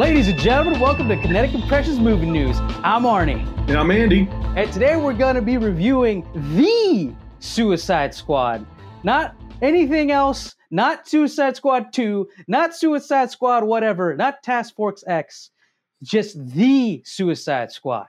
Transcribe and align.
Ladies 0.00 0.28
and 0.28 0.38
gentlemen, 0.38 0.80
welcome 0.80 1.10
to 1.10 1.16
Kinetic 1.18 1.52
Impressions 1.52 1.98
Movie 2.00 2.24
News. 2.24 2.56
I'm 2.82 3.02
Arnie. 3.02 3.46
And 3.68 3.72
I'm 3.72 3.90
Andy. 3.90 4.26
And 4.56 4.72
today 4.72 4.96
we're 4.96 5.12
going 5.12 5.34
to 5.34 5.42
be 5.42 5.58
reviewing 5.58 6.26
The 6.54 7.14
Suicide 7.40 8.14
Squad. 8.14 8.64
Not 9.02 9.36
anything 9.60 10.10
else, 10.10 10.56
not 10.70 11.06
Suicide 11.06 11.54
Squad 11.54 11.92
2, 11.92 12.26
not 12.48 12.74
Suicide 12.74 13.30
Squad 13.30 13.64
whatever, 13.64 14.16
not 14.16 14.42
Task 14.42 14.74
Force 14.74 15.04
X, 15.06 15.50
just 16.02 16.48
The 16.54 17.02
Suicide 17.04 17.70
Squad. 17.70 18.06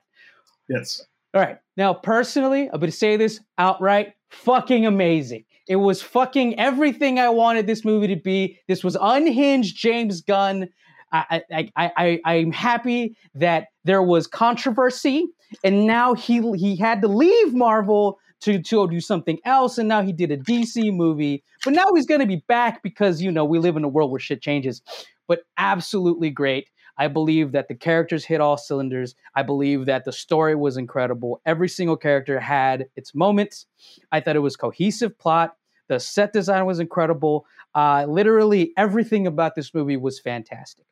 Yes. 0.69 1.05
All 1.33 1.41
right. 1.41 1.57
Now, 1.75 1.93
personally, 1.93 2.69
I'm 2.71 2.79
going 2.79 2.89
to 2.89 2.95
say 2.95 3.17
this 3.17 3.41
outright 3.57 4.13
fucking 4.29 4.85
amazing. 4.85 5.43
It 5.67 5.75
was 5.75 6.01
fucking 6.01 6.57
everything 6.57 7.19
I 7.19 7.27
wanted 7.27 7.67
this 7.67 7.83
movie 7.83 8.07
to 8.07 8.15
be. 8.15 8.59
This 8.69 8.81
was 8.81 8.95
unhinged 8.99 9.75
James 9.75 10.21
Gunn. 10.21 10.69
I, 11.11 11.41
I, 11.51 11.71
I, 11.75 12.19
I, 12.25 12.35
am 12.35 12.51
happy 12.51 13.17
that 13.35 13.67
there 13.83 14.01
was 14.01 14.27
controversy, 14.27 15.27
and 15.63 15.85
now 15.85 16.13
he 16.13 16.41
he 16.57 16.75
had 16.75 17.01
to 17.01 17.07
leave 17.07 17.53
Marvel 17.53 18.19
to 18.41 18.61
to 18.61 18.87
do 18.89 18.99
something 18.99 19.39
else, 19.45 19.77
and 19.77 19.89
now 19.89 20.01
he 20.01 20.13
did 20.13 20.31
a 20.31 20.37
DC 20.37 20.93
movie. 20.93 21.43
But 21.63 21.73
now 21.73 21.85
he's 21.95 22.05
going 22.05 22.21
to 22.21 22.27
be 22.27 22.43
back 22.47 22.81
because 22.83 23.21
you 23.21 23.31
know 23.31 23.45
we 23.45 23.59
live 23.59 23.77
in 23.77 23.83
a 23.83 23.89
world 23.89 24.11
where 24.11 24.19
shit 24.19 24.41
changes. 24.41 24.81
But 25.27 25.41
absolutely 25.57 26.29
great. 26.29 26.67
I 26.97 27.07
believe 27.07 27.53
that 27.53 27.67
the 27.67 27.75
characters 27.75 28.25
hit 28.25 28.41
all 28.41 28.57
cylinders. 28.57 29.15
I 29.35 29.43
believe 29.43 29.85
that 29.85 30.05
the 30.05 30.11
story 30.11 30.55
was 30.55 30.77
incredible. 30.77 31.41
Every 31.45 31.69
single 31.69 31.97
character 31.97 32.39
had 32.39 32.87
its 32.95 33.15
moments. 33.15 33.65
I 34.11 34.19
thought 34.19 34.35
it 34.35 34.39
was 34.39 34.55
cohesive 34.55 35.17
plot. 35.17 35.55
The 35.87 35.99
set 35.99 36.33
design 36.33 36.65
was 36.65 36.79
incredible. 36.79 37.45
Uh, 37.73 38.05
literally 38.07 38.73
everything 38.77 39.25
about 39.25 39.55
this 39.55 39.73
movie 39.73 39.97
was 39.97 40.19
fantastic. 40.19 40.85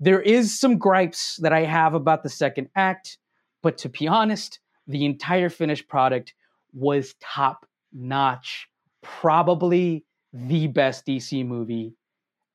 There 0.00 0.20
is 0.20 0.58
some 0.58 0.78
gripes 0.78 1.36
that 1.42 1.52
I 1.52 1.60
have 1.62 1.94
about 1.94 2.22
the 2.22 2.28
second 2.28 2.68
act, 2.76 3.18
but 3.62 3.78
to 3.78 3.88
be 3.88 4.06
honest, 4.06 4.60
the 4.86 5.04
entire 5.04 5.48
finished 5.48 5.88
product 5.88 6.34
was 6.72 7.14
top 7.20 7.66
notch. 7.92 8.68
Probably 9.02 10.04
the 10.32 10.66
best 10.68 11.06
DC 11.06 11.46
movie. 11.46 11.94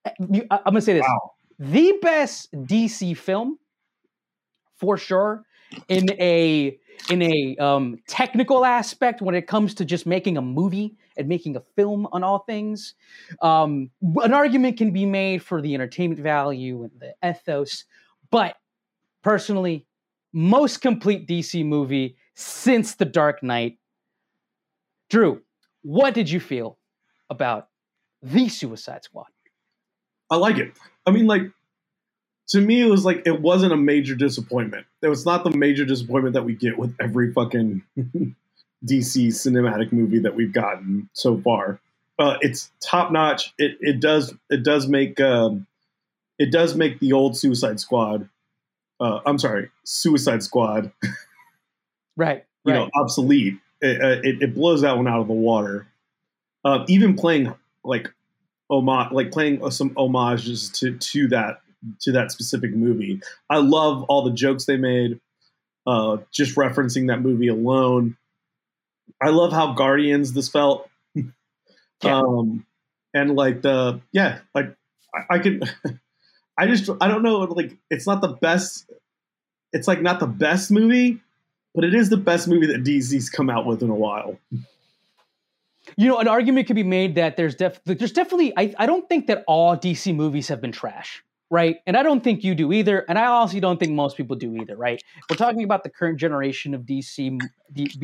Eh, 0.06 0.12
I'm 0.50 0.60
gonna 0.66 0.82
say 0.82 0.94
this: 0.94 1.06
wow. 1.08 1.32
the 1.60 1.98
best 2.02 2.52
DC 2.54 3.18
film 3.18 3.58
for 4.76 4.98
sure. 4.98 5.46
In 5.88 6.10
a 6.12 6.78
in 7.10 7.22
a 7.22 7.56
um, 7.58 7.98
technical 8.08 8.66
aspect, 8.66 9.22
when 9.22 9.36
it 9.36 9.48
comes 9.48 9.74
to 9.76 9.86
just 9.86 10.06
making 10.06 10.38
a 10.38 10.42
movie 10.42 10.96
and 11.18 11.28
making 11.28 11.56
a 11.56 11.62
film 11.76 12.08
on 12.12 12.24
all 12.24 12.40
things, 12.40 12.96
um, 13.42 13.90
an 14.02 14.34
argument 14.34 14.78
can 14.78 14.92
be 14.92 15.06
made 15.06 15.44
for 15.44 15.62
the 15.62 15.74
entertainment 15.74 16.22
value 16.22 16.84
and 16.84 16.92
the 17.00 17.14
ethos. 17.28 17.86
But 18.32 18.56
personally, 19.22 19.86
most 20.32 20.78
complete 20.82 21.28
DC 21.28 21.66
movie 21.66 22.18
since 22.36 22.96
The 22.96 23.06
Dark 23.06 23.44
Knight. 23.44 23.78
Drew, 25.10 25.42
what 25.84 26.14
did 26.14 26.30
you 26.30 26.40
feel 26.40 26.80
about 27.30 27.68
the 28.22 28.50
Suicide 28.50 29.04
Squad? 29.04 29.28
I 30.32 30.38
like 30.38 30.58
it. 30.58 30.74
I 31.06 31.12
mean, 31.12 31.28
like 31.28 31.44
to 32.50 32.62
me, 32.62 32.82
it 32.82 32.90
was 32.90 33.06
like 33.06 33.24
it 33.26 33.42
wasn't 33.42 33.74
a 33.74 33.78
major 33.78 34.16
disappointment. 34.16 34.86
It 35.02 35.08
was 35.08 35.26
not 35.26 35.44
the 35.44 35.52
major 35.52 35.86
disappointment 35.86 36.34
that 36.34 36.44
we 36.44 36.54
get 36.56 36.78
with 36.78 36.96
every 37.00 37.32
fucking 37.32 37.82
DC 38.86 39.28
cinematic 39.28 39.92
movie 39.92 40.20
that 40.20 40.36
we've 40.36 40.54
gotten 40.54 41.10
so 41.14 41.40
far. 41.40 41.80
Uh, 42.20 42.38
it's 42.42 42.72
top 42.82 43.12
notch. 43.12 43.54
It 43.58 43.78
it 43.80 44.00
does 44.00 44.34
it 44.50 44.64
does 44.64 44.88
make 44.88 45.20
um, 45.20 45.66
it 46.38 46.52
does 46.52 46.76
make 46.76 47.00
the 47.00 47.14
old 47.14 47.38
Suicide 47.38 47.80
Squad. 47.80 48.30
Uh, 49.00 49.20
I'm 49.26 49.40
sorry, 49.40 49.70
Suicide 49.84 50.44
Squad. 50.44 50.92
right. 52.18 52.46
You 52.66 52.74
right. 52.74 52.80
know, 52.80 52.90
obsolete. 52.96 53.60
It, 53.82 54.02
uh, 54.02 54.22
it, 54.24 54.42
it, 54.42 54.56
blows 54.56 54.82
that 54.82 54.96
one 54.96 55.10
out 55.10 55.20
of 55.20 55.28
the 55.28 55.34
water. 55.34 55.88
Uh, 56.64 56.86
even 56.88 57.16
playing 57.16 57.54
like 57.84 58.14
homage, 58.70 59.12
like 59.12 59.32
playing 59.32 59.70
some 59.72 59.94
homages 59.98 60.70
to 60.70 60.98
to 60.98 61.28
that 61.30 61.63
to 62.02 62.12
that 62.14 62.32
specific 62.32 62.74
movie. 62.74 63.22
I 63.50 63.58
love 63.58 64.04
all 64.04 64.24
the 64.24 64.32
jokes 64.32 64.66
they 64.66 64.78
made. 64.78 65.20
Uh, 65.86 66.18
just 66.32 66.56
referencing 66.56 67.08
that 67.08 67.22
movie 67.22 67.50
alone. 67.50 68.18
I 69.22 69.30
love 69.30 69.52
how 69.52 69.74
Guardians 69.74 70.34
this 70.34 70.50
felt. 70.50 70.90
yeah. 71.16 71.24
Um, 72.04 72.66
and 73.14 73.36
like 73.36 73.62
the 73.62 74.02
yeah, 74.12 74.40
like 74.56 74.76
I, 75.14 75.36
I 75.36 75.40
can. 75.40 75.62
I 76.58 76.68
just 76.68 76.90
I 77.02 77.08
don't 77.08 77.24
know 77.24 77.40
like 77.40 77.78
it's 77.90 78.06
not 78.06 78.22
the 78.22 78.30
best. 78.30 78.90
It's 79.72 79.88
like 79.88 80.02
not 80.02 80.20
the 80.20 80.28
best 80.28 80.70
movie, 80.70 81.20
but 81.74 81.84
it 81.84 81.96
is 81.96 82.10
the 82.10 82.18
best 82.18 82.48
movie 82.48 82.68
that 82.68 82.84
DC's 82.84 83.30
come 83.30 83.50
out 83.50 83.66
with 83.66 83.82
in 83.82 83.90
a 83.90 83.96
while. 83.96 84.38
You 85.98 86.08
know, 86.08 86.20
an 86.20 86.28
argument 86.28 86.68
could 86.68 86.76
be 86.76 86.84
made 86.84 87.16
that 87.16 87.38
there's 87.38 87.56
def- 87.56 87.84
there's 87.86 88.12
definitely 88.12 88.54
I, 88.56 88.74
I 88.78 88.86
don't 88.86 89.08
think 89.10 89.28
that 89.28 89.44
all 89.48 89.76
DC 89.76 90.16
movies 90.16 90.48
have 90.48 90.62
been 90.62 90.72
trash 90.72 91.24
right? 91.54 91.78
And 91.86 91.96
I 91.96 92.02
don't 92.02 92.24
think 92.24 92.44
you 92.44 92.56
do 92.56 92.74
either. 92.74 93.02
And 93.08 93.20
I 93.20 93.28
also 93.28 93.60
don't 93.60 93.80
think 93.80 93.92
most 93.92 94.18
people 94.18 94.36
do 94.36 94.56
either, 94.56 94.76
right? 94.76 95.00
We're 95.30 95.36
talking 95.36 95.64
about 95.64 95.84
the 95.84 95.90
current 95.92 96.20
generation 96.20 96.74
of 96.74 96.82
DC 96.82 97.40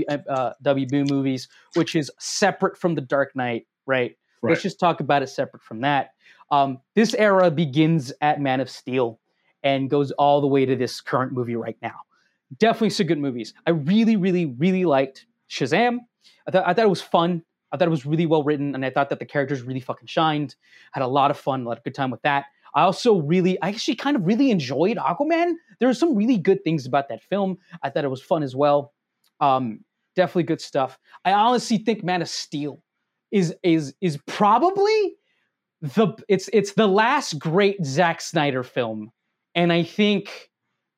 uh, 0.08 0.52
WB 0.64 1.10
movies, 1.10 1.48
which 1.74 1.96
is 1.96 2.12
separate 2.20 2.78
from 2.78 2.94
The 2.94 3.02
Dark 3.02 3.36
Knight, 3.36 3.66
right? 3.88 4.16
right. 4.44 4.52
Let's 4.52 4.62
just 4.62 4.80
talk 4.80 5.00
about 5.00 5.24
it 5.24 5.30
separate 5.30 5.64
from 5.64 5.82
that. 5.82 6.12
Um, 6.52 6.78
this 6.94 7.16
era 7.16 7.50
begins 7.50 8.14
at 8.22 8.40
Man 8.40 8.60
of 8.60 8.70
Steel 8.70 9.20
and 9.64 9.90
goes 9.90 10.12
all 10.12 10.42
the 10.42 10.48
way 10.48 10.68
to 10.68 10.76
this 10.76 11.02
current 11.02 11.32
movie 11.32 11.56
right 11.56 11.78
now. 11.82 12.02
Definitely 12.60 12.92
some 12.92 13.08
good 13.08 13.18
movies. 13.18 13.56
I 13.66 13.72
really, 13.72 14.16
really, 14.16 14.46
really 14.46 14.86
liked 14.86 15.26
Shazam. 15.50 15.98
I, 16.48 16.52
th- 16.52 16.64
I 16.68 16.76
thought 16.76 16.86
it 16.86 16.90
was 16.90 17.02
fun. 17.02 17.42
I 17.72 17.78
thought 17.78 17.88
it 17.88 17.92
was 17.92 18.06
really 18.06 18.28
well 18.28 18.44
written, 18.44 18.76
and 18.76 18.86
I 18.86 18.92
thought 18.92 19.10
that 19.10 19.18
the 19.18 19.26
characters 19.26 19.64
really 19.64 19.80
fucking 19.80 20.08
shined. 20.08 20.56
Had 20.92 21.02
a 21.02 21.08
lot 21.08 21.32
of 21.32 21.38
fun, 21.38 21.62
a 21.62 21.68
lot 21.68 21.78
of 21.78 21.84
good 21.84 21.96
time 21.96 22.12
with 22.12 22.22
that. 22.22 22.46
I 22.76 22.84
also 22.84 23.22
really, 23.22 23.62
I 23.62 23.70
actually 23.70 23.96
kind 23.96 24.16
of 24.16 24.26
really 24.26 24.52
enjoyed 24.52 24.98
Aquaman. 24.98 25.54
There 25.80 25.88
were 25.88 25.94
some 25.94 26.16
really 26.16 26.38
good 26.38 26.64
things 26.64 26.86
about 26.86 27.10
that 27.10 27.24
film. 27.24 27.58
I 27.84 27.90
thought 27.90 28.04
it 28.04 28.10
was 28.10 28.22
fun 28.22 28.44
as 28.44 28.56
well. 28.56 28.94
Um, 29.40 29.80
definitely 30.16 30.44
good 30.44 30.62
stuff. 30.62 30.98
I 31.26 31.32
honestly 31.32 31.78
think 31.78 32.04
Man 32.04 32.22
of 32.22 32.30
Steel 32.30 32.82
is 33.32 33.56
is 33.64 33.94
is 34.02 34.18
probably 34.26 35.16
the 35.82 36.08
it's 36.28 36.50
it's 36.52 36.74
the 36.74 36.88
last 36.88 37.40
great 37.40 37.86
Zack 37.86 38.22
Snyder 38.22 38.64
film, 38.64 39.12
and 39.56 39.72
I 39.72 39.84
think 39.84 40.50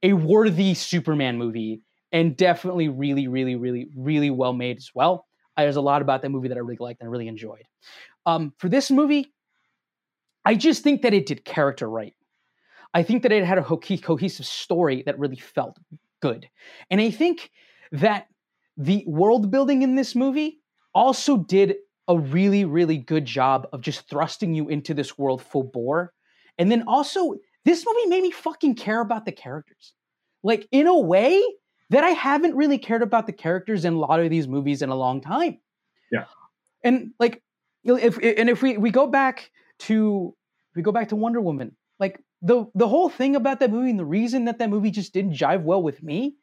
a 0.04 0.14
worthy 0.14 0.74
Superman 0.74 1.38
movie, 1.38 1.82
and 2.12 2.36
definitely 2.36 2.90
really, 2.90 3.28
really, 3.28 3.56
really, 3.56 3.88
really 3.96 4.30
well 4.30 4.54
made 4.54 4.78
as 4.78 4.92
well. 4.94 5.28
there's 5.58 5.76
a 5.76 5.82
lot 5.82 6.02
about 6.02 6.22
that 6.24 6.30
movie 6.30 6.48
that 6.48 6.58
I 6.58 6.62
really 6.62 6.78
liked 6.80 7.02
and 7.02 7.08
I 7.08 7.12
really 7.12 7.28
enjoyed. 7.28 7.64
Um, 8.26 8.54
for 8.58 8.70
this 8.70 8.90
movie, 8.90 9.32
I 10.46 10.56
just 10.56 10.84
think 10.84 11.02
that 11.04 11.14
it 11.14 11.26
did 11.26 11.46
character 11.46 11.90
right. 11.90 12.14
I 12.94 13.04
think 13.04 13.24
that 13.24 13.32
it 13.32 13.46
had 13.46 13.58
a 13.58 13.64
cohesive 13.64 14.46
story 14.46 15.04
that 15.06 15.18
really 15.18 15.38
felt 15.38 15.78
good. 16.22 16.50
And 16.90 17.00
I 17.00 17.12
think 17.12 17.52
that 17.92 18.28
the 18.78 19.04
world 19.08 19.52
building 19.52 19.82
in 19.82 19.96
this 19.96 20.16
movie 20.16 20.60
also 20.94 21.38
did 21.38 21.76
a 22.08 22.18
really, 22.18 22.66
really 22.66 22.98
good 22.98 23.26
job 23.26 23.68
of 23.72 23.82
just 23.82 24.10
thrusting 24.10 24.54
you 24.54 24.68
into 24.68 24.94
this 24.94 25.18
world 25.18 25.42
full 25.42 25.64
bore. 25.64 26.14
And 26.58 26.72
then 26.72 26.84
also, 26.88 27.36
this 27.64 27.86
movie 27.86 28.08
made 28.08 28.24
me 28.24 28.32
fucking 28.32 28.76
care 28.76 29.02
about 29.02 29.26
the 29.26 29.32
characters. 29.32 29.94
Like, 30.44 30.68
in 30.72 30.88
a 30.88 31.00
way 31.00 31.42
that 31.92 32.04
I 32.04 32.10
haven't 32.10 32.56
really 32.56 32.78
cared 32.78 33.04
about 33.04 33.28
the 33.28 33.34
characters 33.34 33.86
in 33.86 33.94
a 33.94 34.00
lot 34.00 34.20
of 34.20 34.30
these 34.30 34.48
movies 34.48 34.82
in 34.82 34.90
a 34.90 34.96
long 34.96 35.22
time. 35.22 35.60
Yeah. 36.12 36.26
And 36.84 37.12
like, 37.20 37.42
if 37.84 38.18
and 38.18 38.50
if 38.50 38.62
we, 38.62 38.78
we 38.78 38.90
go 38.90 39.08
back 39.08 39.52
to 39.88 40.36
we 40.76 40.82
go 40.82 40.92
back 40.92 41.10
to 41.10 41.16
Wonder 41.16 41.42
Woman, 41.42 41.76
like 42.00 42.20
the 42.42 42.66
the 42.76 42.88
whole 42.88 43.10
thing 43.10 43.36
about 43.36 43.60
that 43.60 43.72
movie 43.72 43.90
and 43.90 44.00
the 44.00 44.06
reason 44.06 44.46
that 44.46 44.60
that 44.60 44.70
movie 44.70 44.92
just 44.92 45.14
didn't 45.14 45.34
jive 45.34 45.64
well 45.64 45.82
with 45.82 46.02
me 46.04 46.36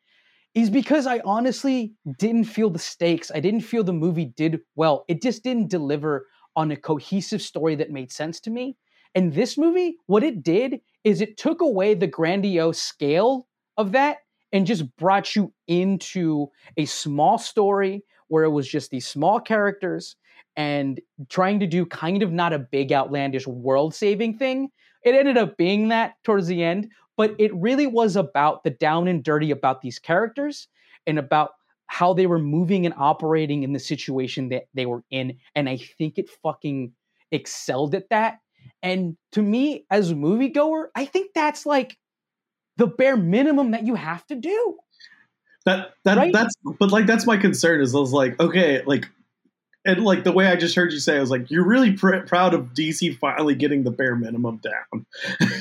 is 0.54 0.70
because 0.70 1.06
I 1.06 1.20
honestly 1.24 1.94
didn't 2.18 2.44
feel 2.44 2.70
the 2.70 2.78
stakes. 2.78 3.30
I 3.34 3.40
didn't 3.40 3.60
feel 3.60 3.84
the 3.84 3.92
movie 3.92 4.24
did 4.24 4.60
well. 4.76 5.04
It 5.08 5.22
just 5.22 5.44
didn't 5.44 5.70
deliver 5.70 6.26
on 6.56 6.70
a 6.70 6.76
cohesive 6.76 7.42
story 7.42 7.76
that 7.76 7.90
made 7.90 8.10
sense 8.10 8.40
to 8.40 8.50
me. 8.50 8.76
And 9.14 9.32
this 9.32 9.56
movie, 9.56 9.96
what 10.06 10.22
it 10.22 10.42
did 10.42 10.80
is 11.04 11.20
it 11.20 11.36
took 11.36 11.60
away 11.60 11.94
the 11.94 12.06
grandiose 12.06 12.80
scale 12.80 13.46
of 13.76 13.92
that 13.92 14.18
and 14.52 14.66
just 14.66 14.96
brought 14.96 15.36
you 15.36 15.52
into 15.66 16.48
a 16.76 16.86
small 16.86 17.38
story 17.38 18.02
where 18.28 18.44
it 18.44 18.50
was 18.50 18.68
just 18.68 18.90
these 18.90 19.06
small 19.06 19.40
characters 19.40 20.16
and 20.58 21.00
trying 21.28 21.60
to 21.60 21.66
do 21.66 21.86
kind 21.86 22.22
of 22.22 22.32
not 22.32 22.52
a 22.52 22.58
big 22.58 22.92
outlandish 22.92 23.46
world 23.46 23.94
saving 23.94 24.36
thing. 24.36 24.68
It 25.04 25.14
ended 25.14 25.38
up 25.38 25.56
being 25.56 25.88
that 25.88 26.14
towards 26.24 26.48
the 26.48 26.64
end, 26.64 26.90
but 27.16 27.34
it 27.38 27.54
really 27.54 27.86
was 27.86 28.16
about 28.16 28.64
the 28.64 28.70
down 28.70 29.06
and 29.06 29.22
dirty 29.22 29.52
about 29.52 29.80
these 29.80 30.00
characters 30.00 30.66
and 31.06 31.16
about 31.16 31.52
how 31.86 32.12
they 32.12 32.26
were 32.26 32.40
moving 32.40 32.84
and 32.84 32.94
operating 32.98 33.62
in 33.62 33.72
the 33.72 33.78
situation 33.78 34.48
that 34.48 34.64
they 34.74 34.84
were 34.84 35.04
in. 35.12 35.38
And 35.54 35.68
I 35.68 35.78
think 35.96 36.18
it 36.18 36.28
fucking 36.42 36.92
excelled 37.30 37.94
at 37.94 38.08
that. 38.10 38.38
And 38.82 39.16
to 39.32 39.42
me, 39.42 39.86
as 39.92 40.10
a 40.10 40.14
moviegoer, 40.14 40.88
I 40.96 41.04
think 41.04 41.30
that's 41.34 41.66
like 41.66 41.96
the 42.78 42.88
bare 42.88 43.16
minimum 43.16 43.70
that 43.70 43.86
you 43.86 43.94
have 43.94 44.26
to 44.26 44.34
do. 44.34 44.76
That 45.66 45.90
that 46.04 46.16
right? 46.16 46.32
that's 46.32 46.54
but 46.80 46.90
like 46.90 47.06
that's 47.06 47.26
my 47.26 47.36
concern 47.36 47.80
is 47.80 47.94
I 47.94 47.98
was 47.98 48.12
like 48.12 48.40
okay 48.40 48.82
like 48.86 49.08
and 49.88 50.04
like 50.04 50.22
the 50.22 50.32
way 50.32 50.46
I 50.46 50.56
just 50.56 50.76
heard 50.76 50.92
you 50.92 50.98
say, 50.98 51.16
I 51.16 51.20
was 51.20 51.30
like, 51.30 51.50
you're 51.50 51.66
really 51.66 51.92
pr- 51.92 52.18
proud 52.18 52.52
of 52.52 52.74
DC 52.74 53.16
finally 53.16 53.54
getting 53.54 53.84
the 53.84 53.90
bare 53.90 54.14
minimum 54.14 54.58
down. 54.58 55.06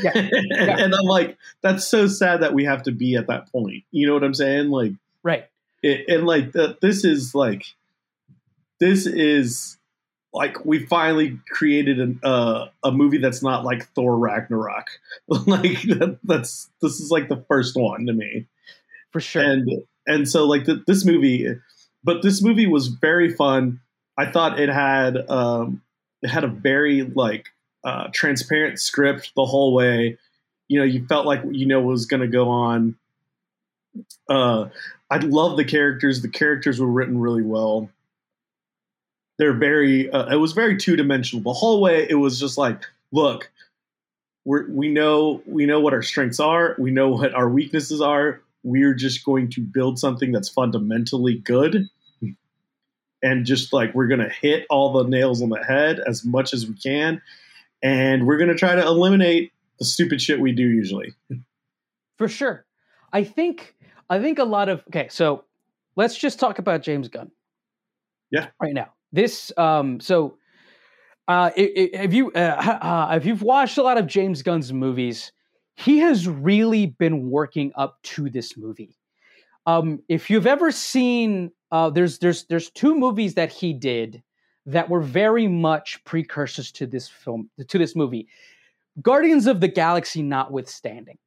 Yeah. 0.03 0.11
and, 0.15 0.31
yeah. 0.51 0.77
and, 0.77 0.93
I'm 0.93 1.05
like, 1.05 1.37
that's 1.61 1.87
so 1.87 2.07
sad 2.07 2.41
that 2.41 2.53
we 2.53 2.65
have 2.65 2.83
to 2.83 2.91
be 2.91 3.15
at 3.15 3.27
that 3.27 3.51
point. 3.51 3.83
You 3.91 4.05
know 4.05 4.13
what 4.13 4.23
I'm 4.23 4.33
saying? 4.33 4.69
Like, 4.69 4.91
right. 5.23 5.45
It, 5.81 6.07
and 6.09 6.27
like, 6.27 6.51
the, 6.51 6.77
this 6.81 7.03
is 7.03 7.33
like, 7.33 7.65
this 8.79 9.07
is 9.07 9.77
like 10.33 10.65
we 10.65 10.85
finally 10.85 11.39
created 11.49 11.99
an, 11.99 12.19
uh, 12.21 12.67
a 12.83 12.91
movie 12.91 13.17
that's 13.17 13.41
not 13.41 13.63
like 13.63 13.87
Thor 13.93 14.17
Ragnarok. 14.17 14.87
like 15.27 15.81
that, 15.83 16.19
that's 16.23 16.69
this 16.81 16.99
is 16.99 17.09
like 17.09 17.29
the 17.29 17.43
first 17.47 17.75
one 17.75 18.05
to 18.05 18.13
me, 18.13 18.45
for 19.11 19.21
sure. 19.21 19.41
And 19.41 19.69
and 20.05 20.29
so 20.29 20.45
like 20.45 20.65
the, 20.65 20.83
this 20.85 21.05
movie, 21.05 21.47
but 22.03 22.21
this 22.21 22.43
movie 22.43 22.67
was 22.67 22.87
very 22.87 23.33
fun 23.33 23.79
I 24.17 24.25
thought 24.25 24.59
it 24.59 24.69
had 24.69 25.29
um, 25.29 25.81
it 26.21 26.29
had 26.29 26.43
a 26.43 26.47
very 26.47 27.03
like 27.03 27.49
uh, 27.83 28.07
transparent 28.11 28.79
script 28.79 29.33
the 29.35 29.45
whole 29.45 29.73
way. 29.73 30.17
You 30.67 30.79
know, 30.79 30.85
you 30.85 31.05
felt 31.05 31.25
like 31.25 31.41
you 31.51 31.65
know 31.65 31.79
what 31.79 31.91
was 31.91 32.05
going 32.05 32.21
to 32.21 32.27
go 32.27 32.49
on. 32.49 32.95
Uh, 34.29 34.69
I 35.09 35.17
love 35.17 35.57
the 35.57 35.65
characters. 35.65 36.21
The 36.21 36.29
characters 36.29 36.79
were 36.79 36.87
written 36.87 37.19
really 37.19 37.43
well. 37.43 37.89
They're 39.37 39.53
very. 39.53 40.09
Uh, 40.09 40.33
it 40.33 40.37
was 40.37 40.53
very 40.53 40.77
two 40.77 40.95
dimensional. 40.95 41.43
The 41.43 41.57
whole 41.57 41.81
way, 41.81 42.07
it 42.09 42.15
was 42.15 42.39
just 42.39 42.57
like, 42.57 42.81
look, 43.11 43.51
we 44.45 44.61
we 44.69 44.87
know 44.87 45.43
we 45.45 45.65
know 45.67 45.79
what 45.79 45.93
our 45.93 46.01
strengths 46.01 46.39
are. 46.39 46.75
We 46.79 46.89
know 46.89 47.09
what 47.09 47.35
our 47.35 47.47
weaknesses 47.47 48.01
are. 48.01 48.41
We're 48.63 48.95
just 48.95 49.23
going 49.23 49.51
to 49.51 49.61
build 49.61 49.99
something 49.99 50.31
that's 50.31 50.49
fundamentally 50.49 51.35
good 51.35 51.87
and 53.27 53.45
just 53.45 53.73
like 53.73 53.93
we're 53.93 54.07
going 54.07 54.21
to 54.21 54.29
hit 54.29 54.65
all 54.69 54.93
the 54.93 55.09
nails 55.09 55.41
on 55.41 55.49
the 55.49 55.63
head 55.63 55.99
as 56.07 56.23
much 56.23 56.53
as 56.53 56.65
we 56.65 56.73
can 56.75 57.21
and 57.83 58.25
we're 58.25 58.37
going 58.37 58.49
to 58.49 58.55
try 58.55 58.73
to 58.75 58.81
eliminate 58.81 59.51
the 59.79 59.85
stupid 59.85 60.21
shit 60.21 60.39
we 60.39 60.51
do 60.51 60.67
usually. 60.67 61.13
For 62.17 62.27
sure. 62.27 62.65
I 63.13 63.23
think 63.23 63.75
i 64.09 64.19
think 64.19 64.39
a 64.39 64.43
lot 64.43 64.69
of 64.69 64.81
okay 64.87 65.07
so 65.09 65.43
let's 65.97 66.17
just 66.17 66.39
talk 66.39 66.59
about 66.59 66.81
james 66.81 67.07
gunn. 67.09 67.31
Yeah. 68.31 68.47
Right 68.61 68.73
now. 68.73 68.93
This 69.11 69.51
um 69.57 69.99
so 69.99 70.37
uh 71.27 71.51
if 71.55 72.13
you 72.13 72.31
uh, 72.31 72.77
uh, 72.81 73.15
if 73.15 73.25
you've 73.25 73.41
watched 73.41 73.77
a 73.77 73.83
lot 73.83 73.97
of 73.97 74.07
james 74.07 74.41
gunn's 74.41 74.71
movies 74.71 75.31
he 75.75 75.99
has 75.99 76.27
really 76.27 76.87
been 76.87 77.29
working 77.29 77.71
up 77.75 78.01
to 78.03 78.29
this 78.29 78.57
movie. 78.57 78.97
Um 79.65 79.99
if 80.07 80.29
you've 80.29 80.47
ever 80.47 80.71
seen 80.71 81.51
uh, 81.71 81.89
there's 81.89 82.19
there's 82.19 82.45
there's 82.45 82.69
two 82.69 82.95
movies 82.95 83.33
that 83.35 83.51
he 83.51 83.73
did 83.73 84.23
that 84.65 84.89
were 84.89 85.01
very 85.01 85.47
much 85.47 86.03
precursors 86.03 86.71
to 86.73 86.85
this 86.85 87.07
film 87.07 87.49
to 87.67 87.77
this 87.77 87.95
movie. 87.95 88.27
Guardians 89.01 89.47
of 89.47 89.61
the 89.61 89.67
Galaxy 89.67 90.23
notwithstanding, 90.23 91.17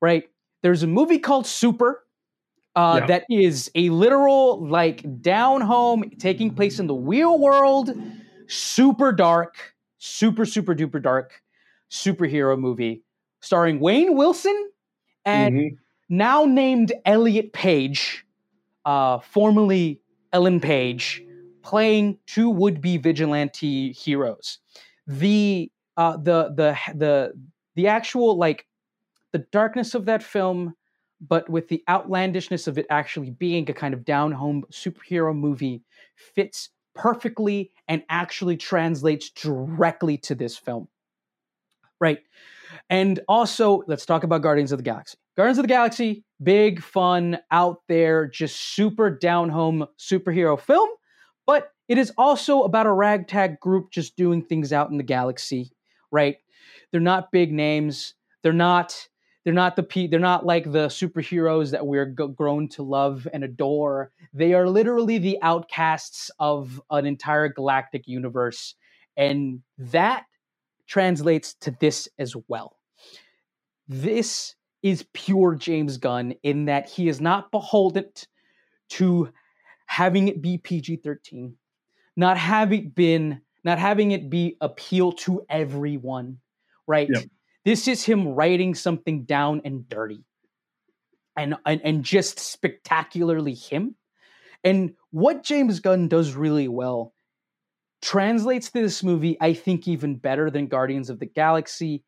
right? 0.00 0.24
There's 0.62 0.82
a 0.82 0.86
movie 0.86 1.18
called 1.18 1.46
Super 1.46 2.04
uh, 2.76 2.98
yeah. 3.00 3.06
that 3.06 3.24
is 3.30 3.70
a 3.74 3.88
literal 3.90 4.66
like 4.66 5.22
down 5.22 5.60
home 5.60 6.10
taking 6.18 6.54
place 6.54 6.78
in 6.78 6.86
the 6.86 6.94
real 6.94 7.38
world, 7.38 7.90
super 8.46 9.12
dark, 9.12 9.74
super 9.98 10.44
super 10.44 10.74
duper 10.74 11.02
dark 11.02 11.40
superhero 11.90 12.58
movie 12.58 13.02
starring 13.40 13.78
Rainn 13.78 14.14
Wilson 14.14 14.70
and 15.24 15.54
mm-hmm. 15.54 15.74
now 16.08 16.44
named 16.44 16.92
Elliot 17.04 17.52
Page 17.52 18.24
uh, 18.84 19.18
formerly 19.18 20.00
Ellen 20.32 20.60
Page, 20.60 21.22
playing 21.62 22.18
two 22.26 22.50
would-be 22.50 22.98
vigilante 22.98 23.92
heroes. 23.92 24.58
The 25.06 25.70
uh, 25.96 26.16
the 26.16 26.52
the 26.54 26.76
the 26.94 27.32
the 27.74 27.86
actual 27.86 28.36
like 28.36 28.66
the 29.32 29.38
darkness 29.38 29.94
of 29.94 30.06
that 30.06 30.22
film, 30.22 30.74
but 31.20 31.48
with 31.48 31.68
the 31.68 31.82
outlandishness 31.88 32.66
of 32.66 32.78
it 32.78 32.86
actually 32.90 33.30
being 33.30 33.68
a 33.70 33.74
kind 33.74 33.94
of 33.94 34.04
down 34.04 34.32
home 34.32 34.64
superhero 34.72 35.34
movie, 35.34 35.82
fits 36.16 36.70
perfectly 36.94 37.72
and 37.88 38.02
actually 38.08 38.56
translates 38.56 39.30
directly 39.30 40.16
to 40.18 40.34
this 40.34 40.56
film. 40.56 40.88
Right. 42.00 42.20
And 42.90 43.20
also, 43.28 43.82
let's 43.86 44.06
talk 44.06 44.24
about 44.24 44.42
Guardians 44.42 44.72
of 44.72 44.78
the 44.78 44.82
Galaxy. 44.84 45.16
Guardians 45.36 45.58
of 45.58 45.64
the 45.64 45.68
Galaxy, 45.68 46.24
big, 46.44 46.82
fun, 46.82 47.38
out 47.50 47.78
there, 47.88 48.26
just 48.26 48.74
super 48.74 49.10
down 49.10 49.48
home 49.48 49.86
superhero 49.98 50.58
film. 50.58 50.88
But 51.46 51.70
it 51.88 51.98
is 51.98 52.12
also 52.16 52.62
about 52.62 52.86
a 52.86 52.92
ragtag 52.92 53.60
group 53.60 53.90
just 53.90 54.16
doing 54.16 54.42
things 54.42 54.72
out 54.72 54.90
in 54.90 54.96
the 54.96 55.02
galaxy, 55.02 55.72
right? 56.10 56.36
They're 56.90 57.00
not 57.00 57.32
big 57.32 57.52
names. 57.52 58.14
They're 58.42 58.52
not. 58.52 59.08
They're 59.44 59.52
not 59.52 59.76
the 59.76 60.08
they're 60.10 60.18
not 60.18 60.46
like 60.46 60.64
the 60.64 60.86
superheroes 60.86 61.70
that 61.72 61.86
we're 61.86 62.06
g- 62.06 62.28
grown 62.34 62.66
to 62.70 62.82
love 62.82 63.28
and 63.30 63.44
adore. 63.44 64.10
They 64.32 64.54
are 64.54 64.66
literally 64.66 65.18
the 65.18 65.36
outcasts 65.42 66.30
of 66.38 66.80
an 66.90 67.04
entire 67.04 67.48
galactic 67.48 68.08
universe, 68.08 68.74
and 69.18 69.60
that 69.76 70.24
translates 70.86 71.54
to 71.60 71.76
this 71.78 72.08
as 72.18 72.34
well. 72.48 72.78
This 73.86 74.54
is 74.84 75.06
pure 75.14 75.54
James 75.54 75.96
Gunn 75.96 76.34
in 76.42 76.66
that 76.66 76.90
he 76.90 77.08
is 77.08 77.18
not 77.18 77.50
beholden 77.50 78.04
to 78.90 79.30
having 79.86 80.28
it 80.28 80.42
be 80.42 80.58
PG 80.58 80.96
13, 80.96 81.56
not 82.16 82.36
having 82.36 82.90
been 82.90 83.40
not 83.64 83.78
having 83.78 84.10
it 84.10 84.28
be 84.28 84.58
appeal 84.60 85.10
to 85.10 85.42
everyone, 85.48 86.38
right? 86.86 87.08
Yep. 87.10 87.24
This 87.64 87.88
is 87.88 88.04
him 88.04 88.28
writing 88.28 88.74
something 88.74 89.24
down 89.24 89.62
and 89.64 89.88
dirty. 89.88 90.22
And, 91.34 91.56
and 91.64 91.80
and 91.82 92.04
just 92.04 92.38
spectacularly 92.38 93.54
him. 93.54 93.96
And 94.62 94.94
what 95.10 95.42
James 95.42 95.80
Gunn 95.80 96.08
does 96.08 96.34
really 96.34 96.68
well 96.68 97.14
translates 98.02 98.70
to 98.70 98.82
this 98.82 99.02
movie, 99.02 99.38
I 99.40 99.54
think, 99.54 99.88
even 99.88 100.16
better 100.16 100.50
than 100.50 100.66
Guardians 100.66 101.08
of 101.08 101.18
the 101.18 101.26
Galaxy 101.26 102.04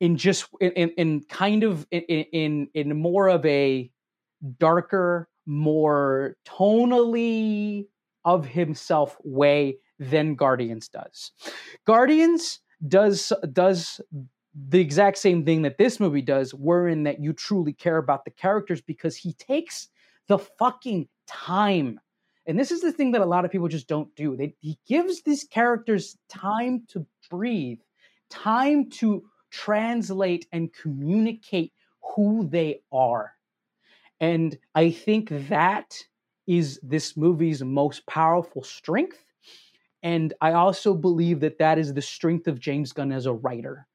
in 0.00 0.16
just 0.16 0.46
in, 0.60 0.90
in 0.90 1.22
kind 1.28 1.64
of 1.64 1.86
in, 1.90 2.02
in 2.02 2.68
in 2.74 2.96
more 2.96 3.28
of 3.28 3.44
a 3.46 3.90
darker, 4.58 5.28
more 5.46 6.36
tonally 6.46 7.86
of 8.24 8.46
himself 8.46 9.16
way 9.22 9.78
than 9.98 10.34
Guardians 10.34 10.88
does. 10.88 11.32
Guardians 11.86 12.60
does 12.86 13.32
does 13.52 14.00
the 14.68 14.80
exact 14.80 15.18
same 15.18 15.44
thing 15.44 15.62
that 15.62 15.78
this 15.78 15.98
movie 15.98 16.22
does, 16.22 16.54
wherein 16.54 17.02
that 17.04 17.20
you 17.20 17.32
truly 17.32 17.72
care 17.72 17.98
about 17.98 18.24
the 18.24 18.30
characters 18.30 18.80
because 18.80 19.16
he 19.16 19.32
takes 19.34 19.88
the 20.28 20.38
fucking 20.38 21.08
time 21.26 21.98
and 22.46 22.58
this 22.58 22.70
is 22.70 22.82
the 22.82 22.92
thing 22.92 23.12
that 23.12 23.20
a 23.20 23.26
lot 23.26 23.44
of 23.44 23.50
people 23.50 23.68
just 23.68 23.88
don't 23.88 24.14
do. 24.14 24.36
They, 24.36 24.54
he 24.60 24.78
gives 24.86 25.22
these 25.22 25.44
characters 25.44 26.16
time 26.28 26.84
to 26.88 27.06
breathe, 27.30 27.78
time 28.28 28.90
to 28.90 29.24
translate 29.54 30.46
and 30.52 30.72
communicate 30.72 31.72
who 32.14 32.48
they 32.48 32.80
are. 32.92 33.32
And 34.20 34.58
I 34.74 34.90
think 34.90 35.28
that 35.48 35.96
is 36.46 36.80
this 36.82 37.16
movie's 37.16 37.62
most 37.62 38.04
powerful 38.06 38.64
strength. 38.64 39.24
And 40.02 40.34
I 40.40 40.52
also 40.52 40.94
believe 40.94 41.40
that 41.40 41.58
that 41.58 41.78
is 41.78 41.94
the 41.94 42.02
strength 42.02 42.48
of 42.48 42.58
James 42.58 42.92
Gunn 42.92 43.12
as 43.12 43.26
a 43.26 43.32
writer. 43.32 43.86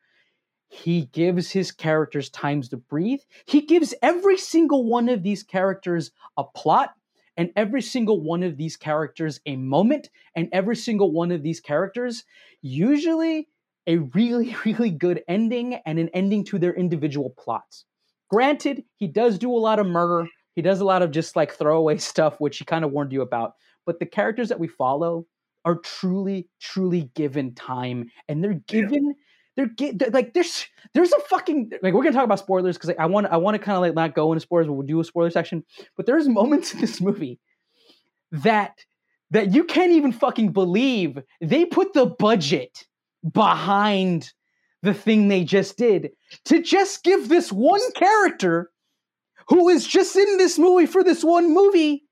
He 0.70 1.06
gives 1.12 1.51
his 1.51 1.72
characters 1.72 2.30
times 2.30 2.70
to 2.70 2.78
breathe. 2.78 3.22
He 3.46 3.62
gives 3.62 3.94
every 4.01 4.38
single 4.38 4.86
one 4.86 5.10
of 5.10 5.24
these 5.24 5.44
characters 5.44 6.12
a 6.38 6.44
plot 6.44 6.94
and 7.38 7.51
every 7.56 7.82
single 7.82 8.22
one 8.22 8.44
of 8.44 8.58
these 8.58 8.78
characters 8.78 9.39
a 9.46 9.56
moment, 9.56 10.10
and 10.36 10.50
every 10.51 10.75
single 10.75 11.12
one 11.12 11.32
of 11.32 11.42
these 11.42 11.60
characters 11.62 12.25
usually 12.62 13.48
a 13.89 13.98
really, 13.98 14.55
really 14.65 14.91
good 14.91 15.22
ending 15.27 15.75
and 15.86 16.00
an 16.00 16.10
ending 16.13 16.46
to 16.46 16.60
their 16.60 16.74
individual 16.74 17.31
plots. 17.38 17.84
Granted, 18.29 18.86
he 18.96 19.08
does 19.08 19.38
do 19.38 19.51
a 19.51 19.58
lot 19.58 19.79
of 19.79 19.88
murder, 19.88 20.29
he 20.55 20.62
does 20.62 20.79
a 20.79 20.86
lot 20.86 21.01
of 21.01 21.12
just 21.12 21.36
like 21.36 21.51
throwaway 21.51 21.98
stuff, 22.12 22.39
which 22.39 22.60
he 22.60 22.65
kind 22.65 22.86
of 22.86 22.91
warned 22.91 23.12
you 23.12 23.22
about. 23.22 23.53
But 23.86 24.00
the 24.00 24.05
characters 24.05 24.48
that 24.50 24.60
we 24.60 24.67
follow 24.67 25.25
are 25.65 25.75
truly, 25.75 26.48
truly 26.62 27.10
given 27.15 27.53
time, 27.55 28.10
and 28.29 28.41
they're 28.41 28.62
given. 28.67 29.08
Yeah 29.08 29.13
they're, 29.55 29.91
they're, 29.91 30.10
like 30.12 30.34
there's 30.34 30.67
there's 30.93 31.12
a 31.12 31.19
fucking 31.22 31.72
like 31.81 31.93
we're 31.93 32.03
gonna 32.03 32.15
talk 32.15 32.24
about 32.24 32.39
spoilers 32.39 32.77
because 32.77 32.88
like, 32.88 33.00
I 33.00 33.08
want 33.08 33.27
I 33.27 33.36
want 33.36 33.55
to 33.55 33.60
kind 33.60 33.75
of 33.75 33.81
like 33.81 33.93
not 33.93 34.15
go 34.15 34.31
into 34.31 34.39
spoilers, 34.39 34.67
but 34.67 34.74
we'll 34.74 34.88
do 34.88 35.01
a 35.01 35.03
spoiler 35.03 35.29
section. 35.29 35.65
But 35.98 36.05
there's 36.05 36.29
moments 36.29 36.74
in 36.74 36.79
this 36.79 37.01
movie 37.01 37.39
that 38.31 38.86
that 39.31 39.53
you 39.53 39.65
can't 39.65 39.91
even 39.91 40.13
fucking 40.13 40.53
believe 40.53 41.19
they 41.41 41.65
put 41.65 41.93
the 41.93 42.05
budget 42.05 42.86
behind 43.34 44.32
the 44.82 44.94
thing 44.94 45.28
they 45.28 45.44
just 45.44 45.78
did 45.78 46.12
to 46.46 46.62
just 46.62 47.04
give 47.04 47.28
this 47.28 47.52
one 47.52 47.82
character 47.94 48.72
who 49.50 49.68
is 49.70 49.86
just 49.86 50.16
in 50.16 50.38
this 50.38 50.58
movie 50.58 50.86
for 50.86 51.04
this 51.04 51.24
one 51.24 51.54
movie 51.54 52.06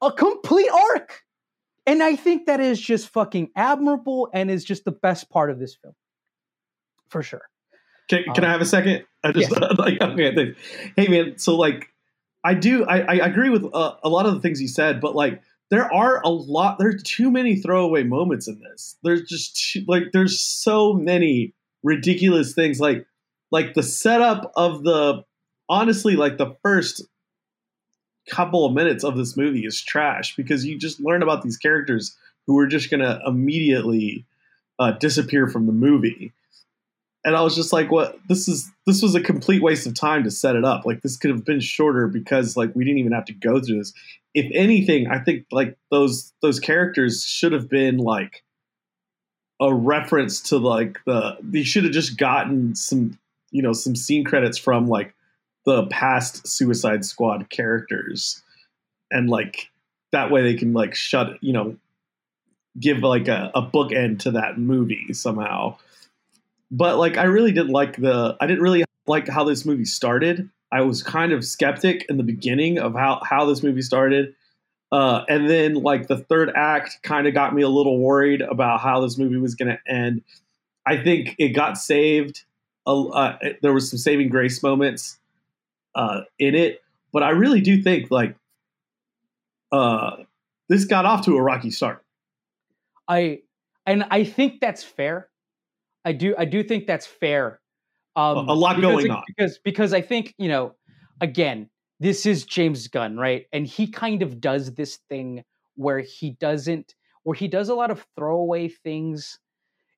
a 0.00 0.12
complete 0.12 0.70
arc. 0.70 1.22
And 1.86 2.02
I 2.02 2.16
think 2.16 2.46
that 2.46 2.60
is 2.60 2.80
just 2.80 3.08
fucking 3.08 3.50
admirable 3.56 4.28
and 4.32 4.50
is 4.50 4.64
just 4.64 4.84
the 4.84 4.92
best 4.92 5.30
part 5.30 5.50
of 5.50 5.58
this 5.58 5.76
film. 5.76 5.94
For 7.08 7.22
sure. 7.22 7.42
Can, 8.08 8.24
can 8.34 8.44
um, 8.44 8.50
I 8.50 8.52
have 8.52 8.60
a 8.60 8.66
second? 8.66 9.04
I 9.24 9.32
just 9.32 9.50
yeah. 9.50 9.68
like 9.78 10.00
okay. 10.00 10.54
Hey 10.96 11.08
man, 11.08 11.38
so 11.38 11.56
like 11.56 11.88
I 12.44 12.54
do 12.54 12.84
I, 12.84 13.00
I 13.00 13.26
agree 13.26 13.50
with 13.50 13.64
uh, 13.72 13.94
a 14.02 14.08
lot 14.08 14.26
of 14.26 14.34
the 14.34 14.40
things 14.40 14.60
you 14.60 14.68
said, 14.68 15.00
but 15.00 15.14
like 15.14 15.42
there 15.70 15.92
are 15.92 16.20
a 16.22 16.28
lot 16.28 16.78
there's 16.78 17.02
too 17.02 17.30
many 17.30 17.56
throwaway 17.56 18.02
moments 18.02 18.48
in 18.48 18.60
this. 18.60 18.96
There's 19.02 19.22
just 19.22 19.72
too, 19.72 19.84
like 19.86 20.04
there's 20.12 20.40
so 20.40 20.94
many 20.94 21.52
ridiculous 21.82 22.54
things 22.54 22.80
like 22.80 23.06
like 23.50 23.74
the 23.74 23.82
setup 23.82 24.52
of 24.56 24.82
the 24.82 25.24
honestly 25.68 26.16
like 26.16 26.38
the 26.38 26.56
first 26.62 27.02
couple 28.28 28.66
of 28.66 28.74
minutes 28.74 29.04
of 29.04 29.16
this 29.16 29.36
movie 29.36 29.64
is 29.64 29.80
trash 29.80 30.36
because 30.36 30.64
you 30.64 30.78
just 30.78 31.00
learn 31.00 31.22
about 31.22 31.42
these 31.42 31.56
characters 31.56 32.16
who 32.46 32.58
are 32.58 32.66
just 32.66 32.90
going 32.90 33.00
to 33.00 33.20
immediately 33.26 34.24
uh, 34.78 34.92
disappear 34.92 35.46
from 35.46 35.66
the 35.66 35.72
movie 35.72 36.32
and 37.28 37.36
I 37.36 37.42
was 37.42 37.54
just 37.54 37.74
like, 37.74 37.90
"What? 37.90 38.18
This 38.26 38.48
is 38.48 38.72
this 38.86 39.02
was 39.02 39.14
a 39.14 39.20
complete 39.20 39.60
waste 39.60 39.86
of 39.86 39.92
time 39.92 40.24
to 40.24 40.30
set 40.30 40.56
it 40.56 40.64
up. 40.64 40.86
Like 40.86 41.02
this 41.02 41.18
could 41.18 41.28
have 41.28 41.44
been 41.44 41.60
shorter 41.60 42.08
because 42.08 42.56
like 42.56 42.74
we 42.74 42.86
didn't 42.86 43.00
even 43.00 43.12
have 43.12 43.26
to 43.26 43.34
go 43.34 43.60
through 43.60 43.80
this. 43.80 43.92
If 44.32 44.50
anything, 44.54 45.08
I 45.08 45.18
think 45.18 45.44
like 45.52 45.76
those 45.90 46.32
those 46.40 46.58
characters 46.58 47.24
should 47.24 47.52
have 47.52 47.68
been 47.68 47.98
like 47.98 48.44
a 49.60 49.74
reference 49.74 50.40
to 50.48 50.56
like 50.56 51.00
the 51.04 51.36
they 51.42 51.64
should 51.64 51.84
have 51.84 51.92
just 51.92 52.16
gotten 52.16 52.74
some 52.74 53.18
you 53.50 53.60
know 53.60 53.74
some 53.74 53.94
scene 53.94 54.24
credits 54.24 54.56
from 54.56 54.86
like 54.86 55.14
the 55.66 55.84
past 55.88 56.48
Suicide 56.48 57.04
Squad 57.04 57.50
characters, 57.50 58.42
and 59.10 59.28
like 59.28 59.68
that 60.12 60.30
way 60.30 60.40
they 60.40 60.54
can 60.54 60.72
like 60.72 60.94
shut 60.94 61.36
you 61.42 61.52
know 61.52 61.76
give 62.80 63.00
like 63.00 63.28
a, 63.28 63.50
a 63.54 63.60
bookend 63.60 64.20
to 64.20 64.30
that 64.30 64.56
movie 64.56 65.12
somehow 65.12 65.76
but 66.70 66.98
like 66.98 67.16
I 67.16 67.24
really 67.24 67.52
didn't 67.52 67.72
like 67.72 67.96
the 67.96 68.36
I 68.40 68.46
didn't 68.46 68.62
really 68.62 68.84
like 69.06 69.28
how 69.28 69.44
this 69.44 69.64
movie 69.64 69.84
started. 69.84 70.48
I 70.70 70.82
was 70.82 71.02
kind 71.02 71.32
of 71.32 71.44
skeptic 71.44 72.04
in 72.08 72.16
the 72.16 72.22
beginning 72.22 72.78
of 72.78 72.94
how 72.94 73.20
how 73.24 73.46
this 73.46 73.62
movie 73.62 73.82
started. 73.82 74.34
Uh, 74.90 75.24
and 75.28 75.48
then 75.48 75.74
like 75.74 76.08
the 76.08 76.16
third 76.16 76.50
act 76.54 76.98
kind 77.02 77.26
of 77.26 77.34
got 77.34 77.54
me 77.54 77.62
a 77.62 77.68
little 77.68 77.98
worried 77.98 78.40
about 78.40 78.80
how 78.80 79.00
this 79.00 79.18
movie 79.18 79.36
was 79.36 79.54
going 79.54 79.68
to 79.68 79.92
end. 79.92 80.22
I 80.86 80.96
think 81.02 81.34
it 81.38 81.50
got 81.50 81.76
saved. 81.76 82.44
Uh, 82.86 83.36
there 83.60 83.74
was 83.74 83.90
some 83.90 83.98
saving 83.98 84.30
grace 84.30 84.62
moments 84.62 85.18
uh, 85.94 86.22
in 86.38 86.54
it, 86.54 86.82
but 87.12 87.22
I 87.22 87.30
really 87.30 87.60
do 87.60 87.82
think 87.82 88.10
like 88.10 88.34
uh, 89.72 90.16
this 90.68 90.86
got 90.86 91.04
off 91.04 91.26
to 91.26 91.36
a 91.36 91.42
rocky 91.42 91.70
start. 91.70 92.02
I 93.06 93.40
and 93.86 94.04
I 94.10 94.24
think 94.24 94.60
that's 94.60 94.82
fair. 94.82 95.28
I 96.08 96.12
do 96.12 96.34
I 96.38 96.46
do 96.46 96.64
think 96.64 96.86
that's 96.86 97.06
fair. 97.06 97.60
Um, 98.16 98.48
a 98.48 98.54
lot 98.54 98.80
going 98.80 99.10
on 99.10 99.22
because 99.26 99.58
because 99.62 99.92
I 99.92 100.00
think 100.00 100.34
you 100.38 100.48
know 100.48 100.74
again 101.20 101.68
this 102.00 102.24
is 102.24 102.46
James 102.46 102.88
Gunn 102.88 103.18
right 103.18 103.44
and 103.52 103.66
he 103.66 103.86
kind 103.86 104.22
of 104.22 104.40
does 104.40 104.74
this 104.74 105.00
thing 105.10 105.44
where 105.76 106.00
he 106.00 106.30
doesn't 106.30 106.94
where 107.24 107.34
he 107.34 107.46
does 107.46 107.68
a 107.68 107.74
lot 107.74 107.90
of 107.90 108.06
throwaway 108.16 108.68
things 108.68 109.38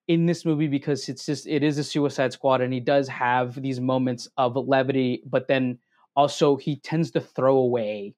in 0.08 0.26
this 0.26 0.44
movie 0.44 0.66
because 0.66 1.08
it's 1.08 1.24
just 1.24 1.46
it 1.46 1.62
is 1.62 1.78
a 1.78 1.84
Suicide 1.84 2.32
Squad 2.32 2.60
and 2.60 2.72
he 2.72 2.80
does 2.80 3.06
have 3.06 3.54
these 3.62 3.78
moments 3.78 4.28
of 4.36 4.56
levity 4.56 5.22
but 5.24 5.46
then 5.46 5.78
also 6.16 6.56
he 6.56 6.80
tends 6.80 7.12
to 7.12 7.20
throw 7.20 7.56
away 7.56 8.16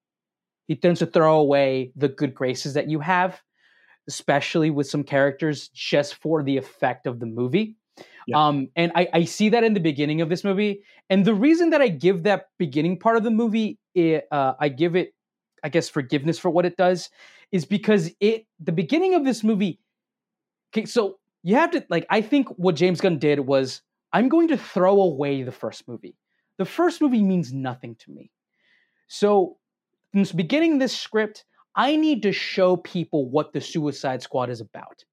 he 0.67 0.77
tends 0.77 1.01
to 1.01 1.07
throw 1.07 1.39
away 1.39 1.93
the 1.95 2.09
good 2.09 2.35
graces 2.35 2.73
that 2.73 2.89
you 2.89 3.01
have 3.01 3.43
especially 4.09 4.71
with 4.71 4.89
some 4.89 5.05
characters 5.05 5.69
just 5.69 6.17
for 6.17 6.43
the 6.43 6.57
effect 6.57 7.07
of 7.07 7.21
the 7.21 7.27
movie 7.27 7.77
yeah. 8.27 8.47
Um, 8.47 8.69
and 8.77 8.93
I, 8.95 9.09
I 9.13 9.25
see 9.25 9.49
that 9.51 9.65
in 9.65 9.75
the 9.75 9.81
beginning 9.81 10.21
of 10.21 10.29
this 10.29 10.45
movie. 10.45 10.83
And 11.11 11.25
the 11.25 11.35
reason 11.35 11.71
that 11.71 11.81
I 11.81 11.89
give 11.89 12.23
that 12.25 12.47
beginning 12.59 12.99
part 12.99 13.17
of 13.17 13.25
the 13.25 13.31
movie, 13.31 13.79
it, 13.95 14.27
uh, 14.31 14.55
I 14.61 14.69
give 14.69 14.97
it, 14.97 15.15
I 15.65 15.69
guess, 15.69 15.89
forgiveness 15.89 16.39
for 16.39 16.51
what 16.51 16.65
it 16.65 16.77
does, 16.77 17.11
is 17.51 17.65
because 17.65 18.13
it, 18.21 18.47
the 18.61 18.73
beginning 18.73 19.15
of 19.15 19.25
this 19.25 19.45
movie, 19.45 19.81
okay, 20.73 20.87
so 20.87 21.19
you 21.43 21.57
have 21.57 21.73
to, 21.73 21.85
like, 21.91 22.07
I 22.11 22.23
think 22.23 22.49
what 22.57 22.77
James 22.77 23.01
Gunn 23.01 23.19
did 23.19 23.41
was, 23.41 23.83
I'm 24.13 24.29
going 24.29 24.49
to 24.49 24.57
throw 24.57 25.01
away 25.01 25.43
the 25.43 25.53
first 25.53 25.89
movie. 25.89 26.17
The 26.59 26.65
first 26.65 27.01
movie 27.01 27.23
means 27.23 27.53
nothing 27.53 27.97
to 27.97 28.11
me. 28.11 28.31
So, 29.09 29.57
in 30.15 30.27
beginning 30.37 30.79
this 30.79 30.97
script, 30.97 31.45
I 31.75 31.97
need 31.97 32.23
to 32.23 32.33
show 32.33 32.77
people 32.77 33.31
what 33.31 33.53
the 33.53 33.61
Suicide 33.61 34.23
Squad 34.23 34.51
is 34.51 34.61
about. 34.61 35.05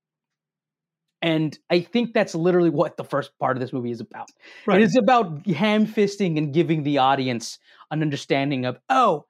And 1.22 1.58
I 1.70 1.82
think 1.82 2.14
that's 2.14 2.34
literally 2.34 2.70
what 2.70 2.96
the 2.96 3.04
first 3.04 3.38
part 3.40 3.58
of 3.58 3.62
this 3.62 3.74
movie 3.74 3.92
is 3.92 4.00
about. 4.00 4.30
Right. 4.66 4.80
It 4.80 4.86
is 4.86 4.96
about 4.96 5.46
ham 5.48 5.86
fisting 5.86 6.38
and 6.38 6.54
giving 6.54 6.84
the 6.84 7.00
audience 7.00 7.60
an 7.92 8.02
understanding 8.02 8.66
of, 8.66 8.80
oh, 8.90 9.26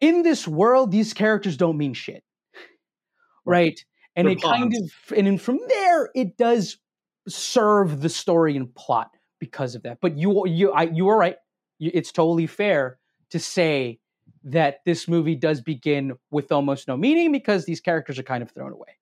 in 0.00 0.22
this 0.22 0.48
world, 0.48 0.90
these 0.90 1.12
characters 1.12 1.56
don't 1.56 1.76
mean 1.76 1.94
shit. 1.94 2.24
Right. 3.44 3.78
And 4.16 4.26
They're 4.26 4.32
it 4.32 4.42
kind 4.42 4.72
of, 4.72 5.16
and 5.16 5.26
then 5.26 5.38
from 5.38 5.60
there, 5.68 6.08
it 6.14 6.38
does 6.38 6.78
serve 7.28 8.00
the 8.00 8.08
story 8.08 8.56
and 8.56 8.74
plot 8.74 9.10
because 9.38 9.74
of 9.74 9.82
that. 9.82 9.98
But 10.00 10.16
you, 10.16 10.46
you, 10.46 10.72
I, 10.72 10.84
you 10.84 11.08
are 11.08 11.18
right. 11.18 11.36
it's 11.80 12.12
totally 12.12 12.46
fair 12.46 12.98
to 13.30 13.38
say 13.38 13.98
that 14.44 14.80
this 14.86 15.08
movie 15.08 15.34
does 15.34 15.60
begin 15.60 16.14
with 16.30 16.52
almost 16.52 16.88
no 16.88 16.96
meaning 16.96 17.32
because 17.32 17.64
these 17.64 17.80
characters 17.80 18.18
are 18.18 18.22
kind 18.22 18.42
of 18.42 18.50
thrown 18.50 18.72
away 18.72 18.96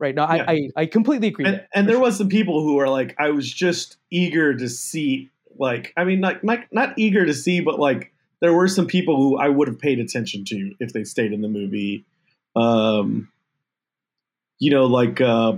right 0.00 0.14
now 0.14 0.32
yeah. 0.34 0.44
I, 0.46 0.52
I, 0.52 0.70
I 0.76 0.86
completely 0.86 1.28
agree 1.28 1.44
and, 1.44 1.64
and 1.74 1.86
there 1.86 1.96
sure. 1.96 2.02
was 2.02 2.16
some 2.18 2.28
people 2.28 2.62
who 2.62 2.78
are 2.78 2.88
like 2.88 3.14
i 3.18 3.30
was 3.30 3.52
just 3.52 3.96
eager 4.10 4.54
to 4.54 4.68
see 4.68 5.30
like 5.58 5.92
i 5.96 6.04
mean 6.04 6.20
like, 6.20 6.42
not 6.42 6.60
not 6.72 6.94
eager 6.98 7.24
to 7.24 7.34
see 7.34 7.60
but 7.60 7.78
like 7.78 8.12
there 8.40 8.52
were 8.52 8.68
some 8.68 8.86
people 8.86 9.16
who 9.16 9.38
i 9.38 9.48
would 9.48 9.68
have 9.68 9.78
paid 9.78 9.98
attention 10.00 10.44
to 10.46 10.74
if 10.80 10.92
they 10.92 11.04
stayed 11.04 11.32
in 11.32 11.42
the 11.42 11.48
movie 11.48 12.04
um 12.56 13.28
you 14.58 14.70
know 14.70 14.86
like 14.86 15.20
uh 15.20 15.54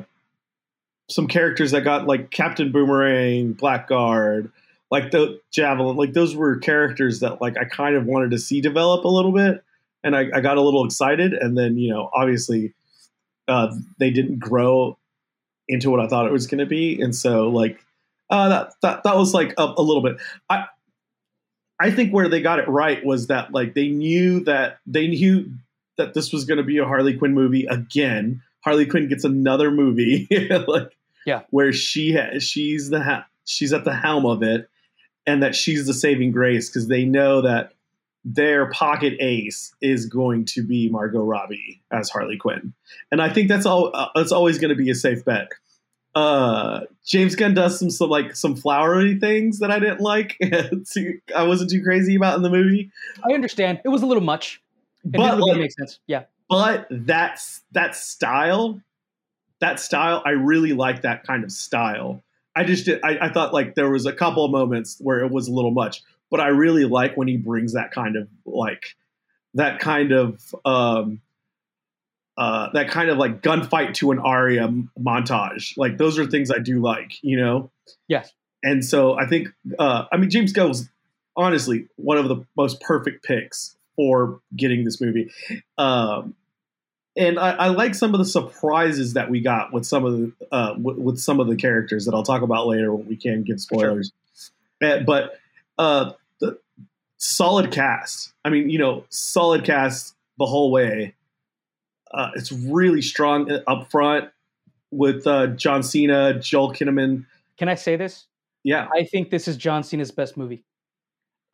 some 1.08 1.26
characters 1.26 1.70
that 1.70 1.82
got 1.82 2.06
like 2.06 2.30
captain 2.30 2.72
boomerang 2.72 3.52
blackguard 3.52 4.50
like 4.90 5.10
the 5.10 5.40
javelin 5.50 5.96
like 5.96 6.12
those 6.12 6.34
were 6.34 6.56
characters 6.58 7.20
that 7.20 7.40
like 7.40 7.56
i 7.56 7.64
kind 7.64 7.96
of 7.96 8.04
wanted 8.04 8.30
to 8.30 8.38
see 8.38 8.60
develop 8.60 9.04
a 9.04 9.08
little 9.08 9.32
bit 9.32 9.62
and 10.04 10.16
I, 10.16 10.28
I 10.34 10.40
got 10.40 10.56
a 10.56 10.62
little 10.62 10.84
excited 10.84 11.32
and 11.32 11.56
then 11.56 11.76
you 11.76 11.90
know 11.90 12.10
obviously 12.14 12.74
uh, 13.52 13.74
they 13.98 14.10
didn't 14.10 14.38
grow 14.38 14.96
into 15.68 15.90
what 15.90 16.00
I 16.00 16.08
thought 16.08 16.26
it 16.26 16.32
was 16.32 16.46
going 16.46 16.58
to 16.60 16.66
be, 16.66 17.00
and 17.00 17.14
so 17.14 17.48
like 17.48 17.78
uh, 18.30 18.48
that 18.48 18.72
that 18.80 19.02
that 19.04 19.16
was 19.16 19.34
like 19.34 19.52
a, 19.58 19.74
a, 19.76 19.82
little 19.82 20.02
bit. 20.02 20.16
I 20.48 20.64
I 21.78 21.90
think 21.90 22.12
where 22.12 22.28
they 22.28 22.40
got 22.40 22.58
it 22.58 22.68
right 22.68 23.04
was 23.04 23.26
that 23.26 23.52
like 23.52 23.74
they 23.74 23.88
knew 23.88 24.40
that 24.44 24.78
they 24.86 25.06
knew 25.06 25.52
that 25.98 26.14
this 26.14 26.32
was 26.32 26.46
going 26.46 26.58
to 26.58 26.64
be 26.64 26.78
a 26.78 26.86
Harley 26.86 27.16
Quinn 27.16 27.34
movie 27.34 27.66
again. 27.66 28.40
Harley 28.64 28.86
Quinn 28.86 29.08
gets 29.08 29.24
another 29.24 29.70
movie, 29.70 30.26
like 30.66 30.96
yeah, 31.26 31.42
where 31.50 31.72
she 31.72 32.12
has, 32.12 32.42
she's 32.42 32.88
the 32.88 33.02
ha- 33.02 33.26
she's 33.44 33.74
at 33.74 33.84
the 33.84 33.94
helm 33.94 34.24
of 34.24 34.42
it, 34.42 34.70
and 35.26 35.42
that 35.42 35.54
she's 35.54 35.86
the 35.86 35.94
saving 35.94 36.32
grace 36.32 36.70
because 36.70 36.88
they 36.88 37.04
know 37.04 37.42
that 37.42 37.74
their 38.24 38.70
pocket 38.70 39.14
ace 39.20 39.74
is 39.80 40.06
going 40.06 40.44
to 40.46 40.62
be 40.62 40.88
Margot 40.88 41.22
Robbie 41.22 41.82
as 41.90 42.08
Harley 42.10 42.36
Quinn, 42.36 42.72
and 43.10 43.20
I 43.20 43.28
think 43.28 43.48
that's 43.48 43.66
all. 43.66 43.90
Uh, 43.94 44.08
that's 44.14 44.32
always 44.32 44.58
going 44.58 44.70
to 44.70 44.76
be 44.76 44.90
a 44.90 44.94
safe 44.94 45.24
bet. 45.24 45.48
Uh, 46.14 46.82
James 47.06 47.34
Gunn 47.34 47.54
does 47.54 47.78
some 47.78 47.90
some 47.90 48.10
like 48.10 48.36
some 48.36 48.54
flowery 48.54 49.18
things 49.18 49.58
that 49.60 49.70
I 49.70 49.78
didn't 49.78 50.00
like. 50.00 50.36
I 51.34 51.42
wasn't 51.44 51.70
too 51.70 51.82
crazy 51.82 52.14
about 52.14 52.36
in 52.36 52.42
the 52.42 52.50
movie. 52.50 52.90
I 53.24 53.32
understand 53.32 53.80
it 53.84 53.88
was 53.88 54.02
a 54.02 54.06
little 54.06 54.22
much. 54.22 54.62
It 55.04 55.12
but 55.12 55.36
really 55.36 55.58
make 55.58 55.72
sense. 55.72 55.98
Yeah, 56.06 56.24
but 56.48 56.86
that's 56.90 57.62
that 57.72 57.96
style. 57.96 58.80
That 59.60 59.78
style, 59.78 60.22
I 60.26 60.30
really 60.30 60.72
like 60.72 61.02
that 61.02 61.24
kind 61.24 61.44
of 61.44 61.52
style. 61.52 62.22
I 62.54 62.64
just 62.64 62.84
did, 62.84 63.00
I, 63.02 63.16
I 63.22 63.32
thought 63.32 63.54
like 63.54 63.74
there 63.74 63.88
was 63.88 64.06
a 64.06 64.12
couple 64.12 64.44
of 64.44 64.50
moments 64.50 64.98
where 65.00 65.24
it 65.24 65.30
was 65.30 65.48
a 65.48 65.52
little 65.52 65.70
much 65.70 66.02
but 66.32 66.40
I 66.40 66.48
really 66.48 66.86
like 66.86 67.14
when 67.14 67.28
he 67.28 67.36
brings 67.36 67.74
that 67.74 67.92
kind 67.92 68.16
of 68.16 68.26
like 68.46 68.96
that 69.52 69.80
kind 69.80 70.12
of 70.12 70.42
um, 70.64 71.20
uh, 72.38 72.70
that 72.72 72.88
kind 72.88 73.10
of 73.10 73.18
like 73.18 73.42
gunfight 73.42 73.92
to 73.96 74.12
an 74.12 74.18
aria 74.18 74.66
montage. 74.98 75.74
Like 75.76 75.98
those 75.98 76.18
are 76.18 76.26
things 76.26 76.50
I 76.50 76.58
do 76.58 76.80
like, 76.80 77.22
you 77.22 77.36
know. 77.36 77.70
Yes. 78.08 78.32
And 78.64 78.82
so 78.82 79.12
I 79.18 79.26
think 79.26 79.48
uh, 79.78 80.06
I 80.10 80.16
mean 80.16 80.30
James 80.30 80.54
Gunn's 80.54 80.88
honestly 81.36 81.86
one 81.96 82.16
of 82.16 82.28
the 82.28 82.46
most 82.56 82.80
perfect 82.80 83.24
picks 83.24 83.76
for 83.94 84.40
getting 84.56 84.84
this 84.84 85.02
movie. 85.02 85.30
Um, 85.76 86.34
and 87.14 87.38
I, 87.38 87.50
I, 87.50 87.68
like 87.68 87.94
some 87.94 88.14
of 88.14 88.18
the 88.18 88.24
surprises 88.24 89.12
that 89.12 89.28
we 89.28 89.40
got 89.40 89.70
with 89.70 89.84
some 89.84 90.06
of 90.06 90.12
the 90.14 90.32
uh, 90.50 90.72
w- 90.72 90.98
with 90.98 91.18
some 91.18 91.40
of 91.40 91.46
the 91.46 91.56
characters 91.56 92.06
that 92.06 92.14
I'll 92.14 92.22
talk 92.22 92.40
about 92.40 92.66
later 92.66 92.94
when 92.94 93.06
we 93.06 93.16
can 93.16 93.42
give 93.42 93.60
spoilers. 93.60 94.12
Sure. 94.80 94.90
Uh, 94.90 95.00
but 95.00 95.38
uh, 95.78 96.12
solid 97.22 97.70
cast. 97.70 98.32
I 98.44 98.50
mean, 98.50 98.68
you 98.68 98.78
know, 98.78 99.04
solid 99.08 99.64
cast 99.64 100.14
the 100.38 100.46
whole 100.46 100.70
way. 100.70 101.14
Uh, 102.12 102.30
it's 102.34 102.52
really 102.52 103.00
strong 103.00 103.50
up 103.66 103.90
front 103.90 104.28
with 104.90 105.26
uh, 105.26 105.46
John 105.48 105.82
Cena, 105.82 106.38
Joel 106.38 106.72
Kinnaman. 106.72 107.24
Can 107.56 107.68
I 107.68 107.74
say 107.76 107.96
this? 107.96 108.26
Yeah, 108.64 108.88
I 108.94 109.04
think 109.04 109.30
this 109.30 109.48
is 109.48 109.56
John 109.56 109.82
Cena's 109.82 110.10
best 110.10 110.36
movie. 110.36 110.64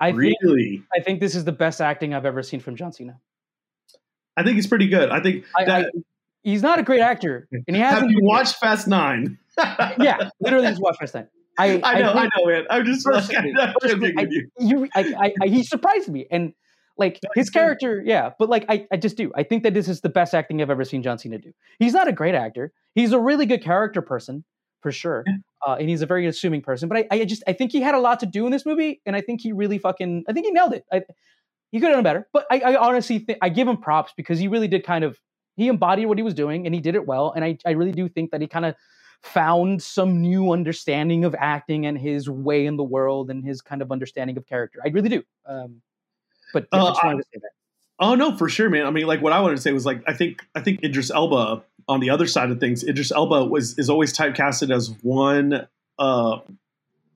I 0.01 0.11
really, 0.11 0.37
think, 0.43 0.85
I 0.95 1.01
think 1.01 1.21
this 1.21 1.35
is 1.35 1.45
the 1.45 1.53
best 1.53 1.81
acting 1.81 2.15
I've 2.15 2.27
ever 2.27 2.43
seen 2.43 2.61
from 2.61 2.77
John 2.77 2.93
Cena. 2.93 3.19
I 4.37 4.45
think 4.45 4.57
he's 4.57 4.67
pretty 4.67 4.89
good. 4.89 5.11
I 5.11 5.21
think 5.21 5.45
I, 5.57 5.65
that, 5.65 5.87
I, 5.87 6.01
he's 6.43 6.63
not 6.63 6.79
a 6.79 6.83
great 6.83 7.01
actor, 7.01 7.49
and 7.51 7.77
he 7.77 7.83
hasn't. 7.83 8.03
Have 8.03 8.11
you 8.11 8.21
watched 8.23 8.57
Fast 8.57 8.87
Nine? 8.87 9.39
yeah, 9.59 10.31
literally 10.41 10.69
just 10.69 10.81
watched 10.81 11.01
Fast 11.01 11.15
Nine. 11.15 11.29
I, 11.59 11.81
I 11.83 12.01
know, 12.01 12.13
I, 12.13 12.23
I 12.23 12.29
know, 12.37 12.47
man. 12.47 12.65
I'm 12.71 12.85
just 12.85 13.05
personally, 13.05 13.53
like, 13.53 13.75
personally, 13.81 14.15
I, 14.17 14.27
you. 14.59 14.89
I, 14.95 15.33
I, 15.43 15.47
he 15.49 15.63
surprised 15.63 16.09
me, 16.09 16.27
and 16.31 16.53
like 16.97 17.21
his 17.35 17.51
character, 17.51 18.03
yeah. 18.05 18.31
But 18.39 18.49
like, 18.49 18.65
I, 18.69 18.87
I 18.93 18.97
just 18.97 19.17
do. 19.17 19.33
I 19.35 19.43
think 19.43 19.63
that 19.65 19.75
this 19.75 19.89
is 19.89 20.01
the 20.01 20.09
best 20.09 20.35
acting 20.35 20.63
I've 20.63 20.71
ever 20.71 20.85
seen 20.85 21.03
John 21.03 21.19
Cena 21.19 21.39
do. 21.39 21.53
He's 21.79 21.93
not 21.93 22.09
a 22.09 22.13
great 22.13 22.35
actor. 22.35 22.73
He's 22.95 23.13
a 23.13 23.19
really 23.19 23.47
good 23.47 23.63
character 23.63 24.01
person 24.03 24.45
for 24.81 24.93
sure, 24.93 25.25
uh, 25.67 25.77
and 25.81 25.89
he's 25.89 26.03
a 26.03 26.07
very 26.07 26.27
assuming 26.27 26.63
person. 26.63 26.89
But 26.89 26.99
I, 26.99 27.09
I 27.11 27.25
just, 27.25 27.43
I 27.47 27.53
think 27.53 27.73
he 27.73 27.81
had 27.81 27.95
a 27.95 28.01
lot 28.01 28.21
to 28.21 28.27
do 28.27 28.47
in 28.47 28.53
this 28.53 28.65
movie, 28.65 29.01
and 29.05 29.17
I 29.17 29.21
think 29.21 29.41
he 29.41 29.53
really 29.53 29.79
fucking, 29.79 30.25
I 30.29 30.33
think 30.33 30.47
he 30.47 30.53
nailed 30.53 30.73
it. 30.73 30.85
I, 30.93 31.03
he 31.73 31.81
could 31.81 31.89
have 31.89 31.97
done 31.97 32.05
better, 32.05 32.29
but 32.33 32.47
I, 32.51 32.61
I 32.61 32.77
honestly 32.77 33.19
think 33.19 33.39
I 33.43 33.49
give 33.49 33.69
him 33.69 33.77
props 33.77 34.13
because 34.17 34.39
he 34.39 34.49
really 34.49 34.69
did 34.69 34.85
kind 34.85 35.05
of 35.05 35.19
he 35.59 35.67
embodied 35.69 36.07
what 36.07 36.17
he 36.17 36.23
was 36.23 36.35
doing 36.35 36.67
and 36.67 36.75
he 36.75 36.81
did 36.81 36.95
it 36.95 37.05
well. 37.05 37.33
And 37.35 37.45
I, 37.45 37.59
I 37.67 37.73
really 37.73 37.93
do 37.93 38.09
think 38.09 38.31
that 38.31 38.41
he 38.41 38.47
kind 38.47 38.65
of 38.65 38.77
found 39.23 39.83
some 39.83 40.21
new 40.21 40.53
understanding 40.53 41.25
of 41.25 41.35
acting 41.39 41.87
and 41.87 41.99
his 41.99 42.29
way 42.29 42.67
in 42.67 42.77
the 42.77 42.85
world 42.85 43.31
and 43.31 43.45
his 43.45 43.61
kind 43.61 43.83
of 43.83 43.91
understanding 43.91 44.37
of 44.37 44.47
character. 44.47 44.81
I 44.85 44.89
really 44.89 45.09
do. 45.09 45.23
Um, 45.47 45.83
but 46.53 46.67
yeah, 46.73 46.83
uh, 46.83 46.95
I 47.03 47.17
Oh 48.01 48.15
no, 48.15 48.37
for 48.37 48.49
sure, 48.49 48.71
man. 48.71 48.87
I 48.87 48.91
mean, 48.91 49.07
like 49.07 49.21
what 49.21 49.33
I 49.33 49.41
wanted 49.41 49.57
to 49.57 49.63
say 49.63 49.73
was 49.73 49.85
like 49.85 50.03
I 50.07 50.13
think 50.13 50.47
I 50.55 50.61
think 50.61 50.85
Idris 50.85 51.11
Elba 51.11 51.63
on 51.89 52.01
the 52.01 52.11
other 52.11 52.27
side 52.27 52.51
of 52.51 52.61
things, 52.61 52.85
Idris 52.85 53.11
Elba 53.11 53.47
was 53.47 53.77
is 53.79 53.91
always 53.91 54.17
typecasted 54.17 54.75
as 54.75 54.91
one 55.03 55.67
uh 55.99 56.39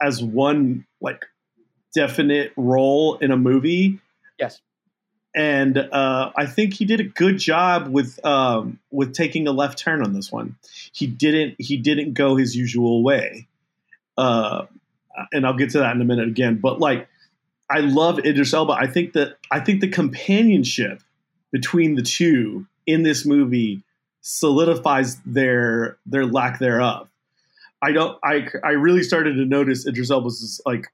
as 0.01 0.23
one 0.23 0.85
like 1.01 1.25
definite 1.95 2.53
role 2.57 3.17
in 3.17 3.31
a 3.31 3.37
movie 3.37 4.01
Yes. 4.43 4.61
And 5.35 5.79
uh, 5.79 6.31
I 6.37 6.45
think 6.47 6.75
he 6.75 6.85
did 6.85 7.01
a 7.01 7.05
good 7.05 7.39
job 7.39 7.89
with 7.89 8.25
um, 8.25 8.79
with 8.91 9.15
taking 9.15 9.49
a 9.49 9.53
left 9.53 9.79
turn 9.79 10.03
on 10.03 10.13
this 10.13 10.31
one. 10.31 10.57
He 10.93 11.07
didn't 11.07 11.57
he 11.59 11.79
didn't 11.79 12.13
go 12.13 12.37
his 12.37 12.55
usual 12.55 13.03
way, 13.03 13.49
uh, 14.19 14.67
and 15.33 15.47
I'll 15.47 15.57
get 15.57 15.71
to 15.71 15.79
that 15.79 15.95
in 15.95 16.03
a 16.03 16.05
minute 16.05 16.29
again. 16.29 16.57
But 16.57 16.81
like, 16.81 17.09
I 17.71 17.81
love 17.81 18.19
Idris 18.19 18.53
Elba. 18.53 18.75
I 18.75 18.87
think 18.87 19.15
that 19.15 19.39
I 19.51 19.61
think 19.61 19.81
the 19.81 19.89
companionship 19.89 21.03
between 21.51 21.95
the 21.95 22.03
two 22.03 22.67
in 22.87 23.03
this 23.03 23.25
movie 23.25 23.83
solidifies 24.21 25.17
their 25.25 25.97
their 26.05 26.27
lack 26.27 26.59
thereof. 26.59 27.09
I 27.81 27.93
don't. 27.93 28.19
I 28.23 28.49
I 28.63 28.71
really 28.73 29.03
started 29.03 29.35
to 29.35 29.47
notice 29.47 29.87
Idris 29.87 30.11
Elba's 30.11 30.61
like 30.67 30.89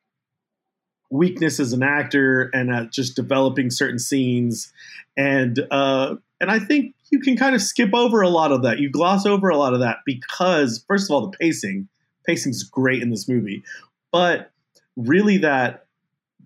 weakness 1.10 1.58
as 1.58 1.72
an 1.72 1.82
actor 1.82 2.50
and 2.52 2.70
at 2.70 2.92
just 2.92 3.16
developing 3.16 3.70
certain 3.70 3.98
scenes 3.98 4.72
and 5.16 5.66
uh, 5.70 6.14
and 6.40 6.50
I 6.50 6.60
think 6.60 6.94
you 7.10 7.18
can 7.18 7.36
kind 7.36 7.54
of 7.54 7.60
skip 7.60 7.92
over 7.92 8.22
a 8.22 8.28
lot 8.28 8.52
of 8.52 8.62
that. 8.62 8.78
You 8.78 8.88
gloss 8.88 9.26
over 9.26 9.48
a 9.48 9.56
lot 9.56 9.74
of 9.74 9.80
that 9.80 9.98
because 10.06 10.84
first 10.86 11.10
of 11.10 11.14
all 11.14 11.28
the 11.28 11.36
pacing 11.36 11.88
pacing's 12.24 12.62
great 12.62 13.02
in 13.02 13.10
this 13.10 13.28
movie, 13.28 13.64
but 14.12 14.50
really 14.96 15.38
that 15.38 15.86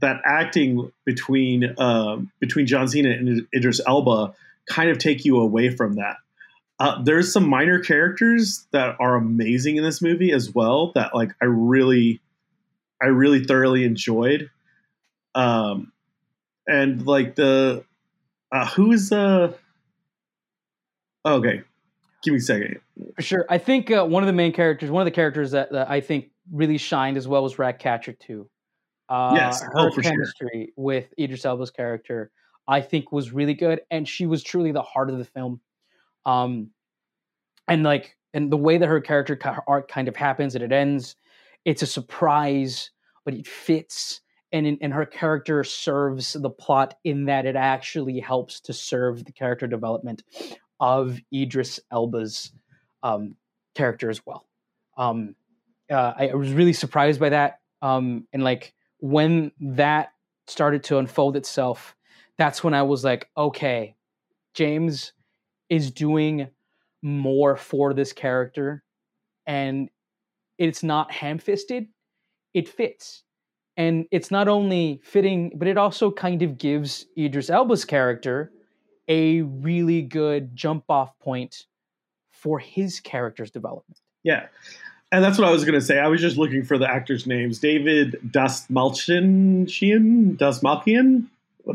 that 0.00 0.20
acting 0.24 0.90
between 1.04 1.74
um, 1.78 2.30
between 2.40 2.66
John 2.66 2.88
Cena 2.88 3.10
and 3.10 3.46
Idris 3.54 3.80
Elba 3.86 4.34
kind 4.66 4.90
of 4.90 4.98
take 4.98 5.24
you 5.24 5.38
away 5.38 5.70
from 5.70 5.94
that. 5.94 6.16
Uh, 6.78 7.02
there's 7.02 7.32
some 7.32 7.46
minor 7.46 7.78
characters 7.78 8.66
that 8.72 8.96
are 8.98 9.16
amazing 9.16 9.76
in 9.76 9.84
this 9.84 10.00
movie 10.00 10.32
as 10.32 10.52
well 10.54 10.92
that 10.94 11.14
like 11.14 11.30
I 11.42 11.44
really 11.44 12.20
I 13.02 13.06
really 13.06 13.44
thoroughly 13.44 13.84
enjoyed. 13.84 14.50
Um, 15.34 15.92
and 16.66 17.06
like 17.06 17.34
the 17.34 17.84
uh, 18.52 18.66
who's 18.66 19.10
uh 19.12 19.52
okay, 21.24 21.62
give 22.22 22.32
me 22.32 22.38
a 22.38 22.40
second. 22.40 22.80
For 23.16 23.22
sure, 23.22 23.46
I 23.48 23.58
think 23.58 23.90
uh, 23.90 24.04
one 24.04 24.22
of 24.22 24.26
the 24.26 24.32
main 24.32 24.52
characters, 24.52 24.90
one 24.90 25.00
of 25.00 25.06
the 25.06 25.10
characters 25.10 25.50
that, 25.52 25.72
that 25.72 25.90
I 25.90 26.00
think 26.00 26.30
really 26.52 26.78
shined 26.78 27.16
as 27.16 27.26
well 27.26 27.42
was 27.42 27.58
Ratcatcher 27.58 28.12
2. 28.12 28.48
Uh, 29.08 29.32
yes, 29.34 29.62
her 29.62 29.70
oh, 29.76 29.90
chemistry 29.90 30.48
sure. 30.52 30.66
with 30.76 31.12
Idris 31.18 31.44
Elba's 31.44 31.70
character, 31.70 32.30
I 32.68 32.80
think, 32.80 33.12
was 33.12 33.32
really 33.32 33.54
good, 33.54 33.80
and 33.90 34.08
she 34.08 34.26
was 34.26 34.42
truly 34.42 34.72
the 34.72 34.82
heart 34.82 35.10
of 35.10 35.18
the 35.18 35.24
film. 35.24 35.60
Um, 36.24 36.70
and 37.68 37.82
like, 37.82 38.16
and 38.34 38.50
the 38.50 38.56
way 38.56 38.78
that 38.78 38.86
her 38.86 39.00
character 39.00 39.38
arc 39.66 39.88
kind 39.88 40.08
of 40.08 40.16
happens 40.16 40.54
and 40.54 40.64
it 40.64 40.72
ends, 40.72 41.16
it's 41.64 41.82
a 41.82 41.86
surprise 41.86 42.90
but 43.24 43.34
it 43.34 43.46
fits 43.46 44.20
and 44.52 44.66
in, 44.66 44.78
and 44.80 44.92
her 44.92 45.06
character 45.06 45.64
serves 45.64 46.34
the 46.34 46.50
plot 46.50 46.94
in 47.04 47.24
that 47.24 47.46
it 47.46 47.56
actually 47.56 48.20
helps 48.20 48.60
to 48.60 48.72
serve 48.72 49.24
the 49.24 49.32
character 49.32 49.66
development 49.66 50.22
of 50.78 51.18
Idris 51.32 51.80
Elba's 51.90 52.52
um, 53.02 53.36
character 53.74 54.10
as 54.10 54.24
well. 54.26 54.46
Um, 54.96 55.34
uh, 55.90 56.12
I 56.16 56.34
was 56.34 56.52
really 56.52 56.72
surprised 56.72 57.18
by 57.18 57.30
that, 57.30 57.60
um, 57.80 58.26
and 58.32 58.44
like 58.44 58.74
when 58.98 59.52
that 59.60 60.12
started 60.46 60.84
to 60.84 60.98
unfold 60.98 61.36
itself, 61.36 61.96
that's 62.36 62.62
when 62.62 62.74
I 62.74 62.82
was 62.82 63.04
like, 63.04 63.28
okay, 63.36 63.96
James 64.54 65.12
is 65.68 65.90
doing 65.90 66.48
more 67.02 67.56
for 67.56 67.94
this 67.94 68.12
character, 68.12 68.84
and 69.46 69.88
it's 70.58 70.82
not 70.82 71.10
ham-fisted 71.10 71.88
it 72.54 72.68
fits. 72.68 73.22
And 73.76 74.06
it's 74.10 74.30
not 74.30 74.48
only 74.48 75.00
fitting, 75.02 75.52
but 75.54 75.66
it 75.66 75.78
also 75.78 76.10
kind 76.10 76.42
of 76.42 76.58
gives 76.58 77.06
Idris 77.16 77.48
Elba's 77.48 77.84
character 77.84 78.52
a 79.08 79.42
really 79.42 80.02
good 80.02 80.54
jump 80.54 80.84
off 80.88 81.18
point 81.18 81.64
for 82.30 82.58
his 82.58 83.00
character's 83.00 83.50
development. 83.50 83.98
Yeah. 84.22 84.46
And 85.10 85.24
that's 85.24 85.38
what 85.38 85.48
I 85.48 85.50
was 85.50 85.64
going 85.64 85.78
to 85.78 85.84
say. 85.84 85.98
I 85.98 86.08
was 86.08 86.20
just 86.20 86.36
looking 86.36 86.64
for 86.64 86.78
the 86.78 86.88
actors' 86.88 87.26
names. 87.26 87.58
David 87.58 88.18
Dastmalchian, 88.26 90.36
Dastmalchian. 90.36 91.26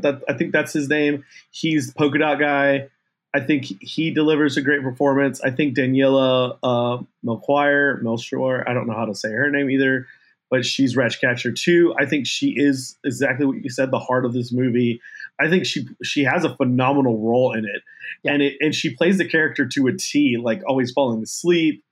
That 0.01 0.21
I 0.27 0.33
think 0.33 0.51
that's 0.51 0.73
his 0.73 0.89
name. 0.89 1.23
He's 1.51 1.87
the 1.87 1.93
polka 1.93 2.17
dot 2.17 2.39
guy. 2.39 2.89
I 3.37 3.45
think 3.45 3.65
he 3.81 4.09
delivers 4.11 4.57
a 4.57 4.61
great 4.61 4.81
performance. 4.81 5.41
I 5.41 5.51
think 5.51 5.77
Daniela 5.77 6.57
uh, 6.63 7.03
Melchior, 7.23 7.99
Melchior, 8.01 8.67
I 8.67 8.73
don't 8.73 8.87
know 8.87 8.95
how 8.95 9.05
to 9.05 9.15
say 9.15 9.29
her 9.29 9.49
name 9.49 9.69
either 9.69 10.07
but 10.49 10.65
she's 10.65 10.95
Ratcatcher 10.95 11.51
2. 11.51 11.95
I 11.99 12.05
think 12.05 12.25
she 12.25 12.53
is 12.57 12.97
exactly 13.03 13.45
what 13.45 13.63
you 13.63 13.69
said, 13.69 13.91
the 13.91 13.99
heart 13.99 14.25
of 14.25 14.33
this 14.33 14.51
movie. 14.51 15.01
I 15.39 15.49
think 15.49 15.65
she 15.65 15.87
she 16.03 16.23
has 16.23 16.43
a 16.43 16.55
phenomenal 16.55 17.19
role 17.19 17.53
in 17.53 17.65
it, 17.65 17.83
yeah. 18.23 18.33
and 18.33 18.41
it 18.41 18.57
and 18.59 18.73
she 18.73 18.95
plays 18.95 19.17
the 19.17 19.27
character 19.27 19.67
to 19.67 19.87
a 19.87 19.93
T, 19.93 20.37
like 20.37 20.61
always 20.67 20.91
falling 20.91 21.21
asleep. 21.21 21.83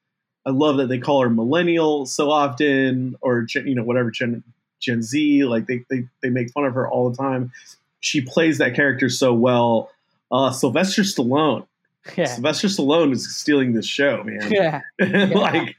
I 0.45 0.51
love 0.51 0.77
that 0.77 0.89
they 0.89 0.99
call 0.99 1.21
her 1.21 1.29
millennial 1.29 2.05
so 2.05 2.31
often, 2.31 3.15
or 3.21 3.45
you 3.53 3.75
know 3.75 3.83
whatever 3.83 4.09
Gen 4.09 4.43
Gen 4.81 5.03
Z. 5.03 5.43
Like 5.45 5.67
they 5.67 5.85
they 5.89 6.07
they 6.23 6.29
make 6.29 6.51
fun 6.51 6.65
of 6.65 6.73
her 6.73 6.89
all 6.89 7.09
the 7.09 7.17
time. 7.17 7.51
She 7.99 8.21
plays 8.21 8.57
that 8.57 8.75
character 8.75 9.09
so 9.09 9.33
well. 9.33 9.91
Uh, 10.31 10.51
Sylvester 10.51 11.01
Stallone. 11.03 11.65
Yeah. 12.15 12.25
Sylvester 12.25 12.67
Stallone 12.67 13.13
is 13.13 13.35
stealing 13.35 13.73
this 13.73 13.87
show, 13.87 14.23
man. 14.23 14.51
Yeah. 14.51 14.81
yeah. 14.99 15.25
like 15.33 15.75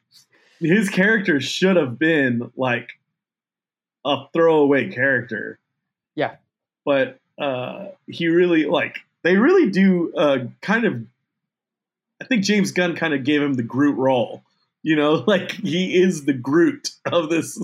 his 0.58 0.88
character 0.90 1.40
should 1.40 1.76
have 1.76 2.00
been 2.00 2.50
like 2.56 2.90
a 4.04 4.24
throwaway 4.32 4.90
character. 4.90 5.60
Yeah. 6.16 6.34
But 6.84 7.20
uh 7.38 7.90
he 8.08 8.26
really 8.26 8.64
like 8.64 8.96
they 9.22 9.36
really 9.36 9.70
do 9.70 10.12
uh 10.16 10.38
kind 10.62 10.84
of 10.84 11.00
I 12.20 12.24
think 12.24 12.42
James 12.42 12.72
Gunn 12.72 12.96
kind 12.96 13.14
of 13.14 13.22
gave 13.22 13.40
him 13.40 13.54
the 13.54 13.62
Groot 13.62 13.96
role. 13.96 14.42
You 14.82 14.96
know, 14.96 15.22
like 15.28 15.52
he 15.52 15.96
is 15.96 16.24
the 16.24 16.32
Groot 16.32 16.90
of 17.04 17.30
this 17.30 17.56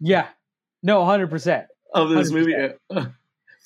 Yeah. 0.00 0.28
No, 0.82 1.00
100%. 1.00 1.66
Of 1.94 2.10
this 2.10 2.30
100%. 2.30 2.34
movie. 2.90 3.08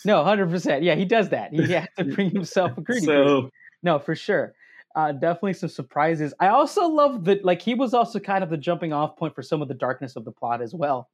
No, 0.04 0.22
100%. 0.22 0.82
Yeah, 0.82 0.94
he 0.94 1.04
does 1.04 1.28
that. 1.30 1.52
He 1.52 1.72
has 1.72 1.88
to 1.98 2.04
bring 2.14 2.30
himself 2.30 2.76
a 2.76 2.80
Groot. 2.80 3.04
So 3.04 3.50
no, 3.82 3.98
for 3.98 4.14
sure 4.14 4.54
uh, 4.96 5.12
definitely 5.12 5.52
some 5.52 5.68
surprises. 5.68 6.34
I 6.40 6.48
also 6.48 6.88
love 6.88 7.24
that, 7.26 7.44
like, 7.44 7.62
he 7.62 7.74
was 7.74 7.94
also 7.94 8.18
kind 8.18 8.42
of 8.42 8.50
the 8.50 8.56
jumping 8.56 8.92
off 8.92 9.16
point 9.16 9.34
for 9.34 9.42
some 9.42 9.62
of 9.62 9.68
the 9.68 9.74
darkness 9.74 10.16
of 10.16 10.24
the 10.24 10.32
plot 10.32 10.60
as 10.62 10.74
well. 10.74 11.08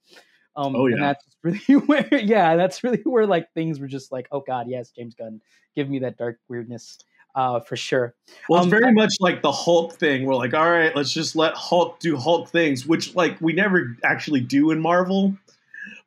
Um, 0.56 0.74
oh 0.74 0.86
yeah, 0.86 0.94
and 0.94 1.02
that's 1.04 1.24
really 1.42 1.58
where, 1.86 2.14
yeah, 2.14 2.56
that's 2.56 2.82
really 2.82 3.02
where 3.04 3.26
like 3.26 3.52
things 3.52 3.78
were 3.78 3.86
just 3.86 4.10
like, 4.10 4.26
oh 4.32 4.40
god, 4.40 4.66
yes, 4.68 4.90
James 4.90 5.14
Gunn, 5.14 5.42
give 5.74 5.90
me 5.90 5.98
that 5.98 6.16
dark 6.16 6.38
weirdness. 6.48 6.98
uh, 7.34 7.60
for 7.60 7.76
sure. 7.76 8.14
Well, 8.48 8.62
it's 8.62 8.64
Um, 8.64 8.70
very 8.70 8.94
much 8.94 9.12
like 9.20 9.42
the 9.42 9.52
Hulk 9.52 9.92
thing. 9.92 10.24
We're 10.24 10.36
like, 10.36 10.54
all 10.54 10.70
right, 10.70 10.96
let's 10.96 11.12
just 11.12 11.36
let 11.36 11.52
Hulk 11.52 11.98
do 12.00 12.16
Hulk 12.16 12.48
things, 12.48 12.86
which 12.86 13.14
like 13.14 13.38
we 13.42 13.52
never 13.52 13.94
actually 14.02 14.40
do 14.40 14.70
in 14.70 14.80
Marvel. 14.80 15.36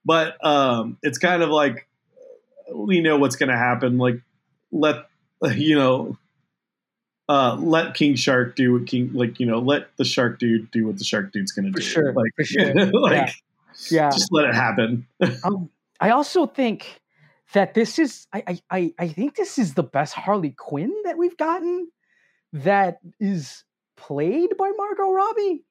But 0.06 0.44
um, 0.44 0.98
it's 1.04 1.20
kind 1.20 1.44
of 1.44 1.50
like 1.50 1.88
we 2.74 3.02
know 3.02 3.18
what's 3.18 3.36
going 3.36 3.50
to 3.50 3.58
happen. 3.58 3.98
Like, 3.98 4.22
let 4.72 5.06
you 5.56 5.76
know, 5.76 6.18
uh, 7.28 7.56
let 7.60 7.94
King 7.94 8.16
Shark 8.16 8.56
do 8.56 8.74
what 8.74 8.88
King, 8.88 9.12
like 9.14 9.40
you 9.40 9.46
know, 9.46 9.60
let 9.60 9.96
the 9.98 10.06
Shark 10.06 10.40
Dude 10.40 10.72
do 10.72 10.88
what 10.88 10.98
the 10.98 11.04
Shark 11.04 11.32
Dude's 11.32 11.52
going 11.52 11.66
to 11.66 11.72
do. 11.72 11.82
sure, 11.82 12.14
like, 12.14 12.32
for 12.36 12.44
sure. 12.46 12.74
like 12.74 13.32
Yeah. 13.90 14.10
just 14.10 14.30
let 14.32 14.46
it 14.46 14.56
happen. 14.56 15.08
Um, 15.44 15.70
I 16.00 16.12
also 16.12 16.46
think 16.46 17.02
that 17.54 17.74
this 17.74 18.00
is 18.00 18.28
I, 18.34 18.44
I 18.48 18.62
I 18.70 18.94
I 19.00 19.08
think 19.10 19.36
this 19.36 19.58
is 19.58 19.74
the 19.74 19.84
best 19.84 20.14
Harley 20.14 20.52
Quinn 20.52 20.94
that 21.06 21.18
we've 21.18 21.38
gotten 21.38 21.90
that 22.54 23.00
is 23.20 23.64
played 23.98 24.56
by 24.58 24.72
Margot 24.76 25.12
Robbie. 25.12 25.66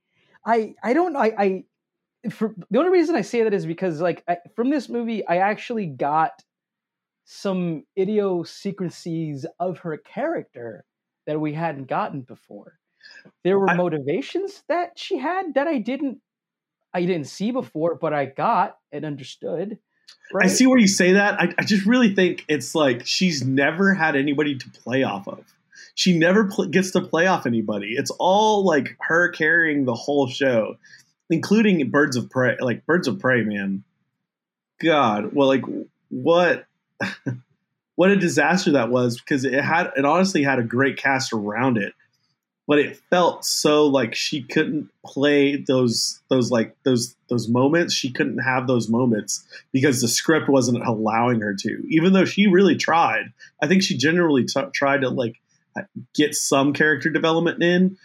I 0.44 0.74
I 0.82 0.92
don't 0.92 1.16
I 1.16 1.32
I 1.38 1.64
for 2.30 2.54
the 2.70 2.78
only 2.78 2.90
reason 2.90 3.16
I 3.16 3.22
say 3.22 3.42
that 3.44 3.54
is 3.54 3.64
because 3.64 4.00
like 4.00 4.22
I, 4.28 4.38
from 4.54 4.70
this 4.70 4.88
movie 4.88 5.26
I 5.26 5.38
actually 5.38 5.86
got 5.86 6.42
some 7.30 7.84
idiosyncrasies 7.98 9.44
of 9.60 9.80
her 9.80 9.98
character 9.98 10.86
that 11.26 11.38
we 11.38 11.52
hadn't 11.52 11.86
gotten 11.86 12.22
before. 12.22 12.78
There 13.44 13.58
were 13.58 13.68
I- 13.68 13.76
motivations 13.76 14.64
that 14.68 14.98
she 14.98 15.18
had 15.18 15.54
that 15.54 15.68
I 15.68 15.78
didn't 15.78 16.20
I 16.94 17.02
didn't 17.02 17.26
see 17.26 17.50
before, 17.50 17.96
but 17.96 18.14
I 18.14 18.24
got 18.24 18.78
and 18.90 19.04
understood. 19.04 19.78
I 20.34 20.46
see 20.46 20.66
where 20.66 20.78
you 20.78 20.88
say 20.88 21.12
that. 21.12 21.38
I, 21.38 21.54
I 21.58 21.64
just 21.64 21.84
really 21.84 22.14
think 22.14 22.46
it's 22.48 22.74
like 22.74 23.06
she's 23.06 23.44
never 23.44 23.92
had 23.92 24.16
anybody 24.16 24.56
to 24.56 24.70
play 24.70 25.02
off 25.02 25.28
of. 25.28 25.44
She 25.94 26.18
never 26.18 26.48
pl- 26.48 26.68
gets 26.68 26.92
to 26.92 27.02
play 27.02 27.26
off 27.26 27.44
anybody. 27.44 27.92
It's 27.94 28.10
all 28.18 28.64
like 28.64 28.96
her 29.00 29.28
carrying 29.28 29.84
the 29.84 29.94
whole 29.94 30.28
show, 30.28 30.76
including 31.28 31.90
Birds 31.90 32.16
of 32.16 32.30
Prey. 32.30 32.56
Like 32.58 32.86
Birds 32.86 33.06
of 33.06 33.18
Prey, 33.18 33.42
man. 33.42 33.84
God, 34.80 35.34
well, 35.34 35.48
like 35.48 35.64
what? 36.08 36.67
What 37.96 38.10
a 38.10 38.16
disaster 38.16 38.72
that 38.72 38.90
was 38.90 39.18
because 39.20 39.44
it 39.44 39.62
had 39.62 39.90
it 39.96 40.04
honestly 40.04 40.42
had 40.42 40.58
a 40.58 40.64
great 40.64 40.96
cast 40.96 41.32
around 41.32 41.78
it 41.78 41.92
but 42.68 42.78
it 42.78 42.98
felt 43.08 43.46
so 43.46 43.86
like 43.86 44.14
she 44.14 44.42
couldn't 44.42 44.90
play 45.04 45.56
those 45.56 46.20
those 46.28 46.50
like 46.50 46.76
those 46.84 47.16
those 47.30 47.48
moments. 47.48 47.94
She 47.94 48.12
couldn't 48.12 48.38
have 48.38 48.66
those 48.66 48.90
moments 48.90 49.44
because 49.72 50.02
the 50.02 50.08
script 50.08 50.50
wasn't 50.50 50.86
allowing 50.86 51.40
her 51.40 51.54
to. 51.54 51.82
Even 51.88 52.12
though 52.12 52.26
she 52.26 52.46
really 52.46 52.76
tried 52.76 53.32
i 53.62 53.66
think 53.66 53.82
she 53.82 53.96
generally 53.96 54.44
t- 54.44 54.60
tried 54.74 55.00
to 55.00 55.08
like 55.08 55.40
get 56.14 56.34
some 56.34 56.72
character 56.74 57.08
development 57.08 57.62
in. 57.62 57.96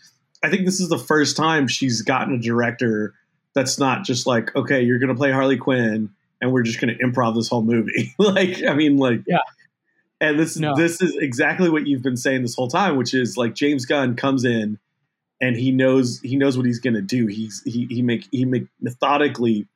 I 0.42 0.50
think 0.50 0.66
this 0.66 0.80
is 0.80 0.90
the 0.90 0.98
first 0.98 1.36
time 1.36 1.68
she's 1.68 2.02
gotten 2.02 2.34
a 2.34 2.40
director 2.40 3.14
that's 3.54 3.78
not 3.78 4.06
just 4.06 4.26
like 4.26 4.56
okay 4.56 4.82
you're 4.82 5.00
gonna 5.00 5.14
play 5.14 5.32
harley 5.32 5.58
quinn 5.58 6.10
and 6.44 6.52
we're 6.52 6.62
just 6.62 6.80
gonna 6.80 6.94
improv 7.04 7.34
this 7.34 7.48
whole 7.48 7.64
movie 7.64 8.14
like 8.20 8.62
i 8.68 8.74
mean 8.76 8.98
like 8.98 9.22
Yeah. 9.26 9.40
and 10.22 10.38
this 10.40 10.58
No. 10.58 10.76
this 10.76 11.02
is 11.02 11.16
exactly 11.16 11.70
what 11.72 11.88
you've 11.88 12.04
been 12.04 12.18
saying 12.18 12.44
this 12.44 12.54
whole 12.56 12.68
time, 12.68 12.98
which 12.98 13.14
is 13.16 13.36
like 13.38 13.56
James 13.56 13.86
Gunn 13.86 14.16
comes 14.16 14.46
in 14.46 14.78
and 15.42 15.56
he 15.56 15.72
knows 15.72 16.20
he 16.22 16.36
knows 16.36 16.56
what 16.58 16.66
he's 16.66 16.80
going 16.80 16.94
to 16.94 17.02
do. 17.02 17.28
He's 17.28 17.62
he 17.66 17.88
he 17.90 18.02
make 18.02 18.28
he 18.32 18.46
make 18.46 18.68
methodically 18.80 19.68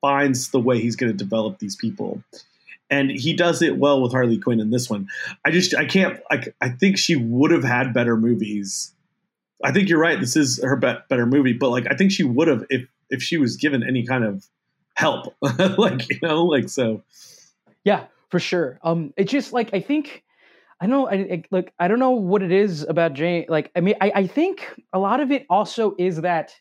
finds 0.00 0.50
the 0.50 0.60
way 0.60 0.80
he's 0.80 0.96
going 0.96 1.12
to 1.12 1.16
develop 1.16 1.58
these 1.58 1.76
people, 1.76 2.22
and 2.88 3.10
he 3.10 3.34
does 3.34 3.60
it 3.60 3.76
well 3.76 4.00
with 4.00 4.12
Harley 4.12 4.38
Quinn 4.38 4.60
in 4.60 4.70
this 4.70 4.88
one. 4.88 5.08
I 5.44 5.50
just 5.50 5.74
I 5.74 5.84
can't 5.84 6.18
I 6.30 6.44
I 6.60 6.70
think 6.70 6.96
she 6.98 7.16
would 7.16 7.50
have 7.50 7.64
had 7.64 7.92
better 7.92 8.16
movies. 8.16 8.94
I 9.62 9.72
think 9.72 9.88
you're 9.90 10.00
right. 10.00 10.18
This 10.18 10.36
is 10.36 10.62
her 10.62 10.76
be- 10.76 10.94
better 11.10 11.26
movie, 11.26 11.52
but 11.52 11.68
like 11.70 11.86
I 11.90 11.94
think 11.96 12.12
she 12.12 12.22
would 12.24 12.48
have 12.48 12.64
if 12.70 12.88
if 13.10 13.22
she 13.22 13.36
was 13.36 13.56
given 13.56 13.82
any 13.82 14.06
kind 14.06 14.24
of 14.24 14.46
help, 15.00 15.34
like 15.78 16.08
you 16.10 16.18
know, 16.22 16.44
like 16.44 16.68
so. 16.68 17.02
Yeah, 17.84 18.04
for 18.28 18.38
sure. 18.38 18.78
Um, 18.82 19.12
it's 19.16 19.32
just 19.32 19.52
like 19.52 19.70
I 19.72 19.80
think 19.80 20.22
I 20.80 20.86
don't 20.86 20.90
know. 20.90 21.08
I, 21.08 21.14
I 21.14 21.42
look. 21.50 21.72
I 21.78 21.88
don't 21.88 21.98
know 21.98 22.10
what 22.12 22.42
it 22.42 22.52
is 22.52 22.82
about 22.82 23.14
Jane. 23.14 23.46
Like, 23.48 23.70
I 23.74 23.80
mean, 23.80 23.94
I, 24.00 24.12
I 24.14 24.26
think 24.26 24.68
a 24.92 24.98
lot 24.98 25.20
of 25.20 25.32
it 25.32 25.46
also 25.48 25.94
is 25.98 26.20
that 26.20 26.54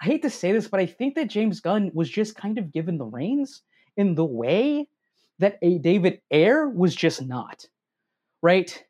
I 0.00 0.06
hate 0.06 0.22
to 0.22 0.30
say 0.30 0.52
this, 0.52 0.68
but 0.68 0.80
I 0.80 0.86
think 0.86 1.14
that 1.14 1.28
James 1.28 1.60
Gunn 1.60 1.90
was 1.94 2.10
just 2.10 2.36
kind 2.36 2.58
of 2.58 2.72
given 2.72 2.98
the 2.98 3.04
reins 3.04 3.62
in 3.96 4.14
the 4.14 4.24
way 4.24 4.88
that 5.38 5.58
a 5.62 5.78
David 5.78 6.20
Ayer 6.30 6.68
was 6.68 6.94
just 6.94 7.22
not. 7.22 7.66
Right? 8.42 8.82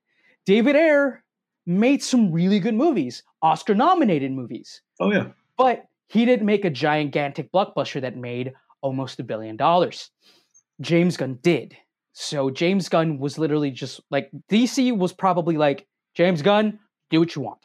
David 0.46 0.76
Ayer 0.76 1.22
made 1.66 2.02
some 2.02 2.33
really 2.33 2.61
good 2.61 2.74
movies, 2.74 3.22
Oscar 3.42 3.74
nominated 3.74 4.33
movies 4.33 4.83
Oh 5.00 5.11
yeah, 5.11 5.28
but 5.57 5.87
he 6.09 6.24
didn't 6.24 6.46
make 6.46 6.64
a 6.64 6.70
gigantic 6.70 7.50
blockbuster 7.52 8.00
that 8.00 8.16
made 8.16 8.52
almost 8.85 9.18
a 9.18 9.25
billion 9.25 9.57
dollars. 9.57 10.11
James 10.81 11.16
Gunn 11.16 11.38
did. 11.42 11.77
So 12.12 12.51
James 12.51 12.88
Gunn 12.88 13.18
was 13.18 13.38
literally 13.38 13.73
just 13.73 14.01
like 14.11 14.31
DC 14.51 14.97
was 14.97 15.12
probably 15.12 15.57
like 15.57 15.87
James 16.14 16.42
Gunn, 16.42 16.79
do 17.11 17.20
what 17.20 17.35
you 17.35 17.42
want. 17.42 17.61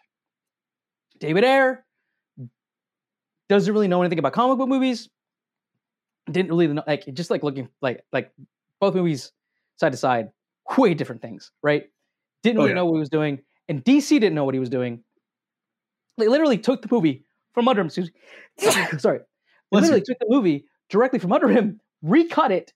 David 1.20 1.44
Ayer 1.44 1.86
doesn't 3.50 3.74
really 3.74 3.88
know 3.88 4.02
anything 4.02 4.20
about 4.20 4.34
comic 4.34 4.58
book 4.58 4.70
movies. 4.70 5.10
Didn't 6.32 6.50
really 6.50 6.68
know 6.68 6.84
like 6.86 7.06
just 7.14 7.32
like 7.32 7.44
looking 7.44 7.70
like 7.82 8.04
like 8.14 8.32
both 8.80 8.94
movies 8.94 9.32
side 9.78 9.92
to 9.94 9.98
side, 9.98 10.30
way 10.78 10.94
different 10.94 11.22
things, 11.22 11.52
right? 11.64 11.86
Didn't 12.44 12.60
Oh, 12.60 12.62
really 12.62 12.72
yeah. 12.72 12.76
know 12.76 12.86
what 12.86 12.94
he 12.94 13.00
was 13.00 13.10
doing, 13.10 13.40
and 13.68 13.84
DC 13.84 14.10
didn't 14.10 14.36
know 14.36 14.46
what 14.46 14.54
he 14.54 14.60
was 14.60 14.70
doing. 14.70 15.04
They 16.18 16.28
literally 16.28 16.58
took 16.58 16.82
the 16.82 16.88
movie 16.92 17.26
from 17.54 17.68
under 17.68 17.82
him. 17.82 17.90
Sorry, 19.00 19.20
literally 19.72 20.02
took 20.02 20.20
the 20.20 20.28
movie 20.30 20.66
directly 20.90 21.20
from 21.20 21.34
under 21.34 21.48
him, 21.48 21.80
recut 22.02 22.52
it 22.52 22.74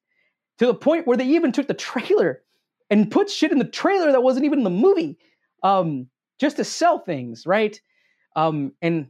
to 0.60 0.66
the 0.66 0.74
point 0.74 1.08
where 1.08 1.18
they 1.18 1.28
even 1.28 1.52
took 1.52 1.68
the 1.68 1.74
trailer 1.74 2.42
and 2.90 3.12
put 3.12 3.30
shit 3.30 3.52
in 3.52 3.60
the 3.60 3.66
trailer 3.66 4.12
that 4.12 4.24
wasn't 4.24 4.46
even 4.46 4.60
in 4.60 4.64
the 4.64 4.70
movie, 4.70 5.18
um, 5.64 6.08
just 6.40 6.58
to 6.58 6.64
sell 6.64 7.00
things, 7.00 7.46
right? 7.46 7.80
Um, 8.36 8.74
and 8.82 9.08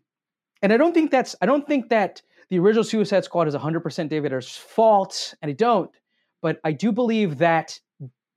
and 0.62 0.72
I 0.72 0.78
don't 0.78 0.94
think 0.94 1.12
that's 1.12 1.36
I 1.42 1.46
don't 1.46 1.68
think 1.68 1.89
that 1.89 2.22
the 2.50 2.60
original 2.60 2.84
Suicide 2.84 3.24
Squad 3.24 3.48
is 3.48 3.56
100% 3.56 4.10
David 4.10 4.32
Ayer's 4.32 4.56
fault, 4.56 5.34
and 5.42 5.50
I 5.50 5.54
don't. 5.54 5.92
But 6.42 6.60
I 6.63 6.72
do 6.72 6.92
believe 6.92 7.38
that 7.39 7.80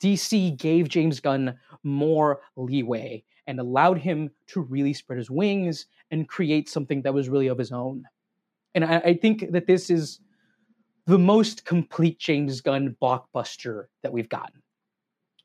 DC 0.02 0.56
gave 0.56 0.88
James 0.88 1.20
Gunn 1.20 1.58
more 1.82 2.40
leeway 2.56 3.24
and 3.46 3.60
allowed 3.60 3.98
him 3.98 4.30
to 4.48 4.60
really 4.60 4.92
spread 4.92 5.18
his 5.18 5.30
wings 5.30 5.86
and 6.10 6.28
create 6.28 6.68
something 6.68 7.02
that 7.02 7.14
was 7.14 7.28
really 7.28 7.46
of 7.48 7.58
his 7.58 7.72
own. 7.72 8.04
And 8.74 8.84
I, 8.84 8.98
I 8.98 9.14
think 9.14 9.52
that 9.52 9.66
this 9.66 9.90
is 9.90 10.20
the 11.06 11.18
most 11.18 11.64
complete 11.64 12.18
James 12.18 12.60
Gunn 12.60 12.96
blockbuster 13.00 13.84
that 14.02 14.12
we've 14.12 14.28
gotten. 14.28 14.62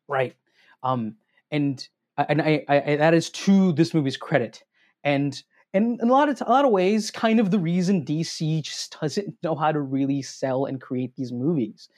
Right. 0.08 0.36
Um, 0.84 1.16
and 1.52 1.88
and 2.18 2.42
I, 2.42 2.64
I, 2.68 2.96
that 2.98 3.14
is 3.14 3.30
to 3.30 3.72
this 3.74 3.94
movie's 3.94 4.18
credit. 4.18 4.64
And 5.04 5.42
and 5.74 6.02
in 6.02 6.10
a 6.10 6.12
lot 6.12 6.30
of 6.30 6.42
a 6.42 6.50
lot 6.50 6.66
of 6.66 6.72
ways, 6.72 7.12
kind 7.12 7.40
of 7.40 7.52
the 7.52 7.60
reason 7.60 8.06
DC 8.06 8.64
just 8.64 8.98
doesn't 9.00 9.36
know 9.44 9.56
how 9.56 9.72
to 9.72 9.80
really 9.80 10.22
sell 10.22 10.66
and 10.66 10.82
create 10.82 11.16
these 11.16 11.32
movies 11.32 11.90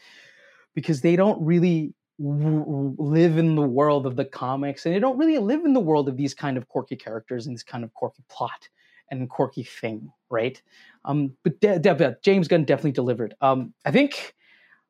because 0.76 1.02
they 1.02 1.15
don't 1.15 1.43
really 1.43 1.93
live 2.19 3.38
in 3.38 3.56
the 3.56 3.62
world 3.62 4.06
of 4.06 4.15
the 4.15 4.26
comics 4.26 4.86
and 4.86 4.93
they 4.93 4.99
don't 4.99 5.17
really 5.17 5.38
live 5.39 5.65
in 5.65 5.73
the 5.73 5.80
world 5.80 6.08
of 6.08 6.15
these 6.15 6.34
kind 6.34 6.58
of 6.58 6.67
quirky 6.67 6.95
characters 6.95 7.47
and 7.47 7.56
this 7.56 7.63
kind 7.63 7.84
of 7.84 7.91
quirky 7.93 8.23
plot 8.30 8.69
and 9.10 9.30
quirky 9.30 9.63
thing, 9.63 10.12
right? 10.34 10.62
Um, 11.06 11.32
but 11.43 11.62
de- 11.62 11.80
de- 11.80 12.17
James 12.22 12.48
Gunn 12.48 12.65
definitely 12.65 12.91
delivered. 12.91 13.36
Um, 13.39 13.74
I 13.86 13.91
think, 13.91 14.36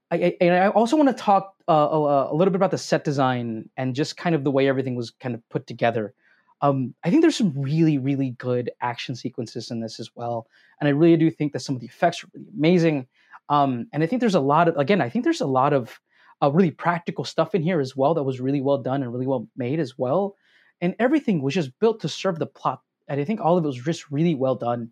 I, 0.09 0.15
I, 0.15 0.37
and 0.41 0.55
I 0.55 0.69
also 0.69 0.95
want 0.95 1.09
to 1.09 1.23
talk 1.23 1.55
uh, 1.67 1.73
a, 1.91 2.31
a 2.31 2.35
little 2.35 2.51
bit 2.51 2.55
about 2.55 2.71
the 2.71 2.77
set 2.77 3.03
design 3.03 3.69
and 3.77 3.93
just 3.93 4.17
kind 4.17 4.35
of 4.35 4.43
the 4.43 4.51
way 4.51 4.67
everything 4.67 4.95
was 4.95 5.11
kind 5.11 5.35
of 5.35 5.41
put 5.49 5.67
together. 5.67 6.13
Um, 6.61 6.95
I 7.03 7.09
think 7.09 7.21
there's 7.21 7.35
some 7.35 7.53
really, 7.55 7.97
really 7.97 8.31
good 8.37 8.71
action 8.79 9.15
sequences 9.15 9.69
in 9.69 9.81
this 9.81 9.99
as 9.99 10.09
well, 10.15 10.47
and 10.79 10.87
I 10.87 10.91
really 10.91 11.17
do 11.17 11.29
think 11.29 11.51
that 11.51 11.59
some 11.59 11.75
of 11.75 11.81
the 11.81 11.87
effects 11.87 12.23
are 12.23 12.27
really 12.33 12.51
amazing. 12.57 13.07
Um, 13.49 13.87
and 13.91 14.01
I 14.01 14.07
think 14.07 14.21
there's 14.21 14.35
a 14.35 14.39
lot 14.39 14.69
of, 14.69 14.77
again, 14.77 15.01
I 15.01 15.09
think 15.09 15.25
there's 15.25 15.41
a 15.41 15.45
lot 15.45 15.73
of 15.73 15.99
uh, 16.41 16.49
really 16.49 16.71
practical 16.71 17.25
stuff 17.25 17.53
in 17.53 17.61
here 17.61 17.81
as 17.81 17.95
well 17.95 18.13
that 18.13 18.23
was 18.23 18.39
really 18.39 18.61
well 18.61 18.77
done 18.77 19.03
and 19.03 19.11
really 19.11 19.27
well 19.27 19.49
made 19.57 19.79
as 19.79 19.97
well. 19.97 20.35
And 20.79 20.95
everything 20.99 21.41
was 21.41 21.53
just 21.53 21.77
built 21.79 21.99
to 22.01 22.09
serve 22.09 22.39
the 22.39 22.45
plot. 22.45 22.81
And 23.07 23.19
I 23.19 23.25
think 23.25 23.41
all 23.41 23.57
of 23.57 23.63
it 23.65 23.67
was 23.67 23.83
just 23.83 24.09
really 24.11 24.35
well 24.35 24.55
done, 24.55 24.91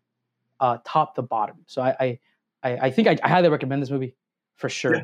uh, 0.62 0.78
top 0.86 1.16
to 1.16 1.22
bottom. 1.22 1.58
So 1.66 1.82
I, 1.82 2.20
I, 2.64 2.78
I, 2.78 2.90
think 2.92 3.08
I, 3.08 3.18
I 3.22 3.28
highly 3.28 3.50
recommend 3.50 3.82
this 3.82 3.90
movie 3.90 4.16
for 4.56 4.70
sure. 4.70 4.96
Yeah. 4.96 5.04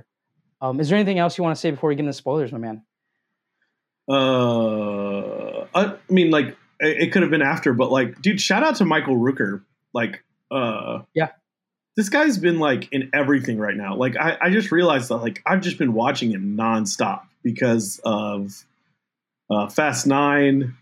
Um, 0.61 0.79
is 0.79 0.87
there 0.89 0.97
anything 0.97 1.19
else 1.19 1.37
you 1.37 1.43
want 1.43 1.55
to 1.55 1.59
say 1.59 1.71
before 1.71 1.89
we 1.89 1.95
get 1.95 2.01
into 2.01 2.13
spoilers, 2.13 2.51
my 2.51 2.59
man? 2.59 2.83
Uh, 4.09 5.65
I 5.75 5.95
mean, 6.09 6.31
like 6.31 6.55
it, 6.79 7.01
it 7.01 7.11
could 7.11 7.23
have 7.23 7.31
been 7.31 7.41
after, 7.41 7.73
but 7.73 7.91
like, 7.91 8.21
dude, 8.21 8.39
shout 8.39 8.63
out 8.63 8.75
to 8.77 8.85
Michael 8.85 9.17
Rooker. 9.17 9.63
Like, 9.93 10.23
uh, 10.51 11.01
Yeah. 11.13 11.29
this 11.95 12.09
guy's 12.09 12.37
been 12.37 12.59
like 12.59 12.91
in 12.91 13.09
everything 13.13 13.57
right 13.57 13.75
now. 13.75 13.95
Like, 13.95 14.15
I, 14.15 14.37
I 14.39 14.49
just 14.51 14.71
realized 14.71 15.09
that 15.09 15.17
like 15.17 15.41
I've 15.45 15.61
just 15.61 15.77
been 15.77 15.93
watching 15.93 16.31
him 16.31 16.55
nonstop 16.55 17.23
because 17.43 17.99
of 18.05 18.63
uh, 19.49 19.67
Fast 19.69 20.07
Nine, 20.07 20.75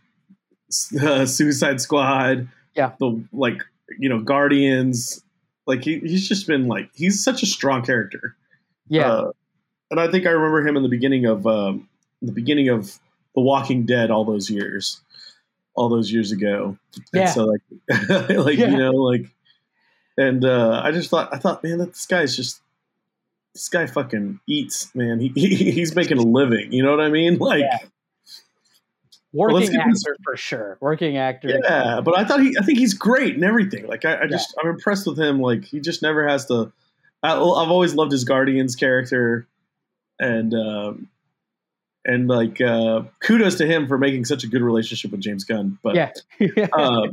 uh, 1.01 1.25
Suicide 1.25 1.81
Squad. 1.81 2.49
Yeah. 2.75 2.91
The 2.99 3.23
like 3.31 3.63
you 3.99 4.09
know 4.09 4.19
Guardians. 4.19 5.21
Like 5.67 5.83
he, 5.83 5.99
he's 5.99 6.27
just 6.27 6.45
been 6.45 6.67
like 6.67 6.89
he's 6.93 7.23
such 7.23 7.41
a 7.41 7.45
strong 7.47 7.83
character. 7.83 8.35
Yeah. 8.87 9.07
Uh, 9.11 9.31
and 9.89 9.99
I 9.99 10.09
think 10.09 10.25
I 10.27 10.29
remember 10.29 10.67
him 10.67 10.77
in 10.77 10.83
the 10.83 10.89
beginning 10.89 11.25
of 11.25 11.47
um, 11.47 11.89
the 12.21 12.31
beginning 12.31 12.69
of 12.69 12.99
The 13.35 13.41
Walking 13.41 13.85
Dead 13.85 14.11
all 14.11 14.25
those 14.25 14.49
years, 14.49 15.01
all 15.75 15.89
those 15.89 16.11
years 16.11 16.31
ago. 16.31 16.77
And 17.13 17.21
Yeah. 17.23 17.25
so 17.31 17.45
like, 17.45 17.61
like 18.29 18.57
Yeah. 18.59 18.67
you 18.69 18.77
know, 18.77 18.91
like, 18.91 19.25
and 20.17 20.45
uh, 20.45 20.81
I 20.83 20.91
just 20.91 21.09
thought, 21.09 21.33
I 21.33 21.37
thought, 21.39 21.63
man, 21.63 21.79
that 21.79 21.93
this 21.93 22.05
guy's 22.05 22.35
just 22.35 22.61
this 23.53 23.67
guy 23.69 23.87
fucking 23.87 24.39
eats, 24.47 24.93
man. 24.93 25.19
He, 25.19 25.29
he 25.35 25.71
he's 25.71 25.95
making 25.95 26.17
a 26.19 26.23
living. 26.23 26.71
You 26.73 26.83
know 26.83 26.91
what 26.91 27.01
I 27.01 27.09
mean? 27.09 27.37
Like, 27.37 27.61
Yeah. 27.61 27.77
Working 29.35 29.59
this- 29.59 29.75
actor 29.75 30.17
for 30.23 30.37
sure. 30.37 30.77
Working 30.79 31.17
actor. 31.17 31.59
yeah. 31.63 32.01
But 32.01 32.17
I 32.17 32.23
thought 32.23 32.41
he, 32.41 32.55
I 32.59 32.63
think 32.63 32.79
he's 32.79 32.93
great 32.93 33.35
and 33.35 33.43
everything. 33.43 33.85
Like, 33.87 34.05
I, 34.05 34.21
I 34.23 34.27
just, 34.27 34.55
I'm 34.61 34.69
impressed 34.69 35.05
with 35.05 35.19
him. 35.19 35.41
Like, 35.41 35.65
he 35.65 35.79
just 35.79 36.01
never 36.01 36.27
has 36.27 36.45
to. 36.47 36.71
I, 37.21 37.33
I've 37.33 37.39
always 37.71 37.95
loved 37.95 38.11
his 38.11 38.23
Guardians 38.23 38.75
character, 38.75 39.47
and 40.19 40.53
um, 40.53 41.09
and 42.05 42.27
like 42.27 42.61
uh, 42.61 43.03
kudos 43.19 43.55
to 43.55 43.65
him 43.65 43.87
for 43.87 43.97
making 43.97 44.25
such 44.25 44.43
a 44.43 44.47
good 44.47 44.61
relationship 44.61 45.11
with 45.11 45.21
James 45.21 45.43
Gunn. 45.43 45.77
But 45.83 45.95
Yeah. 45.95 46.11
uh, 46.73 47.07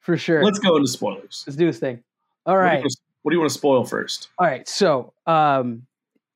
for 0.00 0.16
sure. 0.16 0.44
let's 0.44 0.58
go 0.58 0.76
into 0.76 0.88
spoilers. 0.88 1.44
Let's 1.46 1.56
do 1.56 1.66
this 1.66 1.78
thing. 1.78 2.02
All 2.46 2.58
right. 2.58 2.82
What 2.82 2.82
do 2.82 2.88
you 2.88 2.96
What 3.22 3.30
do 3.30 3.34
you 3.36 3.40
want 3.40 3.50
to 3.50 3.58
spoil 3.58 3.84
first? 3.84 4.28
All 4.38 4.46
right. 4.46 4.68
So, 4.68 5.14
um, 5.26 5.86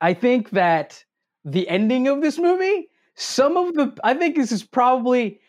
I 0.01 0.15
think 0.15 0.51
that 0.51 1.05
the 1.45 1.69
ending 1.69 2.09
of 2.09 2.23
this 2.23 2.39
movie, 2.39 2.89
some 3.19 3.57
of 3.57 3.75
the, 3.75 3.93
I 4.05 4.15
think 4.15 4.37
this 4.37 4.53
is 4.53 4.63
probably 4.63 5.41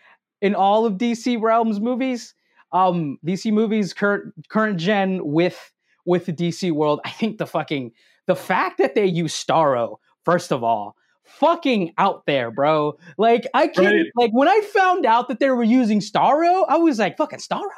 in 0.42 0.56
all 0.56 0.86
of 0.86 0.94
DC 0.94 1.40
Realms 1.42 1.80
movies, 1.80 2.34
um, 2.72 3.18
DC 3.26 3.52
movies 3.54 3.94
current 3.94 4.34
current 4.50 4.78
gen 4.78 5.22
with 5.24 5.72
with 6.06 6.26
the 6.26 6.34
DC 6.34 6.72
world. 6.72 7.00
I 7.06 7.12
think 7.12 7.38
the 7.38 7.46
fucking 7.46 7.92
the 8.26 8.36
fact 8.36 8.80
that 8.80 8.96
they 8.96 9.06
use 9.06 9.34
Starro 9.34 9.98
first 10.26 10.52
of 10.52 10.64
all. 10.64 10.96
Fucking 11.24 11.94
out 12.00 12.26
there, 12.26 12.50
bro. 12.50 12.98
Like 13.20 13.46
I 13.54 13.68
can't. 13.68 13.86
Right. 13.86 14.06
Like 14.16 14.32
when 14.32 14.48
I 14.48 14.62
found 14.74 15.06
out 15.06 15.28
that 15.28 15.40
they 15.40 15.52
were 15.52 15.64
using 15.64 16.00
Starro, 16.00 16.66
I 16.68 16.78
was 16.78 16.98
like, 16.98 17.18
"Fucking 17.18 17.38
Starro? 17.38 17.70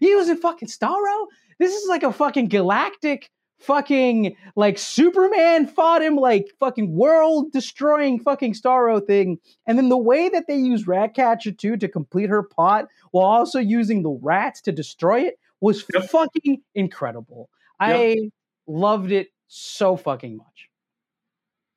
You 0.00 0.10
using 0.10 0.36
fucking 0.36 0.68
Starro? 0.68 1.26
This 1.58 1.74
is 1.74 1.88
like 1.88 2.04
a 2.04 2.12
fucking 2.12 2.48
galactic 2.48 3.28
fucking 3.60 4.36
like 4.56 4.78
Superman 4.78 5.66
fought 5.66 6.02
him 6.02 6.16
like 6.16 6.48
fucking 6.58 6.94
world 6.94 7.52
destroying 7.52 8.18
fucking 8.20 8.54
Starro 8.54 9.04
thing. 9.06 9.38
And 9.66 9.78
then 9.78 9.88
the 9.88 9.98
way 9.98 10.28
that 10.30 10.46
they 10.48 10.56
use 10.56 10.86
Ratcatcher 10.86 11.52
2 11.52 11.76
to 11.76 11.88
complete 11.88 12.30
her 12.30 12.42
plot 12.42 12.88
while 13.12 13.26
also 13.26 13.58
using 13.58 14.02
the 14.02 14.10
rats 14.22 14.60
to 14.62 14.72
destroy 14.72 15.20
it 15.22 15.38
was 15.60 15.84
Yep. 15.92 16.10
fucking 16.10 16.62
incredible. 16.74 17.50
I 17.78 18.30
loved 18.66 19.12
it 19.12 19.28
so 19.48 19.96
fucking 19.96 20.36
much. 20.36 20.68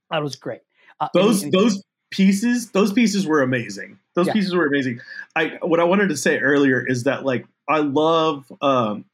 That 0.10 0.24
was 0.24 0.36
great. 0.36 0.62
Uh, 1.00 1.10
and- 1.14 1.24
Those 1.24 1.44
and- 1.44 1.52
those 1.52 1.84
pieces, 2.12 2.72
those 2.72 2.94
pieces 2.94 3.26
were 3.26 3.42
amazing. 3.42 3.98
Those 4.16 4.28
Yeah. 4.28 4.34
pieces 4.34 4.54
were 4.54 4.66
amazing. 4.68 5.00
I 5.36 5.58
what 5.64 5.80
I 5.80 5.84
wanted 5.84 6.10
to 6.10 6.18
say 6.18 6.38
earlier 6.40 6.86
is 6.86 7.04
that 7.04 7.26
like 7.26 7.46
I 7.68 7.80
love 7.80 8.52
um, 8.62 9.06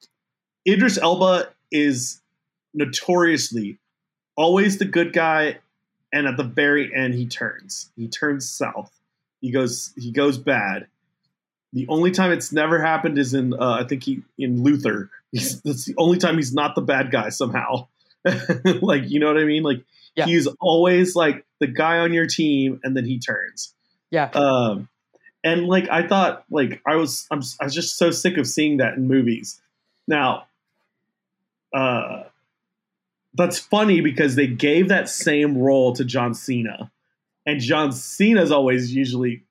Idris 0.68 0.98
Elba 0.98 1.50
is 1.72 2.20
notoriously 2.74 3.78
always 4.36 4.78
the 4.78 4.86
good 4.86 5.12
guy, 5.14 5.58
and 6.14 6.28
at 6.28 6.38
the 6.38 6.44
very 6.44 6.94
end 6.96 7.14
he 7.14 7.26
turns. 7.26 7.92
He 7.96 8.08
turns 8.08 8.50
south. 8.50 8.92
He 9.42 9.52
goes 9.52 9.94
he 9.98 10.12
goes 10.12 10.38
bad. 10.38 10.88
The 11.74 11.86
only 11.88 12.12
time 12.12 12.32
it's 12.32 12.52
never 12.52 12.82
happened 12.82 13.18
is 13.18 13.34
in 13.34 13.54
uh, 13.54 13.78
I 13.80 13.84
think 13.86 14.04
he 14.04 14.24
in 14.38 14.64
Luther. 14.64 15.10
He's, 15.32 15.62
that's 15.62 15.86
the 15.86 15.94
only 16.00 16.18
time 16.18 16.38
he's 16.38 16.54
not 16.56 16.74
the 16.74 16.82
bad 16.82 17.12
guy 17.12 17.30
somehow. 17.30 17.88
like 18.82 19.04
you 19.10 19.20
know 19.20 19.28
what 19.28 19.38
I 19.38 19.44
mean? 19.46 19.62
Like 19.62 19.84
Yeah. 20.16 20.26
he's 20.26 20.48
always 20.60 21.16
like 21.16 21.46
the 21.60 21.68
guy 21.68 22.00
on 22.00 22.14
your 22.14 22.26
team, 22.26 22.80
and 22.84 22.98
then 22.98 23.06
he 23.06 23.20
turns. 23.20 23.76
yeah, 24.10 24.32
Um, 24.34 24.90
and 25.44 25.68
like 25.68 25.88
I 25.90 26.08
thought, 26.08 26.46
like 26.50 26.82
I 26.88 26.96
was, 26.96 27.28
I'm, 27.30 27.42
I 27.62 27.66
was 27.66 27.76
just 27.76 27.96
so 27.98 28.10
sick 28.10 28.38
of 28.38 28.48
seeing 28.48 28.78
that 28.78 28.96
in 28.96 29.08
movies. 29.08 29.62
Now, 30.08 30.46
uh, 31.74 32.24
that's 33.34 33.60
funny 33.60 34.02
because 34.02 34.36
they 34.36 34.48
gave 34.48 34.90
that 34.90 35.10
same 35.10 35.58
role 35.58 35.94
to 35.94 36.06
John 36.06 36.34
Cena, 36.34 36.92
and 37.46 37.60
John 37.60 37.92
Cena's 37.92 38.52
always 38.52 38.94
usually 38.94 39.44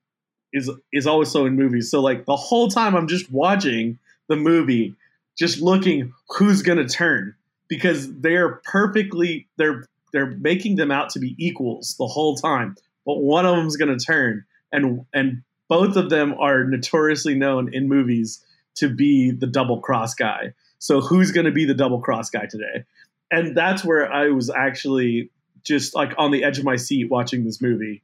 is 0.53 0.69
is 0.91 1.07
always 1.07 1.29
so 1.29 1.45
in 1.45 1.55
movies. 1.55 1.89
So 1.89 2.01
like 2.01 2.25
the 2.25 2.35
whole 2.35 2.69
time 2.69 2.95
I'm 2.95 3.07
just 3.07 3.31
watching 3.31 3.99
the 4.27 4.35
movie, 4.35 4.95
just 5.37 5.61
looking 5.61 6.13
who's 6.29 6.61
gonna 6.61 6.87
turn 6.87 7.35
because 7.67 8.13
they're 8.19 8.61
perfectly 8.65 9.47
they're 9.57 9.85
they're 10.11 10.37
making 10.37 10.75
them 10.75 10.91
out 10.91 11.09
to 11.11 11.19
be 11.19 11.35
equals 11.37 11.95
the 11.97 12.07
whole 12.07 12.35
time, 12.35 12.75
but 13.05 13.19
one 13.19 13.45
of 13.45 13.55
them's 13.55 13.77
gonna 13.77 13.99
turn, 13.99 14.43
and 14.71 15.05
and 15.13 15.43
both 15.69 15.95
of 15.95 16.09
them 16.09 16.33
are 16.39 16.63
notoriously 16.63 17.35
known 17.35 17.73
in 17.73 17.87
movies 17.87 18.43
to 18.75 18.89
be 18.89 19.31
the 19.31 19.47
double 19.47 19.79
cross 19.79 20.13
guy. 20.15 20.53
So 20.79 21.01
who's 21.01 21.31
to 21.31 21.51
be 21.51 21.65
the 21.65 21.73
double 21.73 21.99
cross 21.99 22.29
guy 22.29 22.45
today? 22.45 22.85
And 23.31 23.55
that's 23.55 23.83
where 23.83 24.11
I 24.11 24.29
was 24.29 24.49
actually 24.49 25.29
just 25.63 25.95
like 25.95 26.13
on 26.17 26.31
the 26.31 26.43
edge 26.43 26.57
of 26.57 26.65
my 26.65 26.75
seat 26.75 27.09
watching 27.09 27.45
this 27.45 27.61
movie, 27.61 28.01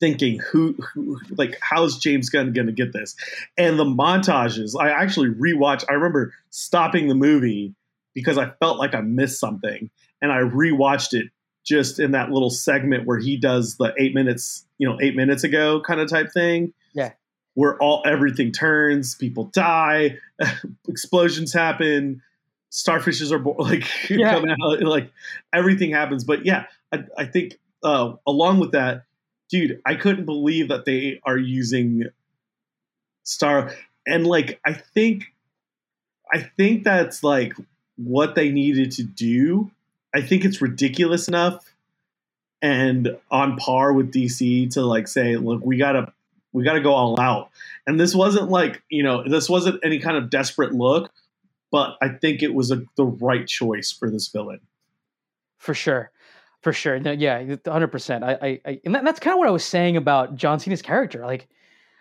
thinking 0.00 0.38
who, 0.38 0.74
who 0.94 1.18
like 1.36 1.58
how's 1.60 1.98
James 1.98 2.28
Gunn 2.30 2.52
going 2.52 2.66
to 2.66 2.72
get 2.72 2.92
this? 2.92 3.14
And 3.56 3.78
the 3.78 3.84
montages, 3.84 4.74
I 4.78 4.90
actually 4.90 5.28
rewatched. 5.28 5.84
I 5.88 5.94
remember 5.94 6.32
stopping 6.50 7.08
the 7.08 7.14
movie 7.14 7.74
because 8.14 8.38
I 8.38 8.50
felt 8.58 8.78
like 8.78 8.94
I 8.94 9.00
missed 9.00 9.38
something, 9.38 9.90
and 10.20 10.32
I 10.32 10.38
rewatched 10.38 11.14
it 11.14 11.30
just 11.64 12.00
in 12.00 12.12
that 12.12 12.30
little 12.30 12.50
segment 12.50 13.06
where 13.06 13.18
he 13.18 13.36
does 13.36 13.76
the 13.76 13.94
eight 13.98 14.14
minutes, 14.14 14.66
you 14.78 14.88
know, 14.88 14.98
eight 15.00 15.14
minutes 15.14 15.44
ago 15.44 15.80
kind 15.80 16.00
of 16.00 16.08
type 16.08 16.32
thing. 16.32 16.72
Yeah. 16.94 17.12
Where 17.54 17.76
all 17.78 18.02
everything 18.06 18.52
turns, 18.52 19.14
people 19.14 19.44
die, 19.44 20.16
explosions 20.88 21.52
happen, 21.52 22.22
starfishes 22.70 23.32
are 23.32 23.38
bo- 23.38 23.52
like 23.58 23.84
Yeah. 24.10 24.34
coming 24.34 24.50
out, 24.62 24.82
like 24.82 25.10
everything 25.52 25.90
happens. 25.90 26.24
But 26.24 26.44
yeah, 26.46 26.66
I, 26.92 27.04
I 27.18 27.24
think 27.24 27.58
uh, 27.82 28.14
along 28.26 28.60
with 28.60 28.72
that, 28.72 29.04
dude, 29.48 29.80
I 29.86 29.94
couldn't 29.94 30.24
believe 30.26 30.68
that 30.68 30.84
they 30.84 31.20
are 31.24 31.36
using 31.38 32.04
Star 33.22 33.72
and 34.06 34.26
like 34.26 34.60
I 34.64 34.72
think 34.72 35.32
I 36.32 36.38
think 36.56 36.84
that's 36.84 37.22
like 37.22 37.54
what 37.96 38.34
they 38.34 38.50
needed 38.50 38.92
to 38.92 39.02
do. 39.02 39.70
I 40.14 40.22
think 40.22 40.44
it's 40.44 40.60
ridiculous 40.62 41.28
enough 41.28 41.64
and 42.62 43.16
on 43.30 43.56
par 43.56 43.92
with 43.92 44.12
DC 44.12 44.70
to 44.72 44.82
like 44.82 45.06
say, 45.08 45.36
look, 45.36 45.64
we 45.64 45.76
gotta 45.76 46.12
we 46.52 46.64
gotta 46.64 46.80
go 46.80 46.92
all 46.92 47.20
out. 47.20 47.50
And 47.86 47.98
this 48.00 48.14
wasn't 48.14 48.50
like, 48.50 48.82
you 48.88 49.02
know, 49.02 49.26
this 49.28 49.48
wasn't 49.48 49.80
any 49.84 49.98
kind 49.98 50.16
of 50.16 50.30
desperate 50.30 50.72
look, 50.72 51.10
but 51.70 51.96
I 52.02 52.08
think 52.08 52.42
it 52.42 52.54
was 52.54 52.70
a, 52.70 52.82
the 52.96 53.04
right 53.04 53.46
choice 53.46 53.92
for 53.92 54.10
this 54.10 54.28
villain. 54.28 54.60
for 55.58 55.74
sure. 55.74 56.10
For 56.62 56.72
sure. 56.74 56.98
No, 57.00 57.12
yeah 57.12 57.42
100% 57.42 58.22
I, 58.22 58.32
I, 58.32 58.60
I 58.66 58.80
and 58.84 58.94
that, 58.94 59.04
that's 59.04 59.18
kind 59.20 59.32
of 59.32 59.38
what 59.38 59.48
i 59.48 59.50
was 59.50 59.64
saying 59.64 59.96
about 59.96 60.36
john 60.36 60.58
cena's 60.60 60.82
character. 60.82 61.24
Like 61.24 61.48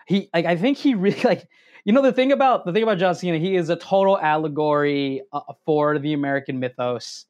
he 0.06 0.30
like 0.34 0.46
i 0.46 0.58
think 0.58 0.78
he 0.78 0.96
really 0.96 1.22
like 1.24 1.48
you 1.86 1.94
know 1.94 2.02
the 2.02 2.12
thing 2.12 2.32
about 2.32 2.66
the 2.66 2.74
thing 2.74 2.84
about 2.84 2.98
john 2.98 3.16
cena 3.16 3.38
he 3.38 3.56
is 3.56 3.70
a 3.70 3.76
total 3.78 4.20
allegory 4.20 5.22
uh, 5.32 5.40
for 5.66 5.98
the 6.00 6.14
american 6.14 6.60
mythos. 6.60 7.26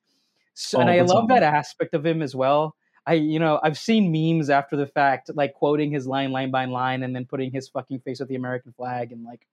So, 0.55 0.79
and 0.79 0.89
i 0.89 1.01
love 1.01 1.27
that 1.27 1.43
aspect 1.43 1.93
of 1.93 2.05
him 2.05 2.21
as 2.21 2.35
well. 2.35 2.75
I 3.05 3.13
you 3.13 3.39
know 3.39 3.59
i've 3.63 3.77
seen 3.77 4.11
memes 4.11 4.49
after 4.49 4.75
the 4.75 4.87
fact 4.87 5.29
like 5.35 5.53
quoting 5.53 5.91
his 5.91 6.07
line 6.07 6.31
line 6.31 6.51
by 6.51 6.65
line 6.65 7.03
and 7.03 7.15
then 7.15 7.25
putting 7.25 7.51
his 7.51 7.69
fucking 7.69 7.99
face 8.01 8.19
with 8.19 8.29
the 8.29 8.35
american 8.35 8.71
flag 8.73 9.11
and 9.11 9.23
like 9.23 9.47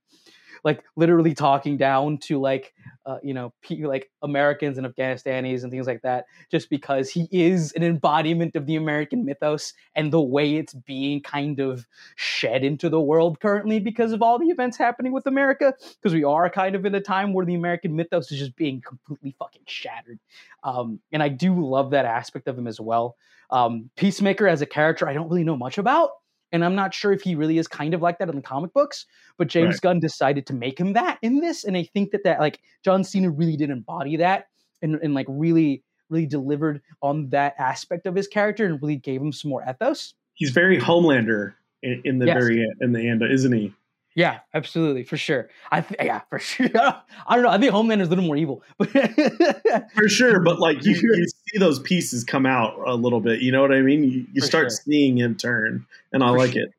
like 0.65 0.83
literally 0.97 1.35
talking 1.35 1.77
down 1.77 2.19
to 2.19 2.41
like 2.41 2.75
uh, 3.05 3.19
you 3.23 3.33
know 3.33 3.53
pe- 3.63 3.83
like 3.83 4.11
Americans 4.23 4.79
and 4.79 4.87
Afghanistanis 4.87 5.63
and 5.63 5.71
things 5.71 5.87
like 5.87 6.03
that 6.03 6.27
just 6.51 6.69
because 6.71 7.09
he 7.09 7.29
is 7.31 7.73
an 7.73 7.83
embodiment 7.83 8.57
of 8.57 8.67
the 8.67 8.77
American 8.77 9.25
mythos 9.25 9.73
and 9.95 10.13
the 10.13 10.21
way 10.21 10.57
it's 10.57 10.75
being 10.75 11.21
kind 11.21 11.61
of 11.61 11.87
shed 12.17 12.65
into 12.65 12.89
the 12.89 13.01
world 13.01 13.41
currently 13.41 13.79
because 13.79 14.13
of 14.13 14.23
all 14.23 14.39
the 14.39 14.47
events 14.47 14.77
happening 14.77 15.13
with 15.13 15.27
America 15.27 15.75
because 15.97 16.15
we 16.15 16.25
are 16.25 16.51
kind 16.51 16.75
of 16.75 16.85
in 16.85 16.95
a 16.95 17.01
time 17.01 17.33
where 17.33 17.47
the 17.47 17.55
American 17.55 17.95
mythos 17.95 18.31
is 18.33 18.39
just 18.39 18.57
being 18.57 18.81
completely 18.81 19.35
fucking 19.39 19.63
shattered 19.67 20.19
um, 20.65 20.99
and 21.13 21.23
I 21.23 21.29
do 21.29 21.65
love 21.65 21.91
that 21.91 22.07
aspect 22.07 22.49
of 22.49 22.59
him 22.59 22.67
as 22.67 22.81
well. 22.81 23.17
Um, 23.51 23.91
Peacemaker 23.97 24.49
as 24.49 24.63
a 24.63 24.67
character 24.67 25.09
I 25.09 25.13
don't 25.13 25.29
really 25.29 25.45
know 25.45 25.57
much 25.57 25.79
about 25.79 26.11
and 26.53 26.65
I'm 26.65 26.75
not 26.75 26.95
sure 26.95 27.13
if 27.13 27.23
he 27.23 27.35
really 27.35 27.59
is 27.59 27.69
kind 27.69 27.95
of 27.95 28.03
like 28.03 28.19
that 28.19 28.29
in 28.29 28.37
the 28.37 28.43
comic 28.43 28.73
books 28.73 29.07
but 29.37 29.49
James 29.49 29.75
Right. 29.75 29.81
Gunn 29.83 30.01
decided 30.01 30.47
to 30.47 30.55
make 30.55 30.79
him 30.79 30.95
that 30.95 31.19
in 31.23 31.41
this, 31.41 31.65
and 31.65 31.77
I 31.77 31.85
think 31.85 32.11
that 32.13 32.25
that 32.25 32.41
like 32.41 32.61
John 32.85 33.05
Cena 33.05 33.31
really 33.31 33.57
did 33.57 33.71
embody 33.71 34.17
that, 34.17 34.49
and 34.83 34.97
and 35.03 35.15
like 35.15 35.27
really 35.29 35.83
really 36.09 36.27
delivered 36.27 36.81
on 37.03 37.29
that 37.31 37.55
aspect 37.59 38.07
of 38.07 38.15
his 38.15 38.27
character, 38.29 38.65
and 38.65 38.81
really 38.81 38.97
gave 38.97 39.21
him 39.21 39.33
some 39.33 39.51
more 39.51 39.65
ethos. 39.69 40.15
He's 40.35 40.51
very 40.51 40.79
Homelander 40.79 41.55
in, 41.83 42.03
in 42.05 42.19
the 42.19 42.27
Yes. 42.27 42.35
very 42.35 42.67
in 42.81 42.93
the 42.93 43.09
end, 43.09 43.23
isn't 43.23 43.53
he? 43.53 43.73
Yeah, 44.17 44.39
absolutely, 44.55 45.05
for 45.05 45.19
sure. 45.19 45.51
I 45.71 45.83
th- 45.83 46.01
yeah, 46.03 46.23
for 46.31 46.39
sure. 46.41 46.71
I 46.75 47.35
don't 47.35 47.43
know. 47.43 47.51
I 47.51 47.59
think 47.59 47.71
Homeland 47.71 48.01
is 48.01 48.09
a 48.09 48.11
little 48.11 48.25
more 48.25 48.37
evil, 48.37 48.63
but 48.79 48.89
For 49.95 50.09
sure, 50.09 50.41
but 50.41 50.59
like 50.59 50.85
you, 50.85 50.93
you 50.95 51.27
see 51.27 51.59
those 51.59 51.79
pieces 51.81 52.25
come 52.25 52.47
out 52.47 52.75
a 52.87 52.95
little 52.95 53.21
bit. 53.21 53.43
You 53.43 53.53
know 53.53 53.61
what 53.61 53.73
I 53.73 53.83
mean? 53.83 54.05
You, 54.05 54.27
you 54.33 54.41
start 54.41 54.71
sure. 54.73 54.81
seeing 54.85 55.19
him 55.19 55.37
turn, 55.37 55.87
and 56.13 56.25
I 56.25 56.31
For 56.31 56.39
like 56.39 56.53
sure. 56.53 56.63
it. 56.63 56.71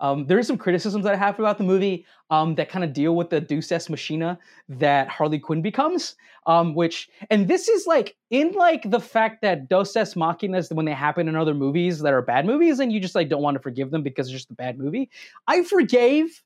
Um, 0.00 0.26
there 0.26 0.38
are 0.38 0.42
some 0.42 0.58
criticisms 0.58 1.04
that 1.04 1.14
I 1.14 1.16
have 1.16 1.38
about 1.38 1.58
the 1.58 1.64
movie 1.64 2.04
um, 2.30 2.54
that 2.56 2.68
kind 2.68 2.84
of 2.84 2.92
deal 2.92 3.16
with 3.16 3.30
the 3.30 3.40
Deus 3.40 3.70
Ex 3.72 3.88
Machina 3.88 4.38
that 4.68 5.08
Harley 5.08 5.38
Quinn 5.38 5.62
becomes. 5.62 6.16
Um, 6.46 6.76
which, 6.76 7.08
and 7.28 7.48
this 7.48 7.66
is 7.66 7.88
like 7.88 8.14
in 8.30 8.52
like 8.52 8.88
the 8.88 9.00
fact 9.00 9.42
that 9.42 9.68
Deus 9.68 9.96
Ex 9.96 10.14
Machinas 10.14 10.72
when 10.72 10.86
they 10.86 10.92
happen 10.92 11.26
in 11.26 11.34
other 11.34 11.54
movies 11.54 11.98
that 12.00 12.12
are 12.12 12.22
bad 12.22 12.46
movies, 12.46 12.78
and 12.78 12.92
you 12.92 13.00
just 13.00 13.16
like 13.16 13.28
don't 13.28 13.42
want 13.42 13.56
to 13.56 13.62
forgive 13.62 13.90
them 13.90 14.04
because 14.04 14.28
it's 14.28 14.34
just 14.34 14.50
a 14.50 14.54
bad 14.54 14.78
movie. 14.78 15.10
I 15.48 15.64
forgave 15.64 16.42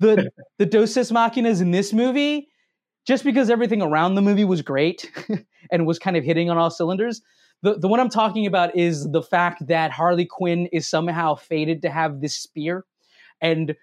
the 0.00 0.30
the 0.58 0.64
Deus 0.64 0.96
Ex 0.96 1.10
Machinas 1.10 1.60
in 1.60 1.72
this 1.72 1.92
movie 1.92 2.48
just 3.06 3.22
because 3.22 3.50
everything 3.50 3.82
around 3.82 4.14
the 4.14 4.22
movie 4.22 4.44
was 4.44 4.62
great 4.62 5.10
and 5.70 5.86
was 5.86 5.98
kind 5.98 6.16
of 6.16 6.24
hitting 6.24 6.48
on 6.48 6.56
all 6.56 6.70
cylinders. 6.70 7.20
The, 7.62 7.78
the 7.78 7.88
one 7.88 8.00
I'm 8.00 8.10
talking 8.10 8.46
about 8.46 8.76
is 8.76 9.10
the 9.10 9.22
fact 9.22 9.66
that 9.68 9.90
Harley 9.90 10.26
Quinn 10.26 10.66
is 10.66 10.86
somehow 10.86 11.34
fated 11.34 11.82
to 11.82 11.90
have 11.90 12.20
this 12.20 12.34
spear. 12.34 12.84
And 13.40 13.74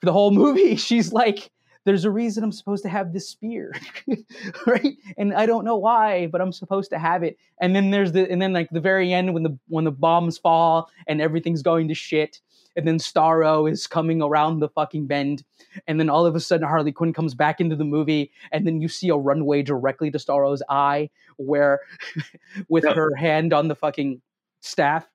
for 0.00 0.06
the 0.06 0.12
whole 0.12 0.30
movie, 0.32 0.76
she's 0.76 1.12
like, 1.12 1.50
there's 1.84 2.04
a 2.04 2.10
reason 2.10 2.44
I'm 2.44 2.52
supposed 2.52 2.82
to 2.82 2.88
have 2.90 3.12
this 3.12 3.28
spear. 3.28 3.72
right? 4.66 4.96
And 5.16 5.32
I 5.32 5.46
don't 5.46 5.64
know 5.64 5.76
why, 5.76 6.26
but 6.26 6.40
I'm 6.40 6.52
supposed 6.52 6.90
to 6.90 6.98
have 6.98 7.22
it. 7.22 7.38
And 7.60 7.74
then 7.74 7.90
there's 7.90 8.12
the 8.12 8.30
and 8.30 8.42
then 8.42 8.52
like 8.52 8.68
the 8.70 8.80
very 8.80 9.12
end 9.12 9.32
when 9.32 9.42
the 9.42 9.58
when 9.68 9.84
the 9.84 9.90
bombs 9.90 10.36
fall 10.36 10.90
and 11.06 11.20
everything's 11.20 11.62
going 11.62 11.88
to 11.88 11.94
shit. 11.94 12.40
And 12.78 12.86
then 12.86 12.98
Starro 12.98 13.68
is 13.68 13.88
coming 13.88 14.22
around 14.22 14.60
the 14.60 14.68
fucking 14.68 15.08
bend. 15.08 15.42
And 15.88 15.98
then 15.98 16.08
all 16.08 16.24
of 16.24 16.36
a 16.36 16.40
sudden 16.40 16.64
Harley 16.64 16.92
Quinn 16.92 17.12
comes 17.12 17.34
back 17.34 17.60
into 17.60 17.74
the 17.74 17.84
movie. 17.84 18.30
And 18.52 18.64
then 18.64 18.80
you 18.80 18.86
see 18.86 19.08
a 19.08 19.16
runway 19.16 19.62
directly 19.62 20.12
to 20.12 20.18
Starro's 20.18 20.62
eye 20.68 21.10
where 21.38 21.80
with 22.68 22.84
her 22.84 23.16
hand 23.16 23.52
on 23.52 23.66
the 23.66 23.74
fucking 23.74 24.22
staff. 24.60 25.08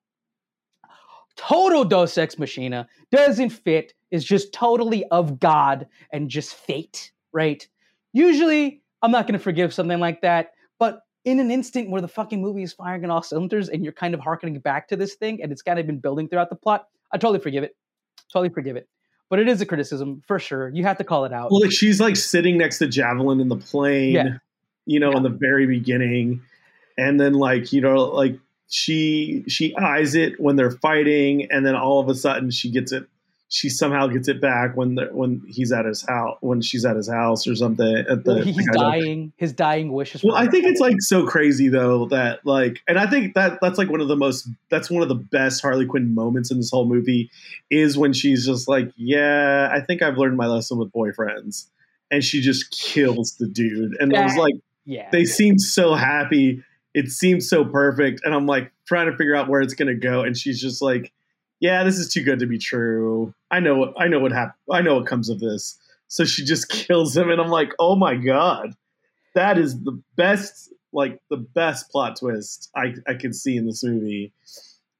Total 1.36 1.84
Deus 1.84 2.18
Ex 2.18 2.38
Machina 2.38 2.86
doesn't 3.10 3.48
fit, 3.48 3.94
is 4.10 4.24
just 4.24 4.52
totally 4.52 5.06
of 5.06 5.40
God 5.40 5.88
and 6.12 6.28
just 6.28 6.54
fate, 6.54 7.12
right? 7.32 7.66
Usually, 8.12 8.82
I'm 9.00 9.10
not 9.10 9.26
going 9.26 9.38
to 9.38 9.42
forgive 9.42 9.72
something 9.72 10.00
like 10.00 10.20
that, 10.20 10.52
but 10.78 11.00
in 11.24 11.40
an 11.40 11.50
instant 11.50 11.88
where 11.88 12.02
the 12.02 12.08
fucking 12.08 12.42
movie 12.42 12.62
is 12.62 12.74
firing 12.74 13.04
on 13.04 13.10
all 13.10 13.22
cylinders 13.22 13.70
and 13.70 13.82
you're 13.82 13.92
kind 13.94 14.12
of 14.12 14.20
harkening 14.20 14.58
back 14.58 14.86
to 14.88 14.96
this 14.96 15.14
thing 15.14 15.42
and 15.42 15.50
it's 15.50 15.62
kind 15.62 15.78
of 15.78 15.86
been 15.86 15.98
building 15.98 16.28
throughout 16.28 16.50
the 16.50 16.56
plot, 16.56 16.88
I 17.12 17.18
totally 17.18 17.38
forgive 17.40 17.64
it. 17.64 17.76
Totally 18.32 18.48
forgive 18.48 18.76
it. 18.76 18.88
But 19.30 19.38
it 19.38 19.48
is 19.48 19.60
a 19.60 19.66
criticism 19.66 20.22
for 20.26 20.38
sure. 20.38 20.68
You 20.68 20.84
have 20.84 20.98
to 20.98 21.04
call 21.04 21.24
it 21.24 21.32
out. 21.32 21.50
Well, 21.50 21.60
like 21.62 21.72
she's 21.72 22.00
like 22.00 22.16
sitting 22.16 22.58
next 22.58 22.78
to 22.78 22.86
Javelin 22.86 23.40
in 23.40 23.48
the 23.48 23.56
plane, 23.56 24.12
Yeah. 24.12 24.28
you 24.86 25.00
know, 25.00 25.10
Yeah. 25.12 25.16
in 25.18 25.22
the 25.22 25.28
very 25.30 25.66
beginning, 25.66 26.42
and 26.98 27.18
then 27.20 27.32
like 27.34 27.72
you 27.72 27.80
know, 27.80 27.96
like 28.04 28.38
she 28.68 29.44
she 29.48 29.74
eyes 29.76 30.14
it 30.14 30.38
when 30.40 30.56
they're 30.56 30.70
fighting, 30.70 31.50
and 31.50 31.64
then 31.66 31.74
all 31.74 32.00
of 32.00 32.08
a 32.08 32.14
sudden 32.14 32.50
she 32.50 32.70
gets 32.70 32.92
it. 32.92 33.06
She 33.54 33.68
somehow 33.68 34.08
gets 34.08 34.26
it 34.26 34.40
back 34.40 34.76
when 34.76 34.96
the, 34.96 35.04
when 35.12 35.40
he's 35.46 35.70
at 35.70 35.84
his 35.84 36.02
house 36.02 36.36
when 36.40 36.60
she's 36.60 36.84
at 36.84 36.96
his 36.96 37.08
house 37.08 37.46
or 37.46 37.54
something. 37.54 37.98
At 37.98 38.24
the, 38.24 38.42
he's 38.42 38.68
dying. 38.72 39.32
His 39.36 39.52
dying 39.52 39.92
wish 39.92 40.12
is. 40.16 40.24
Well, 40.24 40.34
I 40.34 40.48
think 40.48 40.64
it's 40.64 40.80
like 40.80 40.96
so 40.98 41.24
crazy 41.24 41.68
though 41.68 42.06
that 42.06 42.44
like, 42.44 42.80
and 42.88 42.98
I 42.98 43.06
think 43.06 43.34
that 43.34 43.60
that's 43.62 43.78
like 43.78 43.88
one 43.88 44.00
of 44.00 44.08
the 44.08 44.16
most 44.16 44.48
that's 44.70 44.90
one 44.90 45.04
of 45.04 45.08
the 45.08 45.14
best 45.14 45.62
Harley 45.62 45.86
Quinn 45.86 46.16
moments 46.16 46.50
in 46.50 46.56
this 46.56 46.72
whole 46.72 46.84
movie 46.84 47.30
is 47.70 47.96
when 47.96 48.12
she's 48.12 48.44
just 48.44 48.66
like, 48.66 48.90
yeah, 48.96 49.70
I 49.72 49.82
think 49.82 50.02
I've 50.02 50.18
learned 50.18 50.36
my 50.36 50.46
lesson 50.46 50.76
with 50.76 50.90
boyfriends, 50.90 51.66
and 52.10 52.24
she 52.24 52.40
just 52.40 52.72
kills 52.72 53.36
the 53.38 53.46
dude, 53.46 53.96
and 54.00 54.12
it 54.12 54.20
was 54.20 54.36
like 54.36 54.54
yeah. 54.84 55.08
they 55.12 55.24
seem 55.24 55.60
so 55.60 55.94
happy, 55.94 56.64
it 56.92 57.06
seems 57.06 57.48
so 57.48 57.64
perfect, 57.64 58.22
and 58.24 58.34
I'm 58.34 58.46
like 58.46 58.72
trying 58.84 59.08
to 59.12 59.16
figure 59.16 59.36
out 59.36 59.48
where 59.48 59.60
it's 59.60 59.74
gonna 59.74 59.94
go, 59.94 60.22
and 60.24 60.36
she's 60.36 60.60
just 60.60 60.82
like, 60.82 61.12
yeah, 61.64 61.82
this 61.82 61.98
is 61.98 62.12
too 62.12 62.22
good 62.22 62.40
to 62.40 62.46
be 62.46 62.58
true. 62.58 63.32
I 63.50 63.58
know 63.58 63.74
what 63.74 63.94
I 63.96 64.06
know 64.06 64.20
what 64.20 64.32
hap- 64.32 64.58
I 64.70 64.82
know 64.82 64.96
what 64.96 65.06
comes 65.06 65.30
of 65.30 65.40
this. 65.40 65.78
So 66.08 66.26
she 66.26 66.44
just 66.44 66.68
kills 66.68 67.16
him, 67.16 67.30
and 67.30 67.40
I'm 67.40 67.48
like, 67.48 67.72
oh 67.78 67.96
my 67.96 68.16
god, 68.16 68.74
that 69.34 69.56
is 69.56 69.82
the 69.82 69.98
best, 70.14 70.70
like 70.92 71.18
the 71.30 71.38
best 71.38 71.88
plot 71.88 72.16
twist 72.16 72.70
I 72.76 72.96
I 73.08 73.14
can 73.14 73.32
see 73.32 73.56
in 73.56 73.64
this 73.64 73.82
movie. 73.82 74.30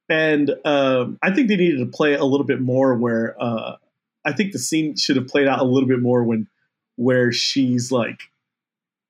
And 0.09 0.55
um, 0.65 1.19
I 1.21 1.31
think 1.31 1.49
they 1.49 1.55
needed 1.55 1.77
to 1.77 1.85
play 1.85 2.15
a 2.15 2.25
little 2.25 2.47
bit 2.47 2.61
more 2.61 2.95
where 2.95 3.35
uh, 3.39 3.75
I 4.25 4.33
think 4.33 4.51
the 4.51 4.57
scene 4.57 4.95
should 4.95 5.17
have 5.17 5.27
played 5.27 5.47
out 5.47 5.59
a 5.59 5.65
little 5.65 5.87
bit 5.87 6.01
more 6.01 6.23
when 6.23 6.47
where 6.95 7.31
she's 7.31 7.91
like 7.91 8.21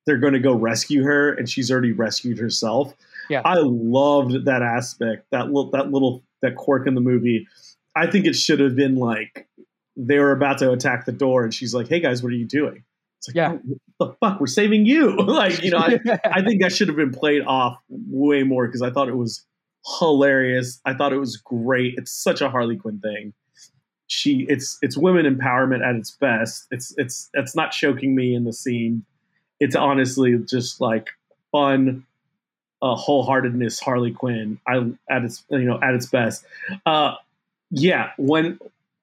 they're 0.06 0.18
going 0.18 0.34
to 0.34 0.40
go 0.40 0.54
rescue 0.54 1.04
her 1.04 1.34
and 1.34 1.50
she's 1.50 1.72
already 1.72 1.94
rescued 1.94 2.38
herself. 2.38 2.94
Yeah. 3.30 3.44
I 3.46 3.56
loved 3.60 4.44
that 4.44 4.62
aspect, 4.62 5.28
that 5.32 5.48
little 5.48 5.72
that 5.72 5.90
little 5.90 6.22
that 6.46 6.56
quirk 6.56 6.88
in 6.88 6.96
the 6.96 7.02
movie. 7.02 7.48
I 7.96 8.08
think 8.08 8.26
it 8.26 8.36
should 8.36 8.60
have 8.60 8.76
been 8.76 8.96
like 8.96 9.48
they 9.98 10.20
were 10.20 10.32
about 10.32 10.58
to 10.60 10.72
attack 10.72 11.06
the 11.06 11.12
door 11.12 11.44
and 11.44 11.54
she's 11.54 11.74
like, 11.74 11.88
"Hey 11.88 12.00
guys, 12.00 12.22
what 12.22 12.32
are 12.32 12.36
you 12.36 12.46
doing?" 12.46 12.84
It's 13.20 13.30
like, 13.30 13.36
Yeah. 13.36 13.52
"Oh, 13.54 13.78
what 13.98 14.08
the 14.08 14.18
fuck, 14.20 14.40
we're 14.40 14.48
saving 14.48 14.86
you. 14.86 15.16
like, 15.26 15.64
you 15.64 15.72
know, 15.72 15.78
I, 15.78 16.00
I 16.26 16.44
think 16.44 16.62
that 16.62 16.74
should 16.74 16.88
have 16.88 16.98
been 16.98 17.12
played 17.12 17.44
off 17.46 17.78
way 17.90 18.44
more 18.44 18.68
because 18.68 18.82
I 18.82 18.92
thought 18.92 19.08
it 19.08 19.16
was 19.18 19.46
hilarious. 20.00 20.82
I 20.86 20.94
thought 20.94 21.14
it 21.14 21.20
was 21.20 21.38
great. 21.38 21.96
It's 21.98 22.12
such 22.12 22.42
a 22.42 22.50
Harley 22.50 22.76
Quinn 22.76 23.00
thing. 23.00 23.34
She 24.08 24.46
it's 24.50 24.78
it's 24.82 24.98
women 24.98 25.26
empowerment 25.26 25.88
at 25.88 25.96
its 25.96 26.12
best. 26.12 26.68
It's 26.72 26.94
it's 26.98 27.30
it's 27.34 27.56
not 27.56 27.72
choking 27.72 28.16
me 28.16 28.36
in 28.36 28.44
the 28.44 28.54
scene. 28.54 29.04
It's 29.60 29.76
honestly 29.76 30.38
just 30.48 30.82
like 30.82 31.08
fun 31.52 32.06
uh, 32.86 32.96
wholeheartedness 32.96 33.82
Harley 33.82 34.12
Quinn. 34.12 34.60
I 34.68 34.76
at 35.10 35.24
its 35.24 35.44
you 35.50 35.60
know 35.64 35.80
at 35.82 35.96
its 35.96 36.06
best. 36.06 36.46
Uh, 36.86 37.16
yeah, 37.72 38.12
when 38.18 38.60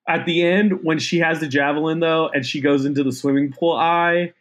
at 0.08 0.24
the 0.24 0.44
end 0.44 0.84
when 0.84 1.00
she 1.00 1.18
has 1.18 1.40
the 1.40 1.48
javelin 1.48 1.98
though, 1.98 2.28
and 2.28 2.46
she 2.46 2.60
goes 2.60 2.84
into 2.84 3.02
the 3.02 3.10
swimming 3.10 3.52
pool 3.52 3.72
eye, 3.72 4.32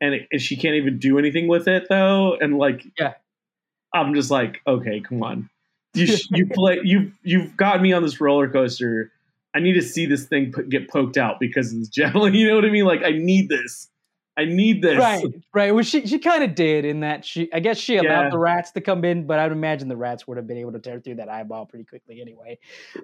and, 0.00 0.14
it, 0.14 0.28
and 0.32 0.40
she 0.40 0.56
can't 0.56 0.76
even 0.76 0.98
do 0.98 1.18
anything 1.18 1.46
with 1.46 1.68
it 1.68 1.86
though, 1.90 2.36
and 2.40 2.56
like 2.56 2.86
Yeah. 2.98 3.14
I'm 3.92 4.14
just 4.14 4.30
like 4.30 4.62
okay, 4.66 5.00
come 5.00 5.22
on, 5.22 5.50
you 5.92 6.16
you 6.30 6.46
play 6.46 6.80
you 6.82 7.12
you've 7.22 7.54
got 7.54 7.82
me 7.82 7.92
on 7.92 8.02
this 8.02 8.18
roller 8.18 8.48
coaster. 8.48 9.12
I 9.54 9.60
need 9.60 9.74
to 9.74 9.82
see 9.82 10.06
this 10.06 10.24
thing 10.24 10.52
p- 10.52 10.64
get 10.64 10.88
poked 10.88 11.18
out 11.18 11.38
because 11.38 11.70
of 11.70 11.80
this 11.80 11.88
javelin. 11.90 12.32
You 12.32 12.48
know 12.48 12.54
what 12.54 12.64
I 12.64 12.70
mean? 12.70 12.86
Like 12.86 13.02
I 13.04 13.10
need 13.10 13.50
this. 13.50 13.90
I 14.38 14.44
need 14.44 14.82
this. 14.82 14.98
right, 14.98 15.24
right. 15.54 15.74
Well, 15.74 15.82
she 15.82 16.06
she 16.06 16.18
kind 16.18 16.42
of 16.44 16.54
did 16.54 16.84
in 16.84 17.00
that 17.00 17.24
she, 17.24 17.50
I 17.52 17.60
guess 17.60 17.78
she 17.78 17.96
allowed 17.96 18.24
Yeah. 18.24 18.30
the 18.30 18.38
rats 18.38 18.70
to 18.72 18.80
come 18.80 19.04
in, 19.04 19.26
but 19.26 19.38
I'd 19.38 19.50
imagine 19.52 19.88
the 19.88 19.96
rats 19.96 20.26
would 20.28 20.36
have 20.36 20.46
been 20.46 20.58
able 20.58 20.72
to 20.72 20.78
tear 20.78 21.00
through 21.00 21.14
that 21.16 21.28
eyeball 21.28 21.64
pretty 21.66 21.84
quickly 21.86 22.20
anyway. 22.20 22.58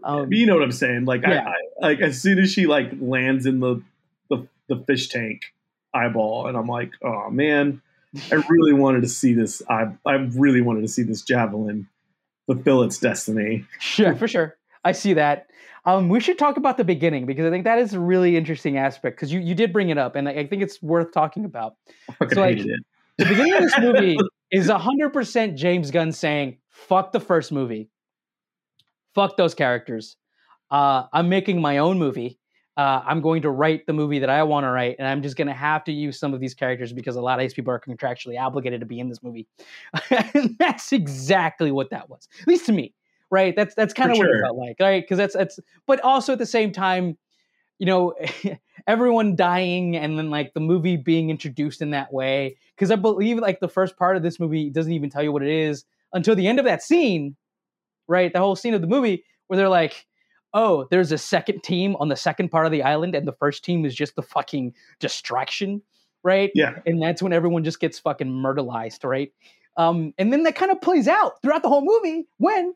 Um, 0.04 0.30
you 0.32 0.46
know 0.46 0.54
what 0.54 0.62
I'm 0.62 0.72
saying? 0.72 1.06
Like, 1.06 1.22
Yeah. 1.22 1.44
I, 1.46 1.50
I, 1.86 1.88
like 1.88 2.00
as 2.00 2.20
soon 2.20 2.38
as 2.38 2.52
she 2.52 2.66
like 2.66 2.92
lands 3.00 3.46
in 3.46 3.60
the, 3.60 3.82
the 4.28 4.46
the 4.68 4.76
fish 4.86 5.08
tank 5.08 5.42
eyeball, 5.94 6.48
and 6.48 6.56
I'm 6.56 6.66
like, 6.68 6.90
oh 7.02 7.30
man, 7.30 7.80
I 8.30 8.34
really 8.50 8.74
wanted 8.74 9.00
to 9.02 9.08
see 9.08 9.32
this. 9.32 9.62
I 9.70 9.86
I 10.04 10.14
really 10.14 10.60
wanted 10.60 10.82
to 10.82 10.88
see 10.88 11.02
this 11.02 11.22
javelin 11.22 11.88
fulfill 12.46 12.82
its 12.82 12.98
destiny. 12.98 13.64
Sure, 13.78 14.14
for 14.14 14.28
sure. 14.28 14.56
I 14.84 14.92
see 14.92 15.14
that. 15.14 15.46
Um, 15.84 16.08
we 16.08 16.20
should 16.20 16.38
talk 16.38 16.56
about 16.56 16.76
the 16.76 16.84
beginning 16.84 17.26
because 17.26 17.44
I 17.44 17.50
think 17.50 17.64
that 17.64 17.78
is 17.78 17.92
a 17.92 18.00
really 18.00 18.36
interesting 18.36 18.78
aspect 18.78 19.16
because 19.16 19.32
you, 19.32 19.40
you 19.40 19.54
did 19.54 19.72
bring 19.72 19.88
it 19.90 19.98
up 19.98 20.14
and 20.14 20.28
I 20.28 20.32
I 20.32 20.46
think 20.46 20.62
it's 20.62 20.80
worth 20.82 21.12
talking 21.12 21.44
about. 21.44 21.74
So, 22.32 22.40
like. 22.40 22.60
The 23.18 23.26
beginning 23.26 23.54
of 23.54 23.62
this 23.62 23.78
movie 23.78 24.18
is 24.50 24.68
100% 24.68 25.54
James 25.54 25.90
Gunn 25.90 26.12
saying, 26.12 26.58
fuck 26.68 27.12
the 27.12 27.20
first 27.20 27.52
movie. 27.52 27.90
Fuck 29.14 29.36
those 29.36 29.54
characters. 29.54 30.16
Uh, 30.70 31.04
I'm 31.12 31.28
making 31.28 31.60
my 31.60 31.78
own 31.78 31.98
movie. 31.98 32.38
Uh, 32.76 33.02
I'm 33.04 33.20
going 33.20 33.42
to 33.42 33.50
write 33.50 33.86
the 33.86 33.92
movie 33.92 34.18
that 34.20 34.30
I 34.30 34.42
want 34.44 34.64
to 34.64 34.70
write, 34.70 34.96
and 34.98 35.06
I'm 35.06 35.22
just 35.22 35.36
going 35.36 35.48
to 35.48 35.52
have 35.52 35.84
to 35.84 35.92
use 35.92 36.18
some 36.18 36.32
of 36.32 36.40
these 36.40 36.54
characters 36.54 36.94
because 36.94 37.16
a 37.16 37.20
lot 37.20 37.38
of 37.38 37.44
these 37.44 37.52
people 37.52 37.70
are 37.70 37.78
contractually 37.78 38.40
obligated 38.40 38.80
to 38.80 38.86
be 38.86 38.98
in 38.98 39.10
this 39.10 39.22
movie. 39.22 39.46
and 40.10 40.56
that's 40.58 40.90
exactly 40.92 41.70
what 41.70 41.90
that 41.90 42.08
was, 42.08 42.28
at 42.40 42.48
least 42.48 42.64
to 42.66 42.72
me, 42.72 42.94
right? 43.32 43.56
That's 43.56 43.74
that's 43.74 43.94
kind 43.94 44.12
of 44.12 44.18
For 44.18 44.26
what 44.26 44.36
it 44.36 44.42
felt 44.42 44.58
like, 44.58 44.76
right? 44.78 45.02
Because 45.02 45.16
that's 45.18 45.34
that's, 45.34 45.58
but 45.86 46.00
also 46.00 46.34
at 46.34 46.38
the 46.38 46.46
same 46.46 46.70
time, 46.70 47.16
you 47.78 47.86
know, 47.86 48.14
everyone 48.86 49.34
dying 49.34 49.96
and 49.96 50.18
then 50.18 50.30
like 50.30 50.52
the 50.52 50.60
movie 50.60 50.96
being 50.96 51.30
introduced 51.30 51.80
in 51.80 51.90
that 51.90 52.12
way. 52.12 52.58
Because 52.76 52.90
I 52.90 52.96
believe 52.96 53.38
like 53.38 53.58
the 53.58 53.68
first 53.68 53.96
part 53.96 54.16
of 54.16 54.22
this 54.22 54.38
movie 54.38 54.68
doesn't 54.70 54.92
even 54.92 55.10
tell 55.10 55.22
you 55.22 55.32
what 55.32 55.42
it 55.42 55.48
is 55.48 55.84
until 56.12 56.36
the 56.36 56.46
end 56.46 56.58
of 56.58 56.66
that 56.66 56.82
scene, 56.82 57.34
right? 58.06 58.30
The 58.32 58.38
whole 58.38 58.54
scene 58.54 58.74
of 58.74 58.82
the 58.82 58.86
movie 58.86 59.24
where 59.46 59.56
they're 59.56 59.68
like, 59.68 60.06
oh, 60.54 60.86
there's 60.90 61.10
a 61.10 61.18
second 61.18 61.62
team 61.62 61.96
on 61.96 62.08
the 62.08 62.16
second 62.16 62.50
part 62.50 62.66
of 62.66 62.72
the 62.72 62.82
island, 62.82 63.14
and 63.14 63.26
the 63.26 63.32
first 63.32 63.64
team 63.64 63.86
is 63.86 63.94
just 63.94 64.14
the 64.14 64.22
fucking 64.22 64.74
distraction, 65.00 65.80
right? 66.22 66.50
Yeah, 66.54 66.74
And 66.84 67.00
that's 67.02 67.22
when 67.22 67.32
everyone 67.32 67.64
just 67.64 67.80
gets 67.80 67.98
fucking 67.98 68.28
murderized, 68.28 69.04
right? 69.04 69.32
Um, 69.78 70.12
and 70.18 70.30
then 70.30 70.42
that 70.42 70.54
kind 70.54 70.70
of 70.70 70.82
plays 70.82 71.08
out 71.08 71.40
throughout 71.40 71.62
the 71.62 71.70
whole 71.70 71.82
movie 71.82 72.26
when, 72.36 72.74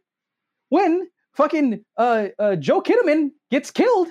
when 0.69 1.09
fucking 1.35 1.85
uh, 1.97 2.29
uh, 2.39 2.57
Joel 2.57 2.83
Kinnaman 2.83 3.31
gets 3.51 3.71
killed 3.71 4.09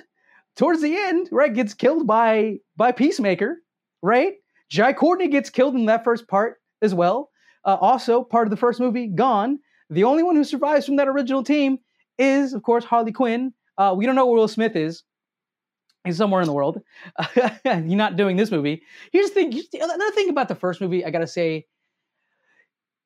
towards 0.55 0.81
the 0.81 0.95
end, 0.95 1.29
right? 1.31 1.53
Gets 1.53 1.73
killed 1.73 2.07
by 2.07 2.57
by 2.77 2.91
Peacemaker, 2.91 3.57
right? 4.01 4.33
Jai 4.69 4.93
Courtney 4.93 5.27
gets 5.27 5.49
killed 5.49 5.75
in 5.75 5.85
that 5.85 6.03
first 6.03 6.27
part 6.27 6.57
as 6.81 6.93
well. 6.93 7.29
Uh, 7.65 7.77
also, 7.81 8.23
part 8.23 8.47
of 8.47 8.51
the 8.51 8.57
first 8.57 8.79
movie, 8.79 9.07
Gone. 9.07 9.59
The 9.89 10.03
only 10.03 10.23
one 10.23 10.35
who 10.35 10.43
survives 10.43 10.85
from 10.85 10.95
that 10.95 11.07
original 11.07 11.43
team 11.43 11.77
is, 12.17 12.53
of 12.53 12.63
course, 12.63 12.83
Harley 12.83 13.11
Quinn. 13.11 13.53
Uh, 13.77 13.93
we 13.95 14.05
don't 14.05 14.15
know 14.15 14.25
where 14.25 14.37
Will 14.37 14.47
Smith 14.47 14.75
is. 14.75 15.03
He's 16.05 16.17
somewhere 16.17 16.41
in 16.41 16.47
the 16.47 16.53
world. 16.53 16.81
You're 17.65 17.81
not 17.81 18.15
doing 18.15 18.37
this 18.37 18.51
movie. 18.51 18.83
Here's 19.11 19.31
the 19.31 19.33
thing. 19.33 19.63
Another 19.73 20.11
thing 20.11 20.29
about 20.29 20.47
the 20.47 20.55
first 20.55 20.79
movie, 20.79 21.03
I 21.03 21.09
gotta 21.09 21.27
say, 21.27 21.65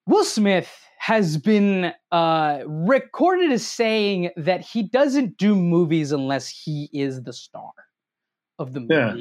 Will 0.10 0.26
Smith 0.26 0.88
has 0.97 1.38
been 1.38 1.93
uh, 2.12 2.64
recorded 2.66 3.51
as 3.51 3.64
saying 3.64 4.32
that 4.38 4.62
he 4.62 4.82
doesn't 4.82 5.38
do 5.38 5.55
movies 5.55 6.12
unless 6.12 6.49
he 6.49 6.89
is 6.91 7.22
the 7.22 7.32
star 7.32 7.70
of 8.57 8.74
the 8.74 8.80
movie. 8.80 8.93
Yeah. 8.95 9.16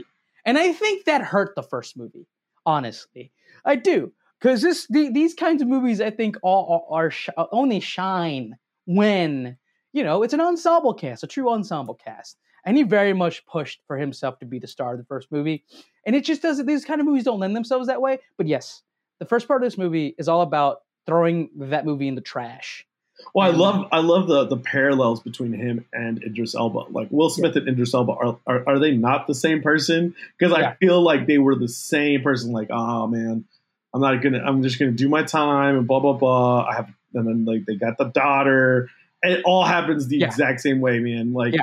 And 0.46 0.56
I 0.56 0.72
think 0.72 1.04
that 1.04 1.20
hurt 1.20 1.54
the 1.54 1.62
first 1.62 1.98
movie, 1.98 2.26
honestly. 2.64 3.32
I 3.66 3.76
do. 3.76 4.14
Because 4.40 4.62
this 4.62 4.86
the, 4.88 5.10
these 5.12 5.34
kinds 5.34 5.60
of 5.60 5.68
movies, 5.68 6.00
I 6.00 6.10
think, 6.10 6.38
all 6.42 6.86
are, 6.90 7.04
are 7.04 7.10
sh- 7.10 7.28
only 7.52 7.80
shine 7.80 8.56
when, 8.86 9.58
you 9.92 10.02
know, 10.02 10.22
it's 10.22 10.32
an 10.32 10.40
ensemble 10.40 10.94
cast, 10.94 11.22
a 11.22 11.26
true 11.26 11.50
ensemble 11.50 11.96
cast. 11.96 12.38
And 12.64 12.78
he 12.78 12.82
very 12.82 13.12
much 13.12 13.44
pushed 13.44 13.82
for 13.86 13.98
himself 13.98 14.38
to 14.38 14.46
be 14.46 14.58
the 14.58 14.66
star 14.66 14.92
of 14.94 14.98
the 14.98 15.04
first 15.04 15.30
movie. 15.30 15.66
And 16.06 16.16
it 16.16 16.24
just 16.24 16.40
doesn't, 16.40 16.64
these 16.64 16.86
kind 16.86 16.98
of 16.98 17.06
movies 17.06 17.24
don't 17.24 17.40
lend 17.40 17.54
themselves 17.54 17.88
that 17.88 18.00
way. 18.00 18.20
But 18.38 18.46
yes, 18.46 18.84
the 19.18 19.26
first 19.26 19.48
part 19.48 19.62
of 19.62 19.66
this 19.66 19.78
movie 19.78 20.14
is 20.18 20.28
all 20.28 20.42
about 20.42 20.82
throwing 21.06 21.50
that 21.56 21.86
movie 21.86 22.08
in 22.08 22.14
the 22.14 22.20
trash. 22.20 22.86
Well, 23.34 23.46
I 23.46 23.50
um, 23.50 23.58
love 23.58 23.88
I 23.92 23.98
love 23.98 24.28
the 24.28 24.46
the 24.46 24.56
parallels 24.56 25.20
between 25.20 25.52
him 25.52 25.84
and 25.92 26.22
Idris 26.22 26.54
Elba. 26.54 26.84
Like 26.90 27.08
Will 27.10 27.30
Smith 27.30 27.54
yeah. 27.54 27.62
and 27.62 27.70
Idris 27.70 27.94
Elba 27.94 28.12
are, 28.12 28.38
are, 28.46 28.68
are 28.68 28.78
they 28.78 28.92
not 28.92 29.26
the 29.26 29.34
same 29.34 29.60
person? 29.60 30.14
Because 30.38 30.56
yeah. 30.56 30.70
I 30.70 30.74
feel 30.76 31.02
like 31.02 31.26
they 31.26 31.38
were 31.38 31.56
the 31.56 31.68
same 31.68 32.22
person. 32.22 32.52
Like, 32.52 32.68
oh 32.70 33.08
man, 33.08 33.44
I'm 33.92 34.00
not 34.00 34.22
gonna. 34.22 34.38
I'm 34.38 34.62
just 34.62 34.78
gonna 34.78 34.92
do 34.92 35.08
my 35.08 35.24
time 35.24 35.76
and 35.76 35.86
blah 35.86 35.98
blah 36.00 36.12
blah. 36.12 36.66
I 36.66 36.74
have 36.76 36.92
and 37.14 37.26
then 37.26 37.44
like 37.44 37.66
they 37.66 37.74
got 37.74 37.98
the 37.98 38.04
daughter. 38.04 38.88
And 39.22 39.32
it 39.32 39.42
all 39.44 39.64
happens 39.64 40.06
the 40.06 40.18
yeah. 40.18 40.26
exact 40.26 40.60
same 40.60 40.80
way, 40.80 41.00
man. 41.00 41.32
Like 41.32 41.54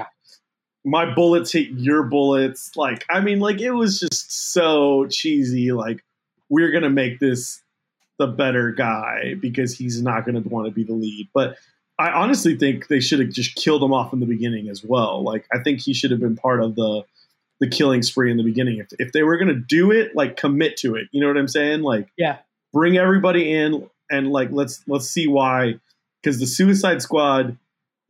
my 0.84 1.14
bullets 1.14 1.52
hit 1.52 1.70
your 1.72 2.04
bullets. 2.04 2.76
Like 2.76 3.06
I 3.10 3.22
mean, 3.22 3.40
like 3.40 3.62
it 3.62 3.72
was 3.72 4.00
just 4.00 4.52
so 4.52 5.08
cheesy. 5.10 5.72
Like 5.72 6.04
we're 6.50 6.72
gonna 6.72 6.90
make 6.90 7.20
this 7.20 7.62
the 8.18 8.28
better 8.28 8.72
guy 8.72 9.36
because 9.40 9.78
he's 9.78 10.02
not 10.02 10.26
going 10.26 10.42
to 10.42 10.50
want 10.50 10.68
to 10.68 10.72
be 10.72 10.84
the 10.84 10.94
lead. 10.94 11.28
But 11.34 11.58
I 12.00 12.10
honestly 12.10 12.58
think 12.58 12.88
they 12.88 13.00
should 13.00 13.20
have 13.20 13.30
just 13.30 13.56
killed 13.56 13.84
him 13.84 13.94
off 13.94 14.14
in 14.14 14.20
the 14.20 14.26
beginning 14.26 14.70
as 14.70 14.84
well. 14.84 15.24
Like 15.24 15.46
I 15.54 15.60
think 15.60 15.82
he 15.82 15.94
should 15.94 16.12
have 16.12 16.20
been 16.20 16.36
part 16.36 16.62
of 16.62 16.76
the 16.76 17.04
the 17.62 17.70
killing 17.70 18.02
spree 18.02 18.32
in 18.32 18.38
the 18.38 18.44
beginning. 18.44 18.78
If 18.80 18.88
if 19.00 19.12
they 19.12 19.24
were 19.24 19.38
going 19.38 19.48
to 19.48 19.60
do 19.60 19.92
it, 19.92 20.16
like 20.16 20.38
commit 20.38 20.78
to 20.78 20.96
it. 20.96 21.08
You 21.12 21.22
know 21.22 21.28
what 21.28 21.38
I'm 21.38 21.48
saying? 21.48 21.82
Like 21.82 22.10
yeah, 22.18 22.40
bring 22.74 22.98
everybody 22.98 23.52
in 23.52 23.90
and 24.10 24.32
like 24.32 24.50
let's 24.52 24.84
let's 24.88 25.10
see 25.10 25.28
why 25.28 25.80
because 26.22 26.40
the 26.40 26.48
Suicide 26.48 27.02
Squad 27.02 27.58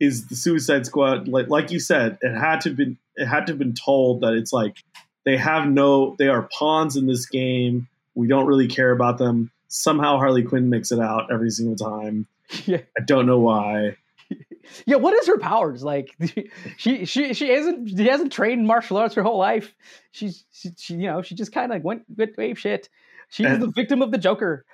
is 0.00 0.26
the 0.28 0.36
Suicide 0.36 0.86
Squad. 0.86 1.28
Like 1.28 1.48
like 1.48 1.70
you 1.70 1.80
said, 1.80 2.18
it 2.22 2.36
had 2.36 2.60
to 2.62 2.70
been 2.70 2.98
it 3.16 3.26
had 3.26 3.46
to 3.46 3.52
have 3.52 3.58
been 3.58 3.74
told 3.74 4.20
that 4.22 4.34
it's 4.34 4.52
like 4.52 4.76
they 5.24 5.36
have 5.36 5.68
no 5.68 6.16
they 6.18 6.28
are 6.28 6.48
pawns 6.52 6.96
in 6.96 7.06
this 7.06 7.26
game. 7.26 7.88
We 8.16 8.26
don't 8.26 8.46
really 8.46 8.66
care 8.66 8.90
about 8.90 9.18
them 9.18 9.52
somehow 9.68 10.18
Harley 10.18 10.42
Quinn 10.42 10.70
makes 10.70 10.92
it 10.92 11.00
out 11.00 11.32
every 11.32 11.50
single 11.50 11.76
time. 11.76 12.26
Yeah. 12.64 12.82
I 12.96 13.02
don't 13.04 13.26
know 13.26 13.40
why. 13.40 13.96
Yeah, 14.84 14.96
what 14.96 15.14
is 15.14 15.28
her 15.28 15.38
powers? 15.38 15.84
Like 15.84 16.08
she 16.76 17.04
she 17.04 17.34
she 17.34 17.48
hasn't 17.50 17.88
she 17.88 18.08
hasn't 18.08 18.32
trained 18.32 18.66
martial 18.66 18.96
arts 18.96 19.14
her 19.14 19.22
whole 19.22 19.38
life. 19.38 19.72
She's 20.10 20.44
she, 20.50 20.70
she 20.76 20.94
you 20.94 21.06
know, 21.06 21.22
she 21.22 21.36
just 21.36 21.52
kind 21.52 21.72
of 21.72 21.84
went 21.84 22.02
went 22.16 22.36
wave 22.36 22.58
shit. 22.58 22.88
She's 23.28 23.46
and, 23.46 23.62
the 23.62 23.68
victim 23.68 24.02
of 24.02 24.10
the 24.10 24.18
Joker. 24.18 24.64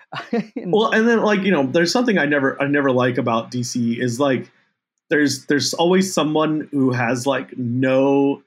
well, 0.65 0.93
and 0.93 1.07
then 1.07 1.21
like, 1.21 1.43
you 1.43 1.51
know, 1.51 1.67
there's 1.67 1.93
something 1.93 2.17
I 2.17 2.25
never 2.25 2.61
I 2.61 2.69
never 2.69 2.91
like 2.91 3.19
about 3.19 3.51
DC 3.51 3.99
is 3.99 4.19
like 4.19 4.51
there's 5.11 5.45
there's 5.45 5.75
always 5.75 6.13
someone 6.13 6.69
who 6.71 6.93
has 6.93 7.27
like 7.27 7.57
no 7.59 8.43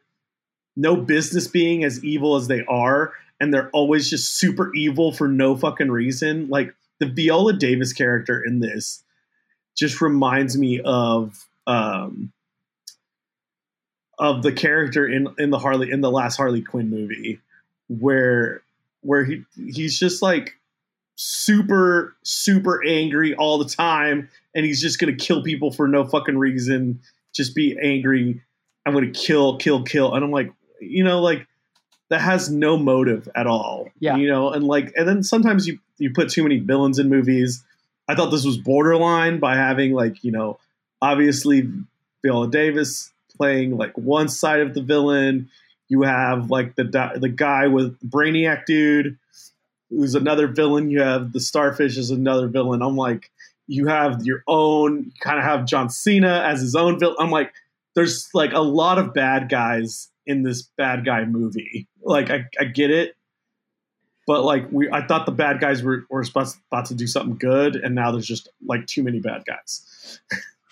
no 0.75 0.95
business 0.95 1.47
being 1.47 1.83
as 1.83 2.03
evil 2.03 2.35
as 2.35 2.47
they 2.47 2.65
are 2.65 3.13
and 3.39 3.53
they're 3.53 3.69
always 3.71 4.09
just 4.09 4.35
super 4.35 4.73
evil 4.73 5.11
for 5.11 5.27
no 5.27 5.55
fucking 5.55 5.91
reason. 5.91 6.47
Like 6.47 6.73
the 6.99 7.07
Viola 7.07 7.53
Davis 7.53 7.93
character 7.93 8.41
in 8.43 8.59
this 8.59 9.03
just 9.77 10.01
reminds 10.01 10.57
me 10.57 10.81
of 10.81 11.45
um 11.67 12.31
of 14.17 14.43
the 14.43 14.51
character 14.51 15.07
in 15.07 15.27
in 15.37 15.49
the 15.49 15.59
Harley 15.59 15.91
in 15.91 16.01
the 16.01 16.11
last 16.11 16.37
Harley 16.37 16.61
Quinn 16.61 16.89
movie 16.89 17.39
where 17.87 18.61
where 19.01 19.25
he 19.25 19.43
he's 19.55 19.99
just 19.99 20.21
like 20.21 20.57
super 21.15 22.15
super 22.23 22.83
angry 22.85 23.35
all 23.35 23.57
the 23.57 23.69
time 23.69 24.29
and 24.53 24.65
he's 24.65 24.81
just 24.81 24.99
going 24.99 25.15
to 25.15 25.25
kill 25.25 25.43
people 25.43 25.71
for 25.71 25.87
no 25.87 26.05
fucking 26.05 26.37
reason. 26.37 26.99
Just 27.33 27.55
be 27.55 27.77
angry. 27.81 28.41
I'm 28.85 28.93
going 28.93 29.11
to 29.11 29.19
kill 29.19 29.57
kill 29.57 29.83
kill. 29.83 30.13
And 30.13 30.23
i'm 30.23 30.31
like 30.31 30.51
you 30.79 31.03
know 31.03 31.21
like 31.21 31.45
that 32.09 32.21
has 32.21 32.49
no 32.51 32.77
motive 32.77 33.29
at 33.35 33.47
all. 33.47 33.89
Yeah. 33.99 34.17
You 34.17 34.27
know, 34.27 34.51
and 34.51 34.63
like 34.65 34.93
and 34.95 35.07
then 35.07 35.23
sometimes 35.23 35.67
you 35.67 35.79
you 35.97 36.11
put 36.11 36.29
too 36.29 36.43
many 36.43 36.59
villains 36.59 36.99
in 36.99 37.09
movies. 37.09 37.63
I 38.07 38.15
thought 38.15 38.29
this 38.29 38.45
was 38.45 38.57
borderline 38.57 39.39
by 39.39 39.55
having 39.55 39.93
like, 39.93 40.23
you 40.23 40.31
know, 40.31 40.59
obviously 41.01 41.67
Viola 42.23 42.49
Davis 42.49 43.11
playing 43.35 43.77
like 43.77 43.97
one 43.97 44.29
side 44.29 44.61
of 44.61 44.73
the 44.73 44.81
villain. 44.81 45.49
You 45.87 46.03
have 46.03 46.49
like 46.49 46.75
the 46.75 46.83
the 47.15 47.29
guy 47.29 47.67
with 47.67 47.97
Brainiac 48.07 48.65
dude 48.65 49.17
who's 49.89 50.15
another 50.15 50.47
villain. 50.47 50.89
You 50.89 51.01
have 51.01 51.31
the 51.31 51.39
Starfish 51.39 51.97
as 51.97 52.11
another 52.11 52.47
villain. 52.47 52.81
I'm 52.81 52.97
like, 52.97 53.31
you 53.67 53.87
have 53.87 54.23
your 54.25 54.43
own. 54.47 55.05
You 55.05 55.11
kind 55.19 55.39
of 55.39 55.45
have 55.45 55.65
John 55.65 55.89
Cena 55.89 56.43
as 56.45 56.61
his 56.61 56.75
own 56.75 56.99
villain. 56.99 57.15
I'm 57.19 57.31
like, 57.31 57.53
there's 57.95 58.29
like 58.33 58.53
a 58.53 58.59
lot 58.59 58.99
of 58.99 59.13
bad 59.13 59.49
guys 59.49 60.09
in 60.25 60.43
this 60.43 60.63
bad 60.77 61.05
guy 61.05 61.25
movie. 61.25 61.87
Like 62.01 62.29
I, 62.29 62.45
I 62.59 62.65
get 62.65 62.91
it, 62.91 63.15
but 64.27 64.43
like 64.43 64.71
we, 64.71 64.89
I 64.89 65.05
thought 65.05 65.25
the 65.25 65.31
bad 65.31 65.59
guys 65.59 65.83
were 65.83 66.05
were 66.09 66.23
about 66.33 66.85
to 66.87 66.95
do 66.95 67.07
something 67.07 67.37
good, 67.37 67.75
and 67.75 67.95
now 67.95 68.11
there's 68.11 68.27
just 68.27 68.49
like 68.65 68.85
too 68.87 69.03
many 69.03 69.19
bad 69.19 69.43
guys. 69.45 70.19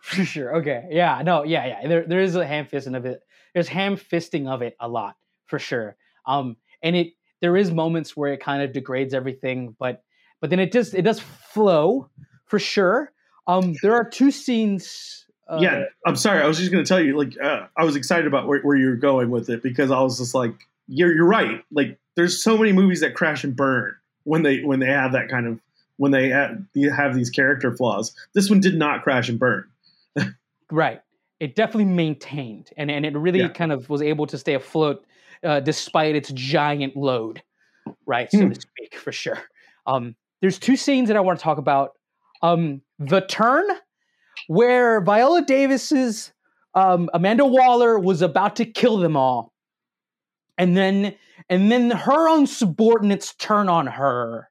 For 0.03 0.25
sure. 0.25 0.57
Okay. 0.57 0.87
Yeah. 0.91 1.21
No. 1.23 1.43
Yeah. 1.43 1.65
Yeah. 1.65 1.87
There 1.87 2.05
there 2.05 2.19
is 2.19 2.35
a 2.35 2.45
ham 2.45 2.65
fisting 2.65 2.95
of 2.95 3.05
it. 3.05 3.21
There's 3.53 3.67
ham 3.67 3.95
fisting 3.95 4.47
of 4.47 4.61
it 4.61 4.75
a 4.79 4.87
lot 4.87 5.15
for 5.45 5.59
sure. 5.59 5.95
Um, 6.25 6.57
and 6.81 6.95
it 6.95 7.13
there 7.41 7.55
is 7.55 7.71
moments 7.71 8.15
where 8.15 8.33
it 8.33 8.39
kind 8.39 8.61
of 8.63 8.73
degrades 8.73 9.13
everything, 9.13 9.75
but 9.79 10.03
but 10.41 10.49
then 10.49 10.59
it 10.59 10.71
just 10.71 10.93
it 10.93 11.03
does 11.03 11.19
flow 11.19 12.09
for 12.45 12.59
sure. 12.59 13.11
Um, 13.47 13.75
there 13.81 13.95
are 13.95 14.07
two 14.07 14.31
scenes 14.31 15.22
yeah, 15.59 15.85
I'm 16.05 16.15
sorry. 16.15 16.41
I 16.41 16.47
was 16.47 16.57
just 16.57 16.71
going 16.71 16.83
to 16.83 16.87
tell 16.87 17.01
you, 17.01 17.17
like, 17.17 17.39
uh, 17.41 17.67
I 17.77 17.83
was 17.83 17.95
excited 17.95 18.27
about 18.27 18.47
where, 18.47 18.61
where, 18.61 18.77
you're 18.77 18.95
going 18.95 19.29
with 19.29 19.49
it 19.49 19.61
because 19.61 19.91
I 19.91 20.01
was 20.01 20.17
just 20.17 20.33
like, 20.33 20.53
you're 20.87 21.13
you're 21.13 21.27
right. 21.27 21.63
Like, 21.71 21.97
there's 22.15 22.43
so 22.43 22.57
many 22.57 22.71
movies 22.71 23.01
that 23.01 23.13
crash 23.13 23.43
and 23.43 23.55
burn 23.55 23.95
when 24.23 24.43
they 24.43 24.61
when 24.61 24.79
they 24.79 24.87
have 24.87 25.11
that 25.13 25.29
kind 25.29 25.47
of 25.47 25.59
when 25.97 26.11
they 26.11 26.29
have, 26.29 26.57
have 26.95 27.15
these 27.15 27.29
character 27.29 27.75
flaws. 27.75 28.15
This 28.33 28.49
one 28.49 28.59
did 28.59 28.75
not 28.75 29.03
crash 29.03 29.29
and 29.29 29.37
burn. 29.39 29.65
right. 30.71 31.01
It 31.39 31.55
definitely 31.55 31.85
maintained, 31.85 32.71
and 32.77 32.89
and 32.89 33.05
it 33.05 33.15
really 33.17 33.41
yeah. 33.41 33.49
kind 33.49 33.71
of 33.71 33.89
was 33.89 34.01
able 34.01 34.27
to 34.27 34.37
stay 34.37 34.53
afloat 34.53 35.05
uh, 35.43 35.59
despite 35.59 36.15
its 36.15 36.31
giant 36.31 36.95
load, 36.95 37.43
right, 38.05 38.31
so 38.31 38.39
mm. 38.39 38.53
to 38.53 38.61
speak, 38.61 38.95
for 38.95 39.11
sure. 39.11 39.39
Um, 39.85 40.15
there's 40.41 40.57
two 40.57 40.75
scenes 40.75 41.09
that 41.09 41.17
I 41.17 41.19
want 41.19 41.39
to 41.39 41.43
talk 41.43 41.57
about. 41.57 41.91
Um, 42.41 42.81
the 42.99 43.21
turn 43.21 43.65
where 44.47 45.01
Viola 45.01 45.43
Davis's 45.43 46.31
um, 46.75 47.09
Amanda 47.13 47.45
Waller 47.45 47.99
was 47.99 48.21
about 48.21 48.55
to 48.57 48.65
kill 48.65 48.97
them 48.97 49.15
all, 49.15 49.53
and 50.57 50.75
then 50.75 51.15
and 51.49 51.71
then 51.71 51.91
her 51.91 52.29
own 52.29 52.47
subordinates 52.47 53.35
turn 53.35 53.69
on 53.69 53.87
her. 53.87 54.49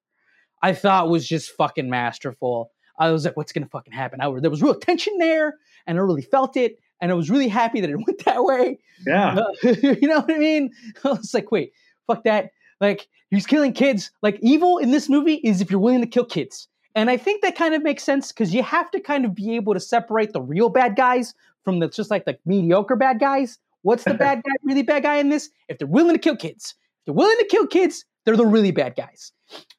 I 0.62 0.74
thought 0.74 1.08
was 1.08 1.26
just 1.26 1.50
fucking 1.56 1.90
masterful. 1.90 2.70
I 2.98 3.10
was 3.10 3.24
like, 3.24 3.36
what's 3.36 3.52
gonna 3.52 3.66
fucking 3.66 3.92
happen? 3.92 4.20
I, 4.20 4.30
there 4.40 4.50
was 4.50 4.62
real 4.62 4.78
tension 4.78 5.18
there, 5.18 5.54
and 5.86 5.98
I 5.98 6.02
really 6.02 6.22
felt 6.22 6.56
it, 6.56 6.76
and 7.00 7.10
I 7.10 7.14
was 7.14 7.30
really 7.30 7.48
happy 7.48 7.80
that 7.80 7.90
it 7.90 7.96
went 8.06 8.24
that 8.24 8.44
way. 8.44 8.78
Yeah, 9.06 9.36
uh, 9.36 9.52
you 9.82 10.08
know 10.08 10.20
what 10.20 10.32
I 10.32 10.38
mean. 10.38 10.70
I 11.04 11.08
was 11.08 11.34
like, 11.34 11.50
wait, 11.50 11.72
fuck 12.06 12.24
that. 12.24 12.50
Like 12.80 13.08
he's 13.30 13.46
killing 13.46 13.72
kids. 13.72 14.10
Like 14.22 14.38
evil 14.42 14.78
in 14.78 14.90
this 14.90 15.08
movie 15.08 15.40
is 15.44 15.60
if 15.60 15.70
you're 15.70 15.80
willing 15.80 16.00
to 16.00 16.06
kill 16.06 16.24
kids. 16.24 16.68
And 16.94 17.08
I 17.10 17.16
think 17.16 17.42
that 17.42 17.56
kind 17.56 17.74
of 17.74 17.82
makes 17.82 18.02
sense 18.02 18.32
because 18.32 18.52
you 18.54 18.62
have 18.62 18.90
to 18.90 19.00
kind 19.00 19.24
of 19.24 19.34
be 19.34 19.56
able 19.56 19.74
to 19.74 19.80
separate 19.80 20.32
the 20.32 20.42
real 20.42 20.68
bad 20.68 20.96
guys 20.96 21.34
from 21.64 21.78
the 21.78 21.88
just 21.88 22.10
like 22.10 22.24
the 22.24 22.38
mediocre 22.44 22.96
bad 22.96 23.18
guys. 23.18 23.58
What's 23.82 24.04
the 24.04 24.14
bad 24.14 24.42
guy, 24.46 24.52
really 24.62 24.82
bad 24.82 25.02
guy 25.02 25.16
in 25.16 25.28
this? 25.28 25.50
If 25.68 25.78
they're 25.78 25.88
willing 25.88 26.14
to 26.14 26.18
kill 26.18 26.36
kids, 26.36 26.74
if 27.00 27.06
they're 27.06 27.14
willing 27.14 27.38
to 27.38 27.46
kill 27.46 27.66
kids, 27.66 28.04
they're 28.24 28.36
the 28.36 28.46
really 28.46 28.70
bad 28.70 28.94
guys, 28.94 29.32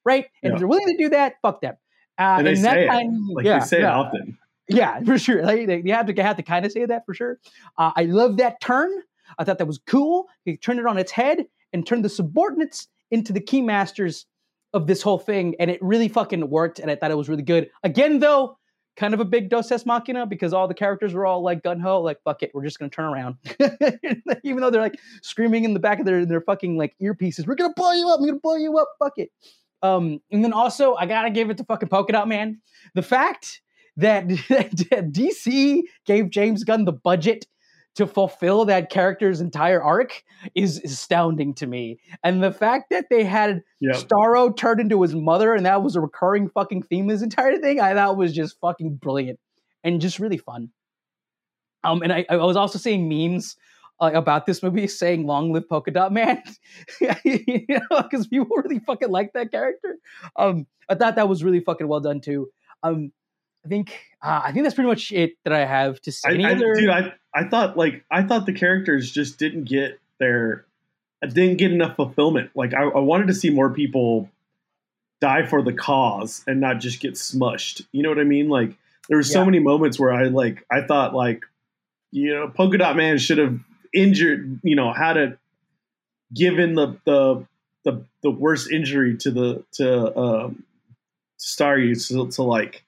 right? 0.03 0.26
And 0.41 0.51
yeah. 0.51 0.53
if 0.53 0.59
they're 0.59 0.68
willing 0.68 0.88
to 0.88 0.97
do 0.97 1.09
that, 1.09 1.36
fuck 1.41 1.61
them. 1.61 1.76
Uh, 2.20 2.36
and 2.38 2.47
they 2.47 2.51
and 2.51 2.61
say 2.61 2.84
it. 2.84 2.88
Time, 2.88 3.30
like 3.34 3.45
yeah, 3.45 3.59
they 3.59 3.66
say 3.66 3.82
yeah. 3.82 3.91
it 3.91 3.93
often. 3.93 4.38
Yeah, 4.70 4.99
for 5.05 5.18
sure. 5.18 5.43
Like, 5.43 5.68
you 5.68 5.93
have 5.93 6.07
to 6.07 6.24
have 6.24 6.38
to 6.38 6.43
kind 6.43 6.66
of 6.66 6.72
say 6.72 6.86
that 6.86 7.05
for 7.05 7.14
sure. 7.14 7.39
Uh, 7.78 7.91
I 7.95 8.03
love 8.03 8.38
that 8.38 8.59
turn. 8.61 8.91
I 9.38 9.43
thought 9.43 9.57
that 9.57 9.68
was 9.68 9.80
cool. 9.88 10.28
He 10.45 10.57
turned 10.57 10.80
it 10.80 10.86
on 10.86 10.97
its 10.97 11.11
head 11.11 11.45
and 11.72 11.86
turned 11.86 12.05
the 12.05 12.09
subordinates 12.09 12.88
into 13.09 13.34
the 13.34 13.41
keymasters 13.41 14.26
of 14.74 14.88
this 14.88 15.01
whole 15.01 15.19
thing, 15.19 15.55
and 15.59 15.69
it 15.69 15.82
really 15.82 16.07
fucking 16.07 16.49
worked. 16.49 16.80
And 16.80 16.89
I 16.89 16.95
thought 16.95 17.11
it 17.11 17.17
was 17.17 17.30
really 17.30 17.43
good. 17.43 17.69
Again, 17.84 18.19
though, 18.19 18.57
kind 18.95 19.13
of 19.13 19.19
a 19.19 19.26
big 19.26 19.49
Deus 19.49 19.71
Ex 19.71 19.86
Machina 19.86 20.26
because 20.26 20.53
all 20.53 20.67
the 20.67 20.74
characters 20.74 21.13
were 21.13 21.26
all 21.26 21.41
like 21.41 21.63
gun 21.63 21.80
ho, 21.80 22.01
like 22.01 22.17
fuck 22.24 22.43
it, 22.43 22.51
we're 22.53 22.63
just 22.63 22.80
gonna 22.80 22.89
turn 22.89 23.05
around. 23.05 23.38
Even 24.43 24.61
though 24.61 24.69
they're 24.69 24.82
like 24.82 24.99
screaming 25.21 25.63
in 25.63 25.74
the 25.74 25.80
back 25.80 25.99
of 25.99 26.05
their 26.05 26.26
their 26.26 26.41
fucking 26.41 26.78
like 26.78 26.95
earpieces, 27.01 27.47
we're 27.47 27.55
gonna 27.55 27.74
blow 27.74 27.91
you 27.91 28.07
up, 28.09 28.19
I'm 28.19 28.26
gonna 28.28 28.39
blow 28.39 28.55
you 28.55 28.78
up, 28.78 28.89
fuck 28.99 29.13
it. 29.17 29.32
Um, 29.82 30.21
and 30.32 30.43
then 30.43 30.53
also 30.53 30.95
I 30.95 31.05
gotta 31.05 31.30
give 31.30 31.49
it 31.49 31.57
to 31.57 31.63
fucking 31.65 31.89
Polka 31.89 32.13
Dot 32.13 32.28
Man. 32.28 32.61
The 32.93 33.01
fact 33.01 33.61
that 33.97 34.28
DC 34.28 35.82
gave 36.05 36.30
James 36.30 36.63
Gunn 36.63 36.86
the 36.86 36.93
budget 36.93 37.45
to 37.95 38.07
fulfill 38.07 38.65
that 38.65 38.89
character's 38.89 39.39
entire 39.39 39.81
arc 39.81 40.23
is 40.55 40.81
astounding 40.83 41.53
to 41.55 41.67
me. 41.67 41.99
And 42.23 42.43
the 42.43 42.51
fact 42.51 42.89
that 42.89 43.05
they 43.09 43.23
had 43.23 43.61
yep. 43.79 43.95
Starro 43.95 44.55
turned 44.55 44.79
into 44.79 45.01
his 45.01 45.13
mother 45.13 45.53
and 45.53 45.65
that 45.65 45.83
was 45.83 45.95
a 45.95 46.01
recurring 46.01 46.49
fucking 46.49 46.83
theme 46.83 47.07
this 47.07 47.21
entire 47.21 47.57
thing, 47.59 47.79
I 47.79 47.93
thought 47.93 48.17
was 48.17 48.33
just 48.33 48.59
fucking 48.59 48.95
brilliant 48.95 49.39
and 49.83 50.01
just 50.01 50.19
really 50.19 50.37
fun. 50.37 50.69
Um, 51.83 52.01
and 52.01 52.11
I, 52.11 52.25
I 52.29 52.37
was 52.37 52.55
also 52.55 52.79
seeing 52.79 53.09
memes 53.09 53.57
uh, 53.99 54.11
about 54.13 54.45
this 54.45 54.63
movie 54.63 54.87
saying 54.87 55.25
"Long 55.25 55.51
live 55.51 55.67
Polka 55.67 55.91
Dot 55.91 56.13
Man," 56.13 56.41
you 57.23 57.65
know, 57.67 58.01
because 58.01 58.27
people 58.27 58.55
really 58.57 58.79
fucking 58.79 59.09
like 59.09 59.33
that 59.33 59.51
character. 59.51 59.97
Um, 60.37 60.65
I 60.89 60.95
thought 60.95 61.15
that 61.15 61.29
was 61.29 61.43
really 61.43 61.59
fucking 61.59 61.87
well 61.87 61.99
done 61.99 62.21
too. 62.21 62.49
Um, 62.83 63.11
I 63.66 63.70
think 63.70 63.99
uh, 64.22 64.41
I 64.43 64.51
think 64.51 64.66
that's 64.66 64.76
pretty 64.76 64.89
much 64.89 65.11
it 65.11 65.38
that 65.43 65.53
I 65.53 65.66
have 65.66 66.01
to 66.01 66.11
say. 66.11 66.43
I, 66.43 66.49
I, 66.49 66.53
dude, 66.53 66.89
I 66.89 67.14
I 67.34 67.45
thought 67.45 67.78
like 67.78 68.03
I 68.11 68.24
thought 68.24 68.45
the 68.45 68.53
characters 68.53 69.11
just 69.11 69.39
didn't 69.39 69.66
get 69.66 69.99
their 70.20 70.66
didn't 71.22 71.57
get 71.57 71.72
enough 71.72 71.95
fulfillment. 71.95 72.51
Like 72.55 72.74
I, 72.74 72.84
I 72.84 72.99
wanted 72.99 73.28
to 73.28 73.34
see 73.34 73.49
more 73.49 73.70
people 73.70 74.30
die 75.22 75.45
for 75.45 75.61
the 75.61 75.74
cause 75.74 76.43
and 76.47 76.59
not 76.59 76.80
just 76.80 76.99
get 76.99 77.14
smushed. 77.14 77.86
You 77.91 78.03
know 78.03 78.09
what 78.09 78.20
I 78.20 78.24
mean? 78.24 78.49
Like 78.49 78.76
there 79.07 79.18
were 79.18 79.24
so 79.24 79.39
yeah. 79.39 79.45
many 79.45 79.59
moments 79.59 79.99
where 79.99 80.11
I 80.11 80.26
like 80.26 80.66
I 80.70 80.82
thought 80.82 81.14
like 81.14 81.43
you 82.11 82.34
know 82.34 82.49
Polka 82.49 82.78
Dot 82.78 82.95
Man 82.95 83.18
should 83.18 83.38
have 83.38 83.59
injured 83.93 84.59
you 84.64 84.76
know 84.76 84.91
had 84.91 85.18
a 85.18 85.38
given 86.34 86.76
the 86.76 86.97
the 87.05 87.45
the 87.84 88.03
the 88.22 88.32
worst 88.32 88.72
injury 88.72 89.18
to 89.18 89.32
the 89.32 89.64
to 89.74 90.18
um 90.18 90.64
Starro 91.39 92.07
to, 92.07 92.32
to 92.32 92.43
like 92.43 92.84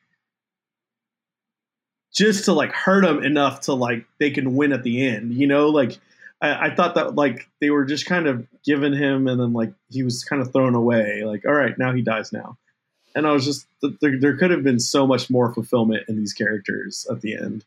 just 2.15 2.45
to 2.45 2.53
like 2.53 2.71
hurt 2.71 3.03
them 3.03 3.23
enough 3.23 3.61
to 3.61 3.73
like 3.73 4.05
they 4.19 4.31
can 4.31 4.55
win 4.55 4.71
at 4.71 4.83
the 4.83 5.05
end. 5.05 5.33
You 5.33 5.47
know, 5.47 5.69
like 5.69 5.99
I, 6.41 6.67
I, 6.67 6.75
thought 6.75 6.95
that 6.95 7.15
like 7.15 7.49
they 7.59 7.69
were 7.69 7.85
just 7.85 8.05
kind 8.05 8.27
of 8.27 8.47
giving 8.63 8.93
him, 8.93 9.27
and 9.27 9.39
then 9.39 9.53
like 9.53 9.73
he 9.89 10.03
was 10.03 10.23
kind 10.23 10.41
of 10.41 10.51
thrown 10.51 10.75
away. 10.75 11.23
Like, 11.25 11.45
all 11.45 11.53
right, 11.53 11.77
now 11.77 11.93
he 11.93 12.01
dies 12.01 12.31
now. 12.31 12.57
And 13.15 13.27
I 13.27 13.31
was 13.31 13.45
just 13.45 13.67
there, 14.01 14.19
there 14.19 14.37
could 14.37 14.51
have 14.51 14.63
been 14.63 14.79
so 14.79 15.05
much 15.05 15.29
more 15.29 15.53
fulfillment 15.53 16.03
in 16.07 16.17
these 16.17 16.33
characters 16.33 17.05
at 17.09 17.21
the 17.21 17.37
end. 17.37 17.65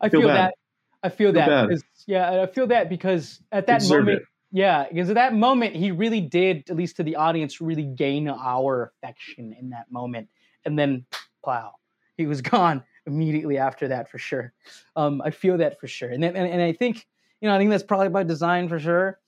I, 0.00 0.08
feel, 0.08 0.20
feel 0.20 0.28
that. 0.28 0.54
I 1.02 1.08
feel, 1.08 1.32
feel 1.32 1.32
that. 1.32 1.68
Because, 1.68 1.84
yeah, 2.06 2.42
I 2.42 2.46
feel 2.46 2.66
that 2.68 2.88
because 2.88 3.40
at 3.50 3.66
that 3.66 3.82
moment, 3.88 4.22
it. 4.22 4.28
yeah, 4.52 4.86
because 4.88 5.10
at 5.10 5.14
that 5.14 5.34
moment 5.34 5.74
he 5.74 5.90
really 5.90 6.20
did, 6.20 6.70
at 6.70 6.76
least 6.76 6.96
to 6.96 7.02
the 7.02 7.16
audience, 7.16 7.60
really 7.60 7.82
gain 7.82 8.28
our 8.28 8.92
affection 9.02 9.56
in 9.58 9.70
that 9.70 9.90
moment, 9.90 10.28
and 10.64 10.78
then, 10.78 11.04
plow, 11.42 11.72
he 12.16 12.26
was 12.26 12.40
gone 12.42 12.84
immediately 13.06 13.58
after 13.58 13.88
that 13.88 14.10
for 14.10 14.18
sure. 14.18 14.52
Um, 14.96 15.22
I 15.22 15.30
feel 15.30 15.58
that 15.58 15.80
for 15.80 15.86
sure, 15.86 16.10
and 16.10 16.22
then, 16.22 16.36
and, 16.36 16.50
and 16.50 16.62
I 16.62 16.72
think 16.72 17.06
you 17.40 17.48
know 17.48 17.54
I 17.54 17.58
think 17.58 17.70
that's 17.70 17.82
probably 17.82 18.08
by 18.08 18.22
design 18.22 18.68
for 18.68 18.78
sure. 18.78 19.18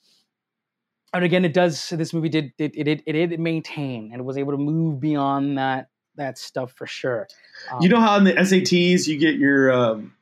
And 1.12 1.24
again, 1.24 1.44
it 1.44 1.54
does. 1.54 1.90
This 1.90 2.12
movie 2.12 2.28
did 2.28 2.52
it 2.58 2.72
it 2.76 2.88
it, 2.88 3.02
it 3.06 3.12
did 3.28 3.40
maintain 3.40 4.10
and 4.12 4.24
was 4.24 4.36
able 4.36 4.52
to 4.52 4.58
move 4.58 5.00
beyond 5.00 5.58
that 5.58 5.88
that 6.16 6.38
stuff 6.38 6.72
for 6.72 6.86
sure. 6.86 7.28
Um, 7.70 7.80
you 7.80 7.88
know 7.88 8.00
how 8.00 8.16
in 8.16 8.24
the 8.24 8.32
SATs 8.32 9.06
you 9.06 9.18
get 9.18 9.36
your 9.36 9.70
um, 9.70 10.14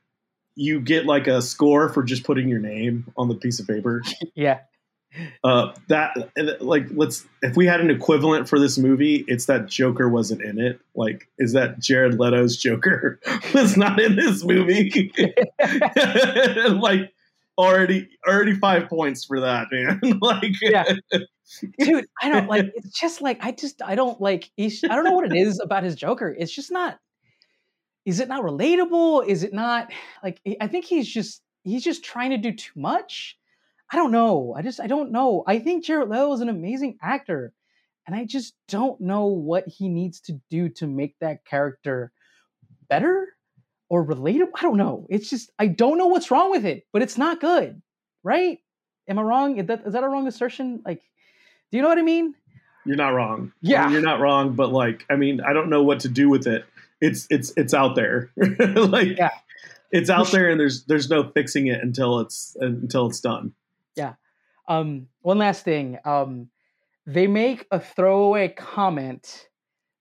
you 0.55 0.81
get 0.81 1.07
like 1.07 1.27
a 1.27 1.43
score 1.43 1.89
for 1.89 2.03
just 2.03 2.25
putting 2.25 2.49
your 2.49 2.61
name 2.61 3.13
on 3.17 3.29
the 3.29 3.35
piece 3.35 3.61
of 3.61 3.67
paper. 3.67 4.03
yeah 4.35 4.61
uh, 5.45 5.73
that 5.89 6.17
like 6.61 6.87
let's 6.93 7.27
if 7.43 7.57
we 7.57 7.67
had 7.67 7.81
an 7.81 7.91
equivalent 7.91 8.49
for 8.49 8.59
this 8.59 8.79
movie, 8.79 9.25
it's 9.29 9.47
that 9.47 9.67
Joker 9.67 10.09
wasn't 10.09 10.43
in 10.43 10.59
it. 10.59 10.81
Like, 10.95 11.29
is 11.39 11.53
that 11.53 11.79
Jared 11.79 12.19
Leto's 12.19 12.57
Joker 12.57 13.21
was 13.55 13.77
not 13.77 14.01
in 14.01 14.17
this 14.17 14.45
movie? 14.45 15.12
like 16.71 17.12
already 17.57 18.09
already 18.27 18.55
five 18.55 18.89
points 18.89 19.25
for 19.25 19.41
that, 19.41 19.69
man. 19.71 20.01
like 20.21 20.53
yeah. 20.61 20.85
Dude, 21.79 22.07
I 22.23 22.29
don't 22.29 22.49
like 22.49 22.73
it's 22.75 22.99
just 22.99 23.21
like 23.21 23.39
I 23.41 23.53
just 23.53 23.83
I 23.83 23.95
don't 23.95 24.21
like 24.21 24.51
I 24.59 24.69
don't 24.89 25.05
know 25.05 25.12
what 25.12 25.31
it 25.31 25.37
is 25.37 25.61
about 25.61 25.85
his 25.85 25.95
Joker. 25.95 26.35
It's 26.37 26.53
just 26.53 26.73
not 26.73 26.99
is 28.05 28.21
it 28.21 28.29
not 28.29 28.45
relatable? 28.45 29.27
Is 29.27 29.45
it 29.45 29.53
not 29.53 29.93
like 30.23 30.41
I 30.61 30.67
think 30.67 30.85
he's 30.85 31.09
just 31.09 31.43
he's 31.62 31.85
just 31.85 32.05
trying 32.05 32.31
to 32.31 32.39
do 32.39 32.53
too 32.53 32.79
much 32.79 33.39
I 33.95 33.97
don't 33.97 34.11
know. 34.11 34.53
I 34.57 34.62
just 34.62 34.80
I 34.80 34.88
don't 34.88 35.12
know. 35.12 35.45
I 35.47 35.61
think 35.61 35.84
Jared 35.84 36.09
Leto 36.09 36.32
is 36.32 36.40
an 36.40 36.49
amazing 36.49 36.99
actor, 37.01 37.53
and 38.09 38.16
I 38.16 38.24
just 38.24 38.55
don't 38.66 39.01
know 39.01 39.26
what 39.26 39.68
he 39.68 39.88
needs 39.88 40.20
to 40.22 40.40
do 40.51 40.68
to 40.70 40.88
make 40.88 41.16
that 41.20 41.45
character 41.45 42.11
better 42.88 43.28
or 43.88 44.05
relatable. 44.05 44.51
I 44.57 44.62
don't 44.62 44.78
know. 44.78 45.07
It's 45.11 45.30
just 45.30 45.53
I 45.61 45.68
don't 45.68 45.97
know 45.97 46.09
what's 46.09 46.32
wrong 46.32 46.51
with 46.51 46.66
it, 46.66 46.88
but 46.92 47.03
it's 47.03 47.16
not 47.16 47.40
good, 47.40 47.80
right? 48.24 48.59
Am 49.07 49.16
I 49.16 49.22
wrong? 49.22 49.59
Is 49.59 49.66
that 49.66 49.86
is 49.86 49.92
that 49.92 50.03
a 50.03 50.09
wrong 50.09 50.26
assertion? 50.26 50.82
Like, 50.84 51.01
do 51.70 51.76
you 51.76 51.82
know 51.84 51.88
what 51.88 51.99
I 51.99 52.03
mean? 52.03 52.34
You're 52.84 52.97
not 52.97 53.11
wrong. 53.11 53.53
Yeah, 53.61 53.82
I 53.82 53.84
mean, 53.84 53.92
you're 53.92 54.03
not 54.03 54.18
wrong. 54.18 54.55
But 54.57 54.72
like, 54.72 55.07
I 55.09 55.14
mean, 55.14 55.40
I 55.40 55.53
don't 55.53 55.70
know 55.70 55.84
what 55.84 56.01
to 56.01 56.09
do 56.09 56.28
with 56.28 56.49
it. 56.49 56.64
It's 57.01 57.28
it's 57.30 57.53
it's 57.57 57.72
out 57.72 57.95
there. 57.95 58.32
like, 58.36 59.16
yeah. 59.16 59.30
it's 59.92 60.11
out 60.11 60.32
there, 60.32 60.49
and 60.49 60.59
there's 60.59 60.82
there's 60.86 61.09
no 61.09 61.30
fixing 61.30 61.68
it 61.68 61.80
until 61.80 62.18
it's 62.18 62.57
until 62.59 63.07
it's 63.07 63.20
done. 63.20 63.55
Yeah. 63.97 64.14
Um, 64.68 65.09
one 65.20 65.38
last 65.38 65.64
thing. 65.64 65.99
Um, 66.05 66.49
they 67.07 67.26
make 67.26 67.66
a 67.70 67.78
throwaway 67.78 68.49
comment 68.49 69.49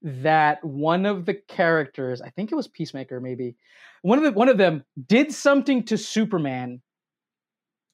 that 0.02 0.64
one 0.64 1.06
of 1.06 1.26
the 1.26 1.34
characters, 1.34 2.22
I 2.22 2.30
think 2.30 2.52
it 2.52 2.56
was 2.56 2.68
Peacemaker, 2.68 3.20
maybe 3.20 3.56
one 4.02 4.18
of 4.18 4.26
the 4.26 4.32
one 4.32 4.50
of 4.50 4.58
them 4.58 4.84
did 5.08 5.34
something 5.34 5.84
to 5.86 5.98
Superman, 5.98 6.82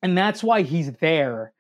and 0.02 0.18
that's 0.18 0.44
why 0.44 0.64
he's 0.64 0.92
there. 0.94 1.54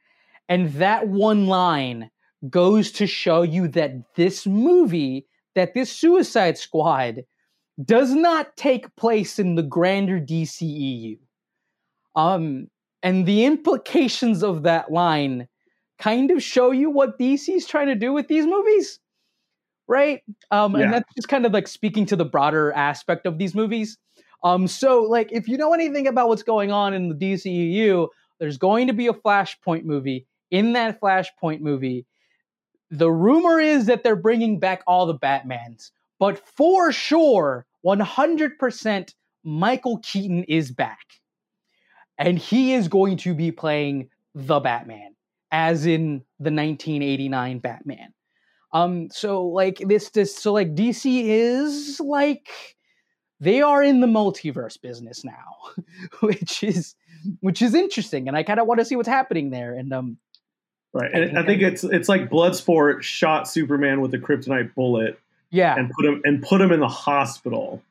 And 0.49 0.73
that 0.73 1.07
one 1.07 1.45
line 1.45 2.09
goes 2.49 2.91
to 2.93 3.05
show 3.05 3.43
you 3.43 3.67
that 3.69 4.15
this 4.15 4.47
movie, 4.47 5.27
that 5.53 5.75
this 5.75 5.91
Suicide 5.91 6.57
Squad, 6.57 7.23
does 7.83 8.13
not 8.13 8.57
take 8.57 8.95
place 8.95 9.37
in 9.37 9.53
the 9.53 9.63
grander 9.63 10.19
DCEU. 10.19 11.19
Um, 12.15 12.69
and 13.03 13.25
the 13.25 13.45
implications 13.45 14.43
of 14.43 14.63
that 14.63 14.91
line 14.91 15.47
kind 15.99 16.31
of 16.31 16.41
show 16.41 16.71
you 16.71 16.89
what 16.89 17.19
DC's 17.19 17.65
trying 17.65 17.87
to 17.87 17.95
do 17.95 18.13
with 18.13 18.27
these 18.27 18.45
movies, 18.45 18.99
right? 19.87 20.21
Um, 20.51 20.75
yeah. 20.75 20.83
And 20.83 20.93
that's 20.93 21.13
just 21.15 21.27
kind 21.27 21.45
of 21.45 21.51
like 21.51 21.67
speaking 21.67 22.05
to 22.07 22.15
the 22.15 22.25
broader 22.25 22.71
aspect 22.71 23.25
of 23.25 23.37
these 23.37 23.53
movies. 23.53 23.97
Um, 24.43 24.67
so, 24.67 25.03
like, 25.03 25.31
if 25.31 25.47
you 25.47 25.57
know 25.57 25.73
anything 25.73 26.07
about 26.07 26.29
what's 26.29 26.43
going 26.43 26.71
on 26.71 26.93
in 26.93 27.09
the 27.09 27.15
DCEU, 27.15 28.07
there's 28.39 28.57
going 28.57 28.87
to 28.87 28.93
be 28.93 29.07
a 29.07 29.13
Flashpoint 29.13 29.83
movie. 29.83 30.25
In 30.49 30.73
that 30.73 30.99
Flashpoint 30.99 31.59
movie, 31.59 32.05
the 32.89 33.11
rumor 33.11 33.59
is 33.59 33.85
that 33.85 34.03
they're 34.03 34.15
bringing 34.15 34.59
back 34.59 34.81
all 34.87 35.05
the 35.05 35.15
Batmans, 35.17 35.91
but 36.19 36.41
for 36.55 36.91
sure, 36.91 37.65
100% 37.85 39.13
Michael 39.43 39.99
Keaton 39.99 40.43
is 40.45 40.71
back 40.71 41.05
and 42.19 42.37
he 42.37 42.73
is 42.73 42.87
going 42.89 43.17
to 43.17 43.33
be 43.33 43.51
playing 43.51 44.09
the 44.35 44.59
Batman, 44.59 45.15
as 45.51 45.85
in 45.85 46.19
the 46.39 46.51
1989 46.51 47.59
Batman. 47.59 48.13
Um, 48.73 49.09
so 49.09 49.47
like 49.47 49.79
this, 49.79 50.09
this, 50.09 50.35
so 50.35 50.53
like 50.53 50.75
DC 50.75 51.23
is 51.23 51.99
like 51.99 52.49
they 53.39 53.61
are 53.61 53.81
in 53.81 54.01
the 54.01 54.07
multiverse 54.07 54.79
business 54.79 55.23
now, 55.23 55.55
which 56.19 56.61
is 56.61 56.93
which 57.39 57.61
is 57.61 57.73
interesting, 57.73 58.27
and 58.27 58.37
I 58.37 58.43
kind 58.43 58.59
of 58.59 58.67
want 58.67 58.79
to 58.79 58.85
see 58.85 58.95
what's 58.95 59.07
happening 59.07 59.49
there. 59.49 59.73
And 59.73 59.91
um, 59.91 60.17
right, 60.93 61.11
and 61.11 61.39
I 61.39 61.43
think 61.43 61.63
it's 61.63 61.83
it's 61.83 62.07
like 62.07 62.29
Bloodsport 62.29 63.01
shot 63.01 63.47
Superman 63.47 64.01
with 64.01 64.13
a 64.13 64.19
kryptonite 64.19 64.75
bullet, 64.75 65.19
yeah, 65.49 65.75
and 65.75 65.89
put 65.89 66.05
him 66.05 66.21
and 66.23 66.43
put 66.43 66.61
him 66.61 66.71
in 66.71 66.79
the 66.79 66.87
hospital. 66.87 67.81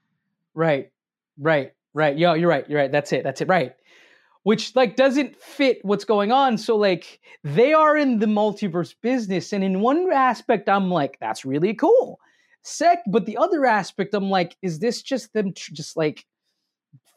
Right, 0.54 0.92
right, 1.38 1.72
right. 1.92 2.16
Yo, 2.16 2.34
you're 2.34 2.48
right. 2.48 2.68
You're 2.70 2.78
right. 2.78 2.92
That's 2.92 3.12
it. 3.12 3.24
That's 3.24 3.40
it. 3.40 3.48
Right 3.48 3.74
which 4.48 4.74
like 4.74 4.96
doesn't 4.96 5.36
fit 5.36 5.76
what's 5.82 6.06
going 6.06 6.32
on. 6.32 6.56
So 6.56 6.74
like 6.74 7.20
they 7.44 7.74
are 7.74 7.94
in 7.98 8.18
the 8.18 8.24
multiverse 8.24 8.94
business, 9.02 9.52
and 9.52 9.62
in 9.62 9.80
one 9.80 10.10
aspect, 10.10 10.70
I'm 10.70 10.90
like, 10.90 11.18
that's 11.20 11.44
really 11.44 11.74
cool. 11.74 12.18
Sec, 12.62 13.00
but 13.06 13.26
the 13.26 13.36
other 13.36 13.66
aspect, 13.66 14.14
I'm 14.14 14.30
like, 14.30 14.56
is 14.62 14.78
this 14.78 15.02
just 15.02 15.34
them 15.34 15.52
tr- 15.52 15.74
just 15.74 15.98
like 15.98 16.24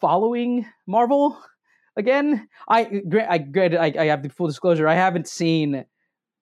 following 0.02 0.66
Marvel 0.88 1.42
again? 1.96 2.50
I 2.68 3.02
I 3.30 3.48
I, 3.56 3.94
I 3.98 4.06
have 4.08 4.24
the 4.24 4.30
full 4.30 4.48
disclosure. 4.48 4.90
I 4.90 4.96
haven't 4.96 5.30
seen 5.30 5.86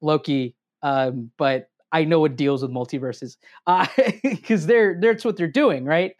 Loki, 0.02 0.56
um, 0.82 1.30
but 1.38 1.70
I 1.92 2.04
know 2.04 2.26
it 2.26 2.36
deals 2.36 2.64
with 2.64 2.72
multiverses 2.72 3.38
because 4.24 4.64
uh, 4.64 4.68
they're 4.68 5.00
that's 5.00 5.24
what 5.24 5.38
they're 5.38 5.48
doing, 5.48 5.86
right? 5.86 6.16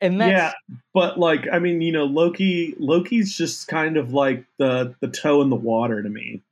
And 0.00 0.20
that's, 0.20 0.30
yeah, 0.30 0.52
but 0.92 1.18
like 1.18 1.46
I 1.50 1.58
mean, 1.58 1.80
you 1.80 1.92
know, 1.92 2.04
Loki 2.04 2.74
Loki's 2.78 3.34
just 3.34 3.66
kind 3.66 3.96
of 3.96 4.12
like 4.12 4.44
the 4.58 4.94
the 5.00 5.08
toe 5.08 5.40
in 5.40 5.48
the 5.48 5.56
water 5.56 6.02
to 6.02 6.08
me. 6.08 6.42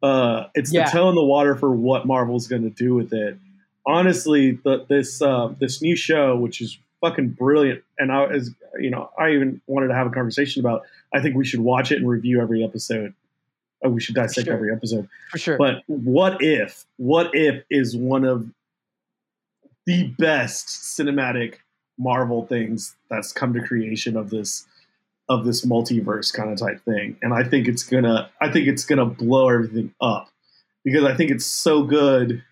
Uh, 0.00 0.44
it's 0.54 0.72
yeah. 0.72 0.84
the 0.84 0.90
toe 0.90 1.08
in 1.08 1.16
the 1.16 1.24
water 1.24 1.56
for 1.56 1.74
what 1.74 2.06
Marvel's 2.06 2.46
going 2.46 2.62
to 2.62 2.70
do 2.70 2.94
with 2.94 3.12
it. 3.12 3.36
Honestly, 3.84 4.52
the, 4.62 4.84
this 4.88 5.20
uh, 5.20 5.52
this 5.58 5.82
new 5.82 5.96
show, 5.96 6.36
which 6.36 6.60
is 6.60 6.78
fucking 7.00 7.30
brilliant, 7.30 7.82
and 7.98 8.12
I 8.12 8.26
as 8.26 8.54
you 8.78 8.90
know, 8.90 9.10
I 9.18 9.30
even 9.30 9.60
wanted 9.66 9.88
to 9.88 9.94
have 9.94 10.06
a 10.06 10.10
conversation 10.10 10.60
about. 10.60 10.82
I 11.12 11.20
think 11.20 11.36
we 11.36 11.44
should 11.44 11.60
watch 11.60 11.90
it 11.90 11.96
and 11.96 12.08
review 12.08 12.40
every 12.40 12.62
episode. 12.62 13.14
Oh, 13.82 13.88
we 13.90 14.00
should 14.00 14.14
dissect 14.14 14.46
sure. 14.46 14.54
every 14.54 14.72
episode 14.72 15.08
for 15.30 15.38
sure. 15.38 15.56
But 15.56 15.82
what 15.86 16.42
if? 16.42 16.84
What 16.96 17.30
if 17.32 17.64
is 17.70 17.96
one 17.96 18.24
of 18.24 18.48
the 19.86 20.08
best 20.18 20.68
cinematic 20.68 21.54
Marvel 21.98 22.46
things 22.46 22.96
that's 23.10 23.32
come 23.32 23.52
to 23.54 23.60
creation 23.60 24.16
of 24.16 24.30
this 24.30 24.66
of 25.28 25.44
this 25.44 25.64
multiverse 25.64 26.32
kind 26.32 26.50
of 26.50 26.58
type 26.58 26.82
thing. 26.84 27.16
And 27.20 27.34
I 27.34 27.44
think 27.44 27.68
it's 27.68 27.82
gonna 27.82 28.30
I 28.40 28.50
think 28.50 28.66
it's 28.68 28.84
gonna 28.84 29.06
blow 29.06 29.48
everything 29.48 29.94
up 30.00 30.28
because 30.84 31.04
I 31.04 31.14
think 31.14 31.30
it's 31.30 31.46
so 31.46 31.82
good. 31.82 32.42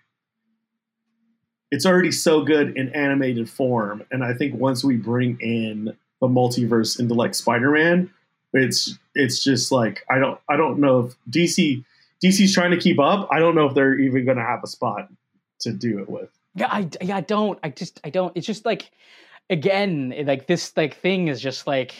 It's 1.70 1.86
already 1.86 2.12
so 2.12 2.44
good 2.44 2.76
in 2.76 2.94
animated 2.94 3.50
form, 3.50 4.04
and 4.10 4.22
I 4.22 4.34
think 4.34 4.54
once 4.54 4.84
we 4.84 4.96
bring 4.96 5.38
in 5.40 5.96
the 6.20 6.28
multiverse 6.28 6.98
into 6.98 7.14
like 7.14 7.34
Spider-Man, 7.34 8.10
it's 8.52 8.98
it's 9.14 9.42
just 9.42 9.72
like 9.72 10.04
I 10.10 10.18
don't 10.18 10.38
I 10.48 10.56
don't 10.56 10.78
know 10.78 11.00
if 11.00 11.14
DC 11.30 11.84
DC's 12.22 12.54
trying 12.54 12.70
to 12.70 12.76
keep 12.76 12.98
up. 12.98 13.28
I 13.30 13.38
don't 13.38 13.54
know 13.54 13.66
if 13.66 13.74
they're 13.74 13.98
even 13.98 14.24
going 14.24 14.38
to 14.38 14.44
have 14.44 14.62
a 14.64 14.66
spot 14.66 15.08
to 15.60 15.72
do 15.72 15.98
it 16.00 16.08
with. 16.08 16.30
Yeah, 16.54 16.68
I 16.70 16.88
yeah 17.02 17.16
I 17.16 17.20
don't. 17.20 17.58
I 17.62 17.70
just 17.70 18.00
I 18.04 18.10
don't. 18.10 18.32
It's 18.34 18.46
just 18.46 18.64
like 18.64 18.90
again 19.50 20.14
like 20.26 20.46
this 20.46 20.76
like 20.76 20.96
thing 20.96 21.28
is 21.28 21.40
just 21.40 21.66
like 21.66 21.94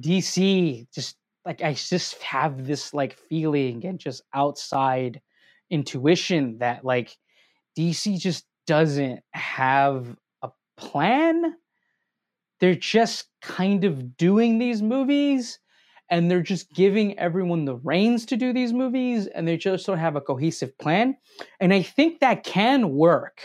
DC 0.00 0.86
just 0.92 1.16
like 1.44 1.62
I 1.62 1.74
just 1.74 2.22
have 2.22 2.66
this 2.66 2.94
like 2.94 3.18
feeling 3.28 3.84
and 3.84 3.98
just 3.98 4.22
outside 4.32 5.20
intuition 5.70 6.58
that 6.58 6.84
like 6.84 7.16
DC 7.78 8.18
just 8.18 8.46
doesn't 8.66 9.20
have 9.32 10.16
a 10.42 10.50
plan. 10.76 11.54
They're 12.60 12.74
just 12.74 13.26
kind 13.42 13.84
of 13.84 14.16
doing 14.16 14.58
these 14.58 14.80
movies 14.80 15.58
and 16.10 16.30
they're 16.30 16.42
just 16.42 16.72
giving 16.72 17.18
everyone 17.18 17.64
the 17.64 17.76
reins 17.76 18.26
to 18.26 18.36
do 18.36 18.52
these 18.52 18.72
movies 18.72 19.26
and 19.26 19.46
they 19.46 19.56
just 19.56 19.86
don't 19.86 19.98
have 19.98 20.16
a 20.16 20.20
cohesive 20.20 20.76
plan. 20.78 21.16
And 21.60 21.74
I 21.74 21.82
think 21.82 22.20
that 22.20 22.44
can 22.44 22.90
work 22.90 23.40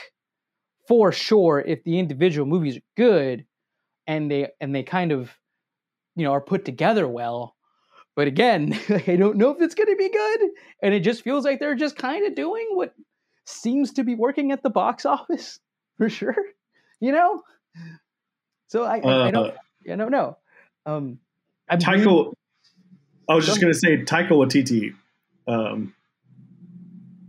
for 0.89 1.11
sure 1.11 1.63
if 1.65 1.83
the 1.83 1.99
individual 1.99 2.47
movies 2.47 2.77
are 2.77 2.91
good 2.97 3.45
and 4.07 4.29
they 4.29 4.47
and 4.59 4.73
they 4.73 4.81
kind 4.81 5.11
of 5.11 5.31
you 6.15 6.23
know 6.23 6.31
are 6.31 6.41
put 6.41 6.65
together 6.65 7.07
well 7.07 7.55
but 8.15 8.27
again 8.27 8.73
i 9.07 9.15
don't 9.15 9.37
know 9.37 9.51
if 9.51 9.61
it's 9.61 9.75
going 9.75 9.87
to 9.87 9.95
be 9.95 10.09
good 10.09 10.41
and 10.81 10.95
it 10.95 11.01
just 11.01 11.21
feels 11.21 11.45
like 11.45 11.59
they're 11.59 11.75
just 11.75 11.95
kind 11.95 12.25
of 12.25 12.33
doing 12.33 12.67
what 12.71 12.95
seems 13.45 13.93
to 13.93 14.03
be 14.03 14.15
working 14.15 14.51
at 14.51 14.63
the 14.63 14.69
box 14.71 15.05
office 15.05 15.59
for 15.97 16.09
sure 16.09 16.35
you 16.99 17.11
know? 17.11 17.43
So 18.67 18.83
i, 18.83 18.99
uh, 18.99 19.25
I, 19.25 19.31
don't 19.31 19.53
i 19.89 19.95
don't 19.95 20.11
know. 20.11 20.37
Um 20.87 21.19
I'm 21.69 21.77
Taika, 21.77 22.05
really, 22.05 22.31
I 23.29 23.35
was 23.35 23.45
just 23.45 23.61
going 23.61 23.71
to 23.71 23.77
say 23.77 23.97
Taika 23.97 24.31
Waititi, 24.31 24.95
um, 25.47 25.93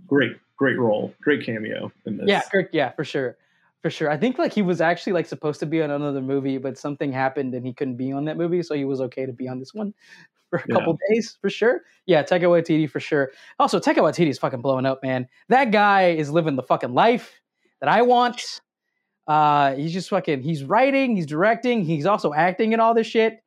great, 0.07 0.33
great 0.57 0.79
role, 0.79 1.13
great 1.21 1.45
cameo 1.45 1.93
in 2.07 2.17
this. 2.17 2.27
Yeah, 2.27 2.41
yeah, 2.73 2.93
for 2.93 3.05
sure 3.05 3.37
for 3.83 3.91
sure. 3.91 4.11
I 4.11 4.17
think 4.17 4.39
like 4.39 4.53
he 4.53 4.63
was 4.63 4.81
actually 4.81 5.15
like 5.15 5.27
supposed 5.27 5.61
to 5.61 5.67
be 5.67 5.83
on 5.83 5.91
another 5.91 6.21
movie, 6.21 6.59
but 6.59 6.77
something 6.77 7.13
happened 7.13 7.55
and 7.55 7.65
he 7.65 7.73
couldn't 7.73 7.97
be 7.97 8.13
on 8.13 8.25
that 8.27 8.37
movie, 8.37 8.63
so 8.63 8.75
he 8.75 8.85
was 8.85 9.01
okay 9.01 9.27
to 9.27 9.33
be 9.33 9.49
on 9.49 9.59
this 9.59 9.73
one 9.73 9.95
for 10.51 10.59
a 10.59 10.65
yeah. 10.69 10.77
couple 10.77 10.99
days 11.09 11.39
for 11.41 11.49
sure. 11.49 11.83
Yeah, 12.07 12.23
Taika 12.23 12.43
Waititi 12.43 12.89
for 12.89 13.01
sure. 13.01 13.31
Also, 13.59 13.81
Taika 13.81 13.99
Waititi 13.99 14.29
is 14.29 14.39
fucking 14.39 14.61
blowing 14.61 14.87
up, 14.87 15.03
man. 15.03 15.29
That 15.49 15.71
guy 15.71 16.11
is 16.11 16.31
living 16.31 16.57
the 16.57 16.63
fucking 16.63 16.93
life 16.93 17.41
that 17.81 17.89
I 17.89 18.03
want. 18.03 18.61
Uh, 19.27 19.75
he's 19.75 19.93
just 19.93 20.11
fucking. 20.11 20.43
He's 20.43 20.65
writing, 20.65 21.17
he's 21.17 21.27
directing, 21.27 21.85
he's 21.85 22.07
also 22.07 22.35
acting 22.35 22.73
and 22.73 22.83
all 22.83 22.95
this 22.95 23.07
shit. 23.07 23.43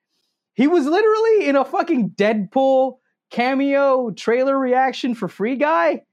He 0.54 0.68
was 0.68 0.86
literally 0.86 1.48
in 1.48 1.56
a 1.56 1.66
fucking 1.66 2.12
Deadpool 2.12 2.98
cameo 3.32 4.12
trailer 4.12 4.58
reaction 4.58 5.16
for 5.16 5.28
Free 5.28 5.56
Guy, 5.56 6.04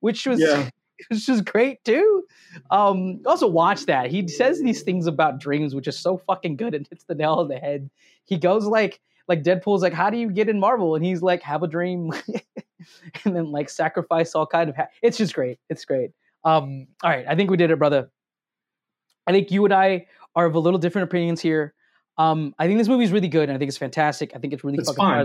which 0.00 0.26
was 0.26 0.40
yeah. 0.40 0.70
it's 1.10 1.26
just 1.26 1.44
great 1.44 1.82
too. 1.84 2.24
Um, 2.70 3.20
also 3.26 3.46
watch 3.46 3.86
that. 3.86 4.10
He 4.10 4.26
says 4.28 4.60
these 4.60 4.82
things 4.82 5.06
about 5.06 5.40
dreams, 5.40 5.74
which 5.74 5.88
is 5.88 5.98
so 5.98 6.18
fucking 6.18 6.56
good 6.56 6.74
and 6.74 6.86
hits 6.88 7.04
the 7.04 7.14
nail 7.14 7.34
on 7.34 7.48
the 7.48 7.58
head. 7.58 7.90
He 8.24 8.36
goes 8.36 8.66
like, 8.66 9.00
like 9.28 9.42
Deadpool's 9.42 9.82
like, 9.82 9.92
how 9.92 10.10
do 10.10 10.16
you 10.16 10.30
get 10.30 10.48
in 10.48 10.58
Marvel? 10.58 10.94
And 10.94 11.04
he's 11.04 11.22
like, 11.22 11.42
have 11.42 11.62
a 11.62 11.68
dream, 11.68 12.12
and 13.24 13.36
then 13.36 13.52
like 13.52 13.68
sacrifice 13.68 14.34
all 14.34 14.46
kind 14.46 14.70
of. 14.70 14.76
Ha- 14.76 14.88
it's 15.02 15.18
just 15.18 15.34
great. 15.34 15.58
It's 15.68 15.84
great. 15.84 16.10
Um, 16.44 16.86
all 17.02 17.10
right, 17.10 17.26
I 17.28 17.34
think 17.34 17.50
we 17.50 17.56
did 17.56 17.70
it, 17.70 17.78
brother. 17.78 18.10
I 19.26 19.32
think 19.32 19.50
you 19.50 19.64
and 19.64 19.74
I 19.74 20.06
are 20.34 20.46
of 20.46 20.54
a 20.54 20.58
little 20.58 20.78
different 20.78 21.08
opinions 21.08 21.40
here. 21.40 21.74
Um, 22.16 22.54
I 22.58 22.66
think 22.66 22.78
this 22.78 22.88
movie 22.88 23.04
is 23.04 23.12
really 23.12 23.28
good, 23.28 23.48
and 23.48 23.52
I 23.52 23.58
think 23.58 23.68
it's 23.68 23.78
fantastic. 23.78 24.32
I 24.34 24.38
think 24.38 24.52
it's 24.52 24.64
really 24.64 24.78
it's 24.78 24.88
fucking 24.88 25.02
fine. 25.02 25.18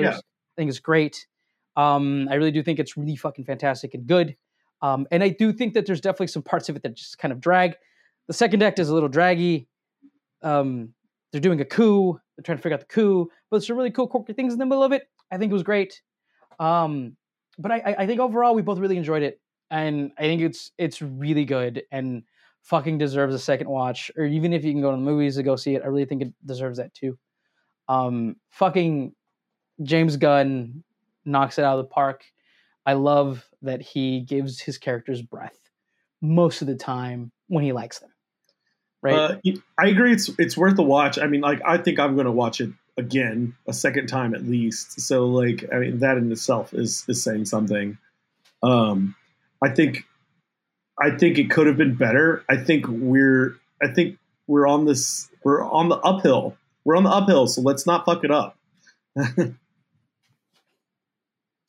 Yeah. 0.00 0.16
I 0.16 0.54
think 0.56 0.70
it's 0.70 0.80
great. 0.80 1.26
Um, 1.76 2.28
I 2.30 2.34
really 2.34 2.50
do 2.50 2.62
think 2.62 2.78
it's 2.78 2.96
really 2.96 3.16
fucking 3.16 3.44
fantastic 3.44 3.94
and 3.94 4.06
good. 4.06 4.36
Um, 4.82 5.06
and 5.10 5.22
I 5.22 5.28
do 5.28 5.52
think 5.52 5.74
that 5.74 5.86
there's 5.86 6.00
definitely 6.00 6.26
some 6.26 6.42
parts 6.42 6.68
of 6.68 6.76
it 6.76 6.82
that 6.82 6.94
just 6.94 7.18
kind 7.18 7.32
of 7.32 7.40
drag. 7.40 7.74
The 8.26 8.34
second 8.34 8.62
act 8.62 8.78
is 8.78 8.88
a 8.88 8.94
little 8.94 9.08
draggy. 9.08 9.68
Um, 10.42 10.92
they're 11.30 11.40
doing 11.40 11.60
a 11.60 11.64
coup. 11.64 12.20
They're 12.36 12.42
trying 12.42 12.58
to 12.58 12.62
figure 12.62 12.74
out 12.74 12.80
the 12.80 12.86
coup, 12.86 13.28
but 13.50 13.56
there's 13.56 13.66
some 13.66 13.76
really 13.76 13.90
cool, 13.90 14.08
quirky 14.08 14.32
things 14.32 14.52
in 14.52 14.58
the 14.58 14.66
middle 14.66 14.82
of 14.82 14.92
it. 14.92 15.04
I 15.30 15.38
think 15.38 15.50
it 15.50 15.54
was 15.54 15.62
great. 15.62 16.02
Um, 16.58 17.16
but 17.58 17.70
I, 17.70 17.94
I 17.98 18.06
think 18.06 18.20
overall 18.20 18.54
we 18.54 18.62
both 18.62 18.78
really 18.78 18.96
enjoyed 18.96 19.22
it, 19.22 19.40
and 19.70 20.12
I 20.18 20.22
think 20.22 20.42
it's 20.42 20.72
it's 20.78 21.00
really 21.02 21.44
good 21.44 21.82
and 21.90 22.22
fucking 22.62 22.98
deserves 22.98 23.34
a 23.34 23.38
second 23.38 23.68
watch. 23.68 24.10
Or 24.16 24.24
even 24.24 24.52
if 24.52 24.64
you 24.64 24.72
can 24.72 24.80
go 24.80 24.90
to 24.90 24.96
the 24.96 25.02
movies 25.02 25.36
to 25.36 25.42
go 25.42 25.56
see 25.56 25.74
it, 25.74 25.82
I 25.82 25.86
really 25.86 26.04
think 26.04 26.22
it 26.22 26.32
deserves 26.44 26.78
that 26.78 26.94
too. 26.94 27.18
Um, 27.88 28.36
fucking 28.50 29.14
James 29.82 30.16
Gunn 30.16 30.82
knocks 31.24 31.58
it 31.58 31.64
out 31.64 31.78
of 31.78 31.84
the 31.84 31.90
park. 31.90 32.24
I 32.84 32.94
love 32.94 33.48
that 33.62 33.82
he 33.82 34.20
gives 34.20 34.60
his 34.60 34.78
characters 34.78 35.22
breath 35.22 35.58
most 36.20 36.62
of 36.62 36.68
the 36.68 36.74
time 36.74 37.32
when 37.48 37.64
he 37.64 37.72
likes 37.72 37.98
them. 38.00 38.10
Right. 39.02 39.14
Uh, 39.14 39.36
I 39.78 39.88
agree. 39.88 40.12
It's 40.12 40.30
it's 40.38 40.56
worth 40.56 40.78
a 40.78 40.82
watch. 40.82 41.18
I 41.18 41.26
mean, 41.26 41.40
like 41.40 41.60
I 41.64 41.76
think 41.76 41.98
I'm 41.98 42.14
going 42.14 42.26
to 42.26 42.32
watch 42.32 42.60
it 42.60 42.70
again 42.96 43.54
a 43.66 43.72
second 43.72 44.06
time 44.06 44.34
at 44.34 44.44
least. 44.44 45.00
So 45.00 45.26
like 45.26 45.64
I 45.72 45.78
mean 45.78 45.98
that 45.98 46.16
in 46.16 46.30
itself 46.30 46.72
is 46.72 47.04
is 47.08 47.22
saying 47.22 47.46
something. 47.46 47.98
Um, 48.62 49.16
I 49.62 49.70
think 49.70 50.04
I 51.00 51.10
think 51.10 51.38
it 51.38 51.50
could 51.50 51.66
have 51.66 51.76
been 51.76 51.94
better. 51.94 52.44
I 52.48 52.56
think 52.56 52.86
we're 52.86 53.56
I 53.82 53.88
think 53.88 54.18
we're 54.46 54.68
on 54.68 54.84
this 54.84 55.28
we're 55.42 55.64
on 55.64 55.88
the 55.88 55.96
uphill. 55.96 56.56
We're 56.84 56.96
on 56.96 57.04
the 57.04 57.10
uphill, 57.10 57.46
so 57.46 57.60
let's 57.60 57.86
not 57.86 58.04
fuck 58.04 58.24
it 58.24 58.30
up. 58.30 58.56
Do 59.16 59.54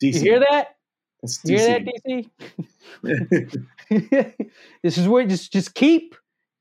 you 0.00 0.12
hear 0.12 0.40
that? 0.40 0.73
DC. 1.24 1.50
You 1.50 1.58
hear 1.58 1.80
that, 1.80 2.28
DC? 3.02 3.64
this 4.82 4.98
is 4.98 5.08
where 5.08 5.26
just 5.26 5.52
just 5.52 5.74
keep 5.74 6.14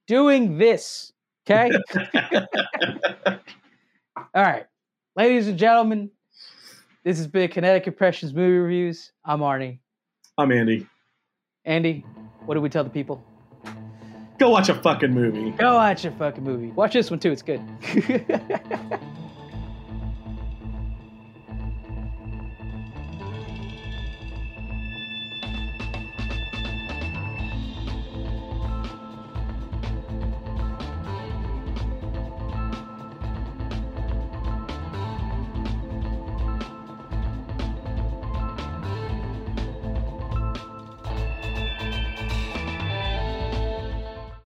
doing 0.08 0.58
this. 0.58 1.12
Okay. 1.46 1.72
All 4.36 4.42
right, 4.42 4.66
ladies 5.16 5.48
and 5.48 5.58
gentlemen, 5.58 6.10
this 7.04 7.18
has 7.18 7.28
been 7.28 7.50
Kinetic 7.50 7.86
Impressions 7.88 8.34
movie 8.34 8.58
reviews. 8.58 9.12
I'm 9.26 9.42
Arnie. 9.42 9.80
I'm 10.38 10.52
Andy. 10.52 10.88
Andy, 11.66 12.06
what 12.46 12.56
do 12.56 12.62
we 12.62 12.70
tell 12.70 12.84
the 12.84 12.90
people? 12.90 13.24
Go 14.40 14.50
watch 14.50 14.70
a 14.70 14.76
fucking 14.76 15.12
movie. 15.12 15.52
Go 15.52 15.76
watch 15.76 16.06
a 16.06 16.12
fucking 16.12 16.44
movie. 16.44 16.68
Watch 16.68 16.94
this 16.94 17.12
one 17.12 17.20
too. 17.20 17.32
It's 17.32 17.42
good. 17.42 17.62